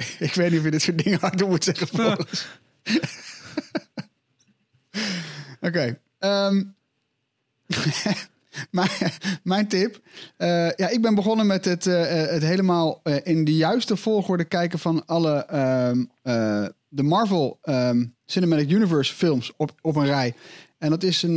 Ik 0.19 0.35
weet 0.35 0.51
niet 0.51 0.59
of 0.59 0.65
je 0.65 0.71
dit 0.71 0.83
soort 0.83 1.05
dingen 1.05 1.19
hardop 1.21 1.49
moet 1.49 1.65
zeggen. 1.65 2.17
Oké. 5.61 5.99
ehm, 6.19 6.63
mijn, 8.71 8.91
mijn 9.43 9.69
tip. 9.69 10.01
Eh, 10.37 10.71
ja, 10.71 10.89
ik 10.89 11.03
ben 11.03 11.15
begonnen 11.15 11.47
met 11.47 11.65
het, 11.65 11.87
eh, 11.87 12.23
eh, 12.23 12.31
het 12.31 12.43
helemaal 12.43 13.03
in 13.23 13.45
de 13.45 13.55
juiste 13.55 13.97
volgorde 13.97 14.45
kijken 14.45 14.79
van 14.79 15.07
alle 15.07 15.45
ehm, 15.45 16.05
eh, 16.23 16.67
de 16.89 17.03
Marvel 17.03 17.59
ehm, 17.63 18.05
Cinematic 18.27 18.71
Universe 18.71 19.15
films 19.15 19.53
op, 19.57 19.73
op 19.81 19.97
een 19.97 20.07
rij. 20.07 20.35
En 20.79 20.91
dat 20.91 21.03
is 21.03 21.23
een, 21.23 21.37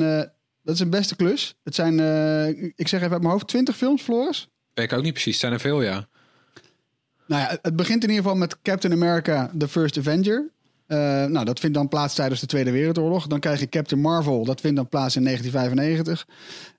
dat 0.64 0.76
is 0.76 0.80
een 0.80 0.90
beste 0.90 1.16
klus. 1.16 1.56
Het 1.64 1.76
zijn, 1.76 2.00
ik 2.76 2.88
zeg 2.88 3.00
even 3.00 3.12
uit 3.12 3.22
mijn 3.22 3.34
hoofd, 3.34 3.48
20 3.48 3.78
films, 3.78 4.02
Floris. 4.02 4.50
Ik 4.74 4.94
ook 4.94 5.04
niet 5.04 5.14
precies. 5.14 5.32
Het 5.32 5.42
zijn 5.42 5.54
er 5.54 5.60
veel, 5.60 5.82
ja. 5.82 6.08
Nou 7.28 7.42
ja, 7.42 7.58
het 7.62 7.76
begint 7.76 8.04
in 8.04 8.10
ieder 8.10 8.24
geval 8.24 8.38
met 8.40 8.62
Captain 8.62 8.94
America, 8.94 9.52
The 9.58 9.68
First 9.68 9.98
Avenger. 9.98 10.52
Eh, 10.88 10.98
nou, 11.26 11.46
dat 11.46 11.60
vindt 11.60 11.76
dan 11.76 11.88
plaats 11.88 12.16
tijdens 12.16 12.40
de 12.40 12.48
Tweede 12.48 12.72
Wereldoorlog. 12.72 13.28
Dan 13.28 13.40
krijg 13.40 13.60
je 13.60 13.70
Captain 13.70 14.02
Marvel, 14.02 14.46
dat 14.46 14.62
vindt 14.62 14.76
dan 14.76 14.90
plaats 14.90 15.16
in 15.16 15.24
1995. 15.24 16.28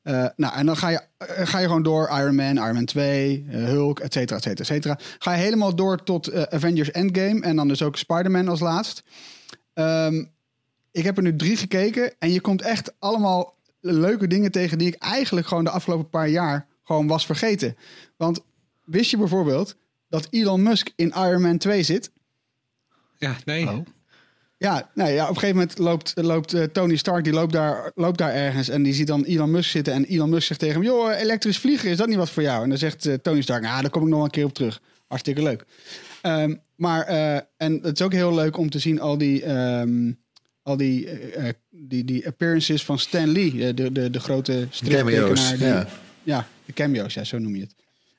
Eh, 0.03 0.27
nou, 0.37 0.55
en 0.55 0.66
dan 0.66 0.77
ga 0.77 0.88
je, 0.88 1.01
eh, 1.16 1.47
ga 1.47 1.59
je 1.59 1.66
gewoon 1.66 1.83
door 1.83 2.09
Iron 2.09 2.35
Man, 2.35 2.57
Iron 2.57 2.75
Man 2.75 2.85
2, 2.85 3.47
eh, 3.51 3.64
Hulk, 3.64 4.01
et 4.01 4.12
cetera, 4.12 4.37
et 4.37 4.42
cetera, 4.42 4.61
et 4.61 4.66
cetera. 4.66 4.99
Ga 5.19 5.33
je 5.33 5.42
helemaal 5.42 5.75
door 5.75 6.03
tot 6.03 6.51
Avengers 6.51 6.90
Endgame 6.90 7.40
en 7.40 7.57
dan 7.57 7.69
dus 7.69 7.83
ook 7.83 7.97
Spider-Man 7.97 8.49
als 8.49 8.61
laatst. 8.61 9.03
Ehm, 9.75 10.25
ik 10.90 11.05
heb 11.05 11.16
er 11.16 11.23
nu 11.23 11.37
drie 11.37 11.57
gekeken 11.57 12.14
en 12.19 12.33
je 12.33 12.40
komt 12.40 12.62
echt 12.62 12.92
allemaal 12.99 13.55
leuke 13.81 14.27
dingen 14.27 14.51
tegen 14.51 14.79
die 14.79 14.88
ik 14.88 14.95
eigenlijk 14.95 15.47
gewoon 15.47 15.64
de 15.64 15.71
afgelopen 15.71 16.11
paar 16.11 16.29
jaar 16.29 16.66
gewoon 16.85 17.07
was 17.07 17.27
vergeten. 17.27 17.77
Want 18.16 18.40
wist 18.85 19.11
je 19.11 19.16
bijvoorbeeld 19.16 19.77
dat 20.09 20.27
Elon 20.31 20.62
Musk 20.62 20.92
in 20.97 21.14
Iron 21.16 21.42
Man 21.42 21.59
2 21.59 21.83
zit? 21.83 22.11
Ja, 23.19 23.37
nee. 23.45 23.69
Oh. 23.69 23.87
Ja, 24.59 24.90
nou 24.95 25.11
ja, 25.11 25.23
op 25.23 25.29
een 25.29 25.35
gegeven 25.35 25.57
moment 25.57 25.79
loopt, 25.79 26.12
loopt 26.14 26.53
eh, 26.53 26.62
Tony 26.62 26.97
Stark, 26.97 27.25
die 27.25 27.33
loopt 27.33 27.53
daar, 27.53 27.90
loopt 27.95 28.19
daar 28.19 28.33
ergens 28.33 28.69
en 28.69 28.83
die 28.83 28.95
ziet 28.95 29.07
dan 29.07 29.25
Elon 29.25 29.51
Musk 29.51 29.71
zitten. 29.71 29.92
En 29.92 30.05
Elon 30.05 30.31
Musk 30.31 30.47
zegt 30.47 30.61
tegen 30.61 30.75
hem, 30.75 30.85
joh, 30.85 31.21
elektrisch 31.21 31.59
vliegen, 31.59 31.90
is 31.90 31.97
dat 31.97 32.09
niet 32.09 32.16
wat 32.16 32.31
voor 32.31 32.42
jou? 32.42 32.62
En 32.62 32.69
dan 32.69 32.79
zegt 32.79 33.07
eh, 33.07 33.14
Tony 33.14 33.42
Stark, 33.42 33.62
nou, 33.62 33.81
daar 33.81 33.90
kom 33.90 34.03
ik 34.03 34.09
nog 34.09 34.25
een 34.25 34.31
keer 34.31 34.45
op 34.45 34.55
terug. 34.55 34.81
Hartstikke 35.07 35.42
leuk. 35.42 35.64
Ehm, 36.23 36.55
maar, 36.77 37.07
eh, 37.07 37.35
en 37.57 37.79
het 37.83 38.01
is 38.01 38.07
ook 38.07 38.12
heel 38.12 38.35
leuk 38.35 38.57
om 38.57 38.71
te 38.71 38.79
zien 38.79 39.01
al 39.01 39.19
die, 39.19 39.42
ehm, 39.42 40.11
al 40.66 40.77
die, 40.77 41.09
eh, 41.09 41.49
eh, 41.49 41.55
die, 41.71 42.05
die 42.05 42.27
appearances 42.27 42.85
van 42.85 42.99
Stan 42.99 43.29
Lee, 43.29 43.66
eh, 43.66 43.75
de, 43.75 43.92
de, 43.92 44.11
de 44.11 44.21
grote 44.21 44.66
striptekenaar. 44.71 45.59
Ja. 45.59 45.88
ja, 46.23 46.49
de 46.64 46.73
cameo's, 46.73 47.14
ja, 47.14 47.25
zo 47.25 47.38
noem 47.38 47.55
je 47.55 47.61
het. 47.61 47.75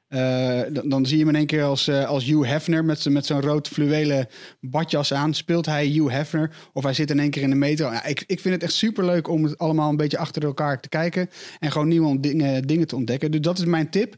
Eh, 0.07 0.61
dan, 0.83 1.05
zie 1.05 1.17
je 1.17 1.23
hem 1.23 1.33
in 1.33 1.39
één 1.39 1.45
keer 1.45 1.63
als, 1.63 1.87
eh, 1.87 2.05
als 2.05 2.25
Hugh 2.25 2.47
Hefner 2.47 2.85
met, 2.85 3.09
met 3.09 3.25
zo'n 3.25 3.41
rood 3.41 3.67
fluwelen 3.67 4.27
badjas 4.59 5.13
aan. 5.13 5.33
Speelt 5.33 5.65
hij 5.65 5.87
Hugh 5.87 6.11
Hefner 6.11 6.55
of 6.73 6.83
hij 6.83 6.93
zit 6.93 7.09
in 7.09 7.19
één 7.19 7.29
keer 7.29 7.41
in 7.41 7.49
de 7.49 7.55
metro. 7.55 7.91
Ja, 7.91 8.05
ik, 8.05 8.23
ik 8.27 8.39
vind 8.39 8.53
het 8.53 8.63
echt 8.63 8.73
superleuk 8.73 9.27
om 9.27 9.43
het 9.43 9.57
allemaal 9.57 9.89
een 9.89 9.97
beetje 9.97 10.17
achter 10.17 10.43
elkaar 10.43 10.79
te 10.79 10.89
kijken. 10.89 11.29
En 11.59 11.71
gewoon 11.71 11.87
nieuwe 11.87 12.19
dingen, 12.19 12.63
dingen 12.63 12.87
te 12.87 12.95
ontdekken. 12.95 13.31
Dus 13.31 13.41
dat 13.41 13.57
is 13.57 13.65
mijn 13.65 13.89
tip. 13.89 14.15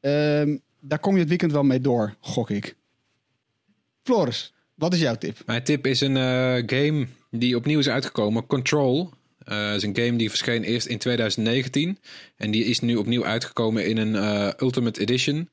Ehm, 0.00 0.56
daar 0.80 0.98
kom 0.98 1.14
je 1.14 1.20
het 1.20 1.28
weekend 1.28 1.52
wel 1.52 1.64
mee 1.64 1.80
door, 1.80 2.14
gok 2.20 2.50
ik. 2.50 2.76
Floris, 4.02 4.54
wat 4.74 4.94
is 4.94 5.00
jouw 5.00 5.16
tip? 5.16 5.42
Mijn 5.46 5.62
tip 5.62 5.86
is 5.86 6.00
een 6.00 6.16
eh, 6.16 6.62
game 6.66 7.06
die 7.30 7.56
opnieuw 7.56 7.78
is 7.78 7.88
uitgekomen, 7.88 8.46
Control. 8.46 9.10
Eh 9.46 9.74
is 9.74 9.82
een 9.82 9.96
game 9.96 10.16
die 10.16 10.28
verscheen 10.28 10.62
eerst 10.62 10.86
in 10.86 10.98
2019 10.98 11.98
en 12.36 12.50
die 12.50 12.64
is 12.64 12.80
nu 12.80 12.96
opnieuw 12.96 13.24
uitgekomen 13.24 13.86
in 13.86 13.96
een 13.96 14.16
eh, 14.16 14.48
Ultimate 14.60 15.00
Edition. 15.00 15.48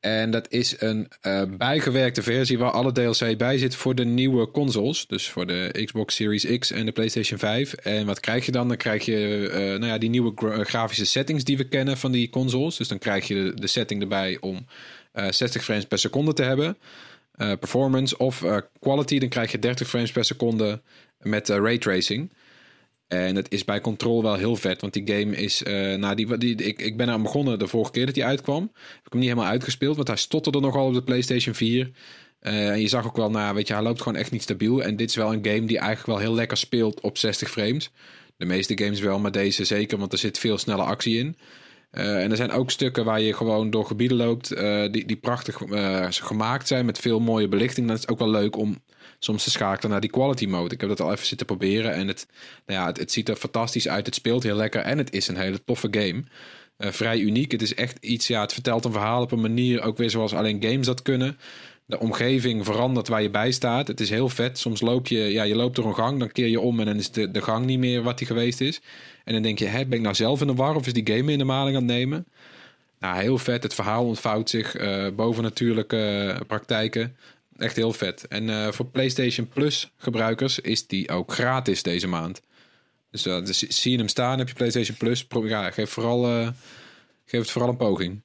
En 0.00 0.30
dat 0.30 0.46
is 0.50 0.80
een 0.80 1.08
eh, 1.20 1.42
bijgewerkte 1.58 2.22
versie 2.22 2.58
waar 2.58 2.70
alle 2.70 2.92
DLC 2.92 3.38
bij 3.38 3.58
zit 3.58 3.74
voor 3.74 3.94
de 3.94 4.04
nieuwe 4.04 4.50
consoles. 4.50 5.06
Dus 5.06 5.28
voor 5.28 5.46
de 5.46 5.82
Xbox 5.84 6.14
Series 6.14 6.58
X 6.58 6.70
en 6.70 6.86
de 6.86 6.92
PlayStation 6.92 7.38
5. 7.38 7.72
En 7.72 8.06
wat 8.06 8.20
krijg 8.20 8.46
je 8.46 8.52
dan? 8.52 8.68
Dan 8.68 8.76
krijg 8.76 9.04
je 9.04 9.48
nou 9.52 9.86
ja, 9.86 9.98
die 9.98 10.10
nieuwe 10.10 10.32
gra- 10.34 10.64
grafische 10.64 11.06
settings 11.06 11.44
die 11.44 11.56
we 11.56 11.68
kennen 11.68 11.96
van 11.96 12.12
die 12.12 12.30
consoles. 12.30 12.76
Dus 12.76 12.88
dan 12.88 12.98
krijg 12.98 13.28
je 13.28 13.52
de, 13.54 13.66
setting 13.66 14.02
erbij 14.02 14.36
om 14.40 14.66
eh, 15.12 15.30
60 15.30 15.64
frames 15.64 15.84
per 15.84 15.98
seconde 15.98 16.32
te 16.32 16.42
hebben. 16.42 16.76
Performance 17.58 18.16
of 18.16 18.44
quality, 18.80 19.18
dan 19.18 19.28
krijg 19.28 19.52
je 19.52 19.58
30 19.58 19.88
frames 19.88 20.12
per 20.12 20.24
seconde 20.24 20.80
met 21.18 21.48
raytracing. 21.48 22.30
En 23.08 23.36
het 23.36 23.52
is 23.52 23.64
bij 23.64 23.80
Control 23.80 24.22
wel 24.22 24.34
heel 24.34 24.56
vet, 24.56 24.80
want 24.80 24.92
die 24.92 25.06
game 25.06 25.36
is... 25.36 25.62
eh 25.62 25.94
nou, 25.94 26.14
die, 26.14 26.38
die, 26.38 26.54
ik, 26.54 26.80
ik 26.80 26.96
ben 26.96 27.10
aan 27.10 27.22
begonnen 27.22 27.58
de 27.58 27.66
vorige 27.66 27.90
keer 27.90 28.06
dat 28.06 28.16
hij 28.16 28.24
uitkwam. 28.24 28.62
Heb 28.74 29.06
ik 29.06 29.12
hem 29.12 29.20
niet 29.20 29.28
helemaal 29.28 29.50
uitgespeeld, 29.50 29.96
want 29.96 30.08
hij 30.08 30.16
stotterde 30.16 30.60
nogal 30.60 30.86
op 30.86 30.94
de 30.94 31.02
PlayStation 31.02 31.54
4. 31.54 31.90
Eh, 32.40 32.70
en 32.70 32.80
je 32.80 32.88
zag 32.88 33.06
ook 33.06 33.16
wel, 33.16 33.30
nou, 33.30 33.54
weet 33.54 33.68
je, 33.68 33.74
hij 33.74 33.82
loopt 33.82 34.02
gewoon 34.02 34.18
echt 34.18 34.30
niet 34.30 34.42
stabiel. 34.42 34.82
En 34.82 34.96
dit 34.96 35.08
is 35.08 35.16
wel 35.16 35.32
een 35.32 35.44
game 35.44 35.64
die 35.64 35.78
eigenlijk 35.78 36.06
wel 36.06 36.18
heel 36.18 36.34
lekker 36.34 36.56
speelt 36.56 37.00
op 37.00 37.18
60 37.18 37.50
frames. 37.50 37.90
De 38.36 38.44
meeste 38.44 38.78
games 38.78 39.00
wel, 39.00 39.18
maar 39.18 39.32
deze 39.32 39.64
zeker, 39.64 39.98
want 39.98 40.12
er 40.12 40.18
zit 40.18 40.38
veel 40.38 40.58
snelle 40.58 40.82
actie 40.82 41.18
in. 41.18 41.36
Eh, 41.98 42.22
en 42.22 42.30
er 42.30 42.36
zijn 42.36 42.50
ook 42.50 42.70
stukken 42.70 43.04
waar 43.04 43.20
je 43.20 43.32
gewoon 43.32 43.70
door 43.70 43.86
gebieden 43.86 44.16
loopt 44.16 44.50
eh, 44.50 44.90
die, 44.90 45.06
die 45.06 45.16
prachtig 45.16 45.62
eh, 45.62 46.06
gemaakt 46.10 46.68
zijn 46.68 46.86
met 46.86 46.98
veel 46.98 47.20
mooie 47.20 47.48
belichting. 47.48 47.88
Dat 47.88 47.98
is 47.98 48.08
ook 48.08 48.18
wel 48.18 48.30
leuk 48.30 48.56
om 48.56 48.78
soms 49.18 49.44
te 49.44 49.50
schakelen 49.50 49.90
naar 49.90 50.00
die 50.00 50.10
quality 50.10 50.46
mode. 50.46 50.74
Ik 50.74 50.80
heb 50.80 50.88
dat 50.88 51.00
al 51.00 51.12
even 51.12 51.26
zitten 51.26 51.46
proberen 51.46 51.92
en 51.92 52.08
het, 52.08 52.26
nou 52.66 52.80
ja, 52.80 52.86
het, 52.92 53.12
ziet 53.12 53.28
er 53.28 53.36
fantastisch 53.36 53.88
uit. 53.88 54.06
Het 54.06 54.14
speelt 54.14 54.42
heel 54.42 54.56
lekker 54.56 54.80
en 54.80 54.98
het 54.98 55.12
is 55.12 55.28
een 55.28 55.36
hele 55.36 55.64
toffe 55.64 55.88
game. 55.90 56.24
Vrij 56.78 57.18
uniek. 57.18 57.52
Het 57.52 57.62
is 57.62 57.74
echt 57.74 58.04
iets, 58.04 58.26
ja, 58.26 58.40
het 58.40 58.52
vertelt 58.52 58.84
een 58.84 58.92
verhaal 58.92 59.22
op 59.22 59.32
een 59.32 59.40
manier 59.40 59.82
ook 59.82 59.96
weer 59.96 60.10
zoals 60.10 60.34
alleen 60.34 60.62
games 60.62 60.86
dat 60.86 61.02
kunnen. 61.02 61.38
De 61.88 61.98
omgeving 61.98 62.64
verandert 62.64 63.08
waar 63.08 63.22
je 63.22 63.30
bij 63.30 63.50
staat. 63.50 63.88
Het 63.88 64.00
is 64.00 64.10
heel 64.10 64.28
vet. 64.28 64.58
Soms 64.58 64.80
loop 64.80 65.06
je, 65.06 65.18
ja, 65.18 65.42
je 65.42 65.54
loopt 65.54 65.76
door 65.76 65.86
een 65.86 65.94
gang, 65.94 66.18
dan 66.18 66.32
keer 66.32 66.46
je 66.46 66.60
om 66.60 66.80
en 66.80 66.86
dan 66.86 66.96
is 66.96 67.10
de, 67.10 67.30
de 67.30 67.42
gang 67.42 67.66
niet 67.66 67.78
meer 67.78 68.02
wat 68.02 68.18
die 68.18 68.26
geweest 68.26 68.60
is. 68.60 68.80
En 69.24 69.32
dan 69.32 69.42
denk 69.42 69.58
je, 69.58 69.66
hè, 69.66 69.86
ben 69.86 69.98
ik 69.98 70.04
nou 70.04 70.14
zelf 70.14 70.40
in 70.40 70.46
de 70.46 70.54
war 70.54 70.74
of 70.74 70.86
is 70.86 70.92
die 70.92 71.06
game 71.06 71.22
me 71.22 71.32
in 71.32 71.38
de 71.38 71.44
maling 71.44 71.76
aan 71.76 71.82
het 71.82 71.92
nemen? 71.92 72.26
Nou, 72.98 73.20
heel 73.20 73.38
vet. 73.38 73.62
Het 73.62 73.74
verhaal 73.74 74.04
ontvouwt 74.04 74.50
zich 74.50 74.74
eh 74.74 75.06
boven 75.16 75.42
natuurlijke 75.42 76.34
eh, 76.38 76.46
praktijken. 76.46 77.16
Echt 77.56 77.76
heel 77.76 77.92
vet. 77.92 78.28
En 78.28 78.50
eh, 78.50 78.68
voor 78.72 78.86
PlayStation 78.86 79.48
Plus 79.48 79.90
gebruikers 79.96 80.58
is 80.58 80.86
die 80.86 81.10
ook 81.10 81.32
gratis 81.32 81.82
deze 81.82 82.08
maand. 82.08 82.40
Dus, 83.10 83.22
dus 83.22 83.58
zie 83.58 83.92
je 83.92 83.98
hem 83.98 84.08
staan, 84.08 84.38
heb 84.38 84.48
je 84.48 84.54
PlayStation 84.54 84.96
Plus. 84.96 85.26
Ja, 85.44 85.70
geef, 85.70 85.90
vooral, 85.90 86.52
geef 87.24 87.40
het 87.40 87.50
vooral 87.50 87.70
een 87.70 87.76
poging. 87.76 88.20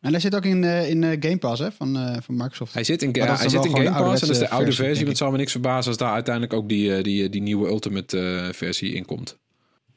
En 0.00 0.10
hij 0.10 0.20
zit 0.20 0.34
ook 0.34 0.44
in, 0.44 0.64
eh, 0.64 0.88
in 0.88 1.04
eh, 1.04 1.16
Game 1.20 1.38
Pass 1.38 1.60
hè, 1.60 1.72
van, 1.72 1.96
eh, 1.96 2.16
van 2.22 2.36
Microsoft. 2.36 2.74
Hij 2.74 2.84
zit 2.84 3.02
in, 3.02 3.14
hij 3.20 3.48
zit 3.48 3.64
in 3.64 3.76
Game 3.76 3.90
Pass 3.90 4.20
en 4.20 4.26
dat 4.26 4.36
is 4.36 4.38
de 4.38 4.48
oude 4.48 4.72
versie. 4.72 4.94
want 4.94 5.08
het 5.08 5.16
zal 5.16 5.30
me 5.30 5.36
niks 5.36 5.52
verbazen 5.52 5.88
als 5.88 5.96
daar 5.96 6.12
uiteindelijk 6.12 6.54
ook 6.54 6.68
die, 6.68 7.02
die, 7.02 7.28
die 7.28 7.42
nieuwe 7.42 7.68
Ultimate 7.68 8.18
eh, 8.18 8.52
versie 8.52 8.94
in 8.94 9.04
komt. 9.04 9.38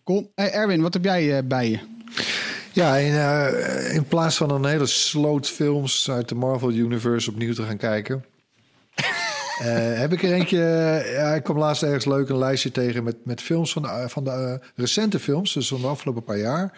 Cool. 0.03 0.31
Hey, 0.35 0.51
Erwin, 0.51 0.81
wat 0.81 0.93
heb 0.93 1.03
jij 1.03 1.47
bij 1.47 1.69
je? 1.69 1.79
Ja, 2.73 2.95
in, 2.95 3.13
eh, 3.13 3.95
in 3.95 4.05
plaats 4.05 4.37
van 4.37 4.51
een 4.51 4.65
hele 4.65 4.85
sloot 4.85 5.47
films 5.47 6.09
uit 6.11 6.29
de 6.29 6.35
Marvel 6.35 6.71
Universe 6.71 7.29
opnieuw 7.29 7.53
te 7.53 7.63
gaan 7.63 7.77
kijken. 7.77 8.25
eh, 9.59 9.99
heb 9.99 10.13
ik 10.13 10.23
er 10.23 10.33
eentje. 10.33 10.57
Ja, 11.13 11.33
ik 11.33 11.43
kwam 11.43 11.57
laatst 11.57 11.83
ergens 11.83 12.05
leuk 12.05 12.29
een 12.29 12.37
lijstje 12.37 12.71
tegen 12.71 13.03
met, 13.03 13.15
met 13.23 13.41
films 13.41 13.71
van 13.73 13.81
de, 13.81 14.05
van 14.07 14.23
de 14.23 14.59
recente 14.75 15.19
films, 15.19 15.53
dus 15.53 15.67
van 15.67 15.81
de 15.81 15.87
afgelopen 15.87 16.23
paar 16.23 16.37
jaar. 16.37 16.77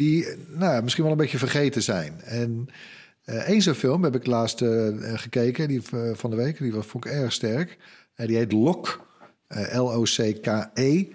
Die 0.00 0.26
nou, 0.48 0.82
misschien 0.82 1.02
wel 1.02 1.12
een 1.12 1.18
beetje 1.18 1.38
vergeten 1.38 1.82
zijn. 1.82 2.20
En 2.20 2.68
eh 3.24 3.48
één 3.48 3.62
zo'n 3.62 3.74
film 3.74 4.04
heb 4.04 4.14
ik 4.14 4.26
laatst 4.26 4.62
eh, 4.62 4.88
gekeken, 5.14 5.68
die 5.68 5.82
eh, 5.92 6.10
van 6.14 6.30
de 6.30 6.36
week. 6.36 6.58
Die 6.58 6.72
was, 6.72 6.86
vond 6.86 7.04
ik 7.04 7.10
erg 7.12 7.32
sterk. 7.32 7.78
Die 8.16 8.36
heet 8.36 8.52
Lok. 8.52 9.08
L-O-C-K-E. 9.72 11.06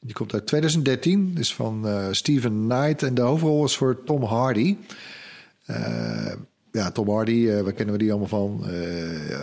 Die 0.00 0.14
komt 0.14 0.32
uit 0.32 0.46
2013. 0.46 1.34
Is 1.38 1.54
van 1.54 1.86
Steven 2.10 2.64
Knight. 2.68 3.02
En 3.02 3.14
de 3.14 3.20
hoofdrol 3.20 3.64
is 3.64 3.76
voor 3.76 4.04
Tom 4.04 4.22
Hardy. 4.22 4.76
Ja, 6.72 6.90
Tom 6.92 7.10
Hardy, 7.10 7.62
waar 7.62 7.72
kennen 7.72 7.94
we 7.94 8.00
die 8.00 8.10
allemaal 8.10 8.28
van? 8.28 8.64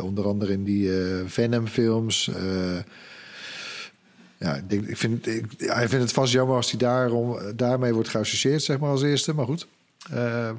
Onder 0.01 0.27
andere 0.27 0.51
in 0.51 0.63
die 0.63 0.89
Venom-films. 1.25 2.31
Eh, 4.45 4.53
ja, 4.69 4.87
ik, 4.87 4.97
vind, 4.97 5.27
ik, 5.27 5.45
vind 5.75 6.01
het 6.01 6.11
vast 6.11 6.33
jammer 6.33 6.55
als 6.55 6.69
hij 6.69 6.79
daarom, 6.79 7.37
daarmee 7.55 7.93
wordt 7.93 8.09
geassocieerd, 8.09 8.63
zeg 8.63 8.79
maar, 8.79 8.89
als 8.89 9.03
eerste. 9.03 9.33
Maar 9.33 9.45
goed. 9.45 9.67
Eh, 10.11 10.49
eh, 10.49 10.55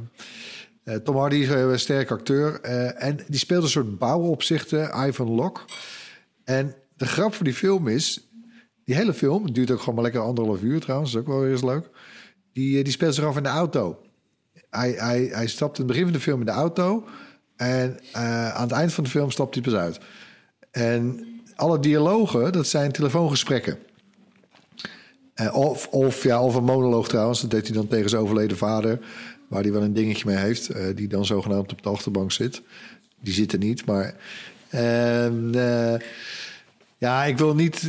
Tom 1.05 1.17
Hardy 1.17 1.37
is 1.37 1.49
een 1.49 1.79
sterk 1.79 2.11
acteur. 2.11 2.61
eh, 2.61 3.03
en 3.03 3.19
die 3.29 3.39
speelt 3.39 3.63
een 3.63 3.69
soort 3.69 3.99
bouwopzichter, 3.99 5.07
Ivan 5.07 5.29
Locke. 5.29 5.61
En 6.45 6.75
de 6.97 7.07
grap 7.07 7.35
van 7.35 7.45
die 7.45 7.55
film 7.55 7.89
is... 7.89 8.21
Die 8.85 8.95
hele 8.95 9.15
film, 9.15 9.45
het 9.45 9.55
duurt 9.55 9.71
ook 9.71 9.79
gewoon 9.79 9.95
maar 9.95 10.05
lekker 10.05 10.21
anderhalf 10.21 10.63
uur 10.63 10.81
trouwens. 10.81 11.15
Is 11.15 11.21
ook 11.21 11.27
wel 11.27 11.41
weer 11.41 11.51
eens 11.51 11.63
leuk. 11.63 11.89
Die, 12.53 12.79
eh, 12.79 12.85
die 12.85 12.93
speelt 12.93 13.15
zich 13.15 13.25
af 13.25 13.37
in 13.37 13.43
de 13.43 13.49
auto. 13.49 13.99
Hij, 14.71 14.91
hij, 14.91 15.29
hij 15.33 15.47
stapt 15.47 15.79
in 15.79 15.85
het 15.85 15.93
begin 15.93 16.05
van 16.05 16.13
de 16.13 16.21
film 16.21 16.41
in 16.41 16.47
de 16.47 16.53
auto. 16.53 17.05
En 17.57 17.99
eh, 18.13 18.55
aan 18.55 18.63
het 18.63 18.73
eind 18.73 18.93
van 18.93 19.05
de 19.05 19.11
film 19.11 19.31
stapt 19.31 19.55
hij 19.55 19.63
pas 19.63 19.75
uit. 19.75 20.01
En 20.71 21.27
alle 21.57 21.81
dialogen, 21.81 22.53
dat 22.53 22.67
zijn 22.67 22.93
telefoongesprekken. 22.93 23.79
Eh, 25.37 25.55
of, 25.55 25.87
of, 25.87 26.23
ja, 26.23 26.43
of 26.43 26.55
een 26.55 26.65
monoloog 26.65 27.09
trouwens. 27.09 27.41
Dat 27.41 27.51
deed 27.51 27.67
hij 27.67 27.77
dan 27.77 27.89
tegen 27.89 28.11
zijn 28.11 28.23
overleden 28.23 28.57
vader. 28.57 28.99
Waar 29.49 29.63
hij 29.63 29.73
wel 29.73 29.83
een 29.83 29.93
dingetje 29.93 30.27
mee 30.27 30.37
heeft. 30.37 30.69
eh, 30.69 30.85
die 30.95 31.09
dan 31.09 31.25
zogenaamd 31.25 31.73
op 31.73 31.83
de 31.83 31.89
achterbank 31.89 32.33
zit. 32.33 32.63
Die 33.21 33.33
zit 33.33 33.53
er 33.53 33.59
niet, 33.59 33.85
maar... 33.85 34.15
ehm, 34.71 35.55
eh, 35.55 35.95
ja, 36.99 37.25
ik 37.25 37.39
wil, 37.39 37.55
niet, 37.55 37.83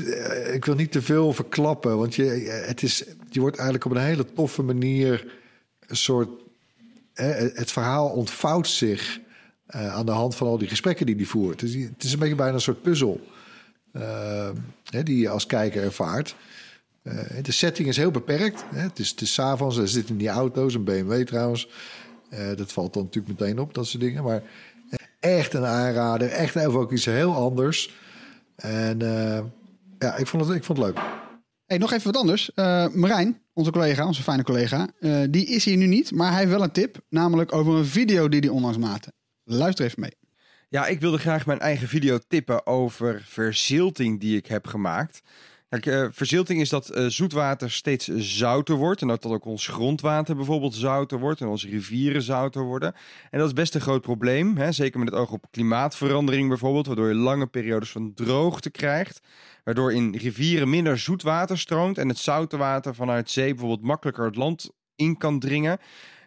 ik 0.53 0.65
wil 0.65 0.75
niet 0.75 0.91
te 0.91 1.01
veel 1.01 1.33
verklappen. 1.33 1.97
Want 1.97 2.15
je, 2.15 2.23
het 2.65 2.83
is, 2.83 3.03
je 3.29 3.39
wordt 3.39 3.55
eigenlijk 3.55 3.85
op 3.85 3.91
een 3.91 4.03
hele 4.03 4.33
toffe 4.33 4.63
manier... 4.63 5.27
een 5.87 5.95
soort... 5.95 6.29
het 7.53 7.71
verhaal 7.71 8.07
ontvouwt 8.09 8.67
zich... 8.67 9.19
aan 9.67 10.05
de 10.05 10.11
hand 10.11 10.35
van 10.35 10.47
al 10.47 10.57
die 10.57 10.67
gesprekken 10.67 11.05
die 11.05 11.15
hij 11.15 11.25
voert. 11.25 11.59
Dus 11.59 11.73
het 11.73 12.03
is 12.03 12.13
een 12.13 12.19
beetje 12.19 12.35
bijna 12.35 12.53
een 12.53 12.61
soort 12.61 12.81
puzzel... 12.81 13.21
eh, 13.91 14.49
die 15.03 15.17
je 15.17 15.29
als 15.29 15.45
kijker 15.45 15.83
ervaart. 15.83 16.35
Eh, 17.01 17.43
de 17.43 17.51
setting 17.51 17.87
is 17.87 17.97
heel 17.97 18.11
beperkt. 18.11 18.65
Hè. 18.73 18.81
Het 18.81 18.99
is, 18.99 19.15
's 19.33 19.39
avonds, 19.39 19.77
er 19.77 19.87
zitten 19.87 20.11
in 20.11 20.17
die 20.17 20.29
auto's, 20.29 20.73
een 20.73 20.83
BMW 20.83 21.23
trouwens. 21.23 21.69
Eh, 22.29 22.55
dat 22.55 22.71
valt 22.71 22.93
dan 22.93 23.03
natuurlijk 23.03 23.39
meteen 23.39 23.59
op, 23.59 23.73
dat 23.73 23.87
soort 23.87 24.03
dingen. 24.03 24.23
Maar 24.23 24.43
echt 25.19 25.53
een 25.53 25.65
aanrader, 25.65 26.29
echt 26.29 26.55
even 26.55 26.79
ook 26.79 26.91
iets 26.91 27.05
heel 27.05 27.35
anders. 27.35 27.95
En 28.55 28.97
ja, 29.99 30.15
ik 30.15 30.27
vond, 30.27 30.45
het, 30.45 30.55
ik 30.55 30.63
vond 30.63 30.77
het 30.77 30.87
leuk. 30.87 31.03
Hey, 31.65 31.77
nog 31.77 31.91
even 31.91 32.11
wat 32.11 32.21
anders. 32.21 32.53
Eh, 32.53 32.87
Marijn, 32.87 33.41
onze 33.53 33.71
collega, 33.71 34.05
onze 34.05 34.23
fijne 34.23 34.43
collega, 34.43 34.89
die 35.29 35.45
is 35.45 35.65
hier 35.65 35.77
nu 35.77 35.85
niet, 35.85 36.11
maar 36.11 36.29
hij 36.29 36.39
heeft 36.39 36.51
wel 36.51 36.63
een 36.63 36.71
tip, 36.71 36.99
namelijk 37.09 37.53
over 37.53 37.73
een 37.73 37.85
video 37.85 38.29
die 38.29 38.39
hij 38.39 38.49
onlangs 38.49 38.77
maakte. 38.77 39.11
Luister 39.43 39.85
even 39.85 40.01
mee. 40.01 40.26
Ja, 40.69 40.87
ik 40.87 40.99
wilde 40.99 41.17
graag 41.17 41.45
mijn 41.45 41.59
eigen 41.59 41.87
video 41.87 42.19
tippen 42.27 42.65
over 42.65 43.21
verzilting 43.25 44.19
die 44.19 44.37
ik 44.37 44.45
heb 44.45 44.67
gemaakt. 44.67 45.21
Kijk, 45.69 45.85
eh, 45.85 46.07
verzilting 46.11 46.61
is 46.61 46.69
dat 46.69 46.89
eh, 46.89 47.05
zoetwater 47.05 47.71
steeds 47.71 48.07
zouter 48.15 48.75
wordt. 48.75 49.01
En 49.01 49.07
dat, 49.07 49.21
dat 49.21 49.31
ook 49.31 49.45
ons 49.45 49.67
grondwater 49.67 50.35
bijvoorbeeld 50.35 50.75
zouter 50.75 51.19
wordt. 51.19 51.41
En 51.41 51.47
onze 51.47 51.69
rivieren 51.69 52.21
zouter 52.21 52.63
worden. 52.63 52.93
En 53.29 53.39
dat 53.39 53.47
is 53.47 53.53
best 53.53 53.75
een 53.75 53.81
groot 53.81 54.01
probleem. 54.01 54.57
Hè? 54.57 54.71
Zeker 54.71 54.99
met 54.99 55.09
het 55.09 55.17
oog 55.17 55.31
op 55.31 55.45
klimaatverandering 55.51 56.47
bijvoorbeeld. 56.47 56.87
Waardoor 56.87 57.07
je 57.07 57.15
lange 57.15 57.47
periodes 57.47 57.91
van 57.91 58.13
droogte 58.13 58.69
krijgt. 58.69 59.19
Waardoor 59.63 59.93
in 59.93 60.15
rivieren 60.15 60.69
minder 60.69 60.99
zoetwater 60.99 61.57
stroomt. 61.57 61.97
En 61.97 62.07
het 62.07 62.17
zoute 62.17 62.57
water 62.57 62.95
vanuit 62.95 63.29
zee 63.29 63.49
bijvoorbeeld 63.49 63.87
makkelijker 63.87 64.25
het 64.25 64.35
land 64.35 64.69
in 64.95 65.17
kan 65.17 65.39
dringen. 65.39 65.77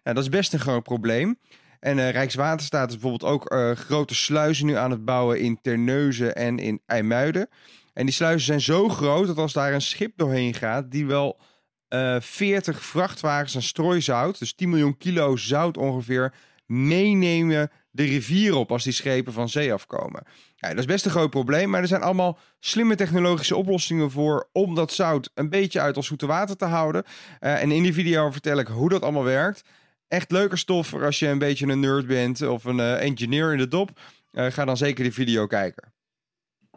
Nou, 0.03 0.17
dat 0.17 0.25
is 0.25 0.29
best 0.29 0.53
een 0.53 0.59
groot 0.59 0.83
probleem. 0.83 1.39
En 1.81 1.99
eh, 1.99 2.11
Rijkswaterstaat 2.11 2.89
is 2.89 2.99
bijvoorbeeld 2.99 3.33
ook 3.33 3.51
eh, 3.51 3.70
grote 3.70 4.14
sluizen 4.14 4.66
nu 4.66 4.74
aan 4.74 4.91
het 4.91 5.05
bouwen 5.05 5.41
in 5.41 5.59
Terneuzen 5.62 6.35
en 6.35 6.59
in 6.59 6.81
IJmuiden. 6.87 7.49
En 7.93 8.07
die 8.07 8.14
sluizen 8.14 8.47
zijn 8.47 8.61
zo 8.61 8.89
groot 8.89 9.26
dat 9.26 9.39
als 9.39 9.53
daar 9.53 9.72
een 9.72 9.81
schip 9.81 10.12
doorheen 10.16 10.55
gaat, 10.55 10.91
die 10.91 11.07
wel 11.07 11.41
eh 11.89 12.16
40 12.20 12.85
vrachtwagens 12.85 13.57
aan 13.57 13.62
strooizout, 13.62 14.39
dus 14.39 14.55
10 14.55 14.68
miljoen 14.68 14.97
kilo 14.97 15.37
zout 15.37 15.76
ongeveer, 15.76 16.35
meenemen 16.66 17.70
de 17.91 18.05
rivier 18.05 18.55
op 18.55 18.72
als 18.72 18.85
die 18.85 18.93
schepen 18.93 19.33
van 19.33 19.49
zee 19.49 19.72
afkomen. 19.72 20.22
Ja, 20.57 20.68
dat 20.68 20.78
is 20.78 20.85
best 20.85 21.05
een 21.05 21.11
groot 21.11 21.31
probleem, 21.31 21.70
maar 21.70 21.81
er 21.81 21.89
zijn 21.89 22.03
allemaal 22.03 22.39
slimme 22.59 22.95
technologische 22.95 23.57
oplossingen 23.57 24.11
voor 24.11 24.49
om 24.53 24.74
dat 24.74 24.93
zout 24.93 25.31
een 25.35 25.49
beetje 25.49 25.81
uit 25.81 25.97
ons 25.97 26.07
zoete 26.07 26.26
water 26.26 26.57
te 26.57 26.64
houden. 26.64 27.05
En 27.39 27.70
in 27.70 27.83
die 27.83 27.95
video 27.95 28.31
vertel 28.31 28.59
ik 28.59 28.66
hoe 28.66 28.89
dat 28.89 29.03
allemaal 29.03 29.24
werkt. 29.24 29.64
Echt 30.11 30.31
leuke 30.31 30.57
stof 30.57 30.87
voor 30.87 31.05
als 31.05 31.19
je 31.19 31.27
een 31.29 31.39
beetje 31.39 31.67
een 31.67 31.81
nerd 31.81 32.07
bent 32.07 32.43
of 32.43 32.65
een 32.65 32.81
eh, 32.81 33.03
engineer 33.03 33.53
in 33.53 33.59
de 33.59 33.69
dop. 33.69 33.91
Eh, 34.33 34.47
ga 34.47 34.65
dan 34.65 34.77
zeker 34.77 35.03
die 35.03 35.13
video 35.13 35.47
kijken. 35.47 35.93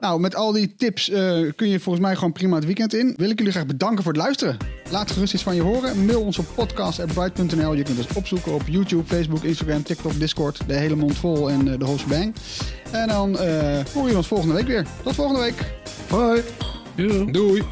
Nou, 0.03 0.19
met 0.19 0.35
al 0.35 0.51
die 0.51 0.75
tips 0.75 1.09
eh, 1.09 1.39
kun 1.55 1.69
je 1.69 1.79
volgens 1.79 2.05
mij 2.05 2.15
gewoon 2.15 2.31
prima 2.31 2.55
het 2.55 2.65
weekend 2.65 2.93
in. 2.93 3.13
Wil 3.17 3.29
ik 3.29 3.37
jullie 3.37 3.53
graag 3.53 3.65
bedanken 3.65 4.03
voor 4.03 4.13
het 4.13 4.21
luisteren. 4.21 4.57
Laat 4.91 5.11
gerust 5.11 5.33
iets 5.33 5.43
van 5.43 5.55
je 5.55 5.61
horen. 5.61 6.05
Mail 6.05 6.21
ons 6.21 6.37
op 6.37 6.45
podcast.bright.nl. 6.55 7.73
Je 7.73 7.83
kunt 7.83 7.97
ons 7.97 8.13
opzoeken 8.13 8.53
op 8.53 8.61
YouTube, 8.67 9.03
Facebook, 9.03 9.43
Instagram, 9.43 9.83
TikTok, 9.83 10.19
Discord. 10.19 10.67
De 10.67 10.73
hele 10.73 10.95
mond 10.95 11.17
vol 11.17 11.49
en 11.49 11.59
eh, 11.59 11.79
de 11.79 11.85
whole 11.85 11.97
shebang. 11.97 12.35
En 12.91 13.07
dan 13.07 13.39
eh 13.39 13.85
horen 13.93 14.11
we 14.11 14.17
ons 14.17 14.27
volgende 14.27 14.53
week 14.53 14.67
weer. 14.67 14.85
Tot 15.03 15.15
volgende 15.15 15.41
week. 15.41 15.73
Hoi. 16.09 16.41
Doei. 16.95 17.31
Doei. 17.31 17.63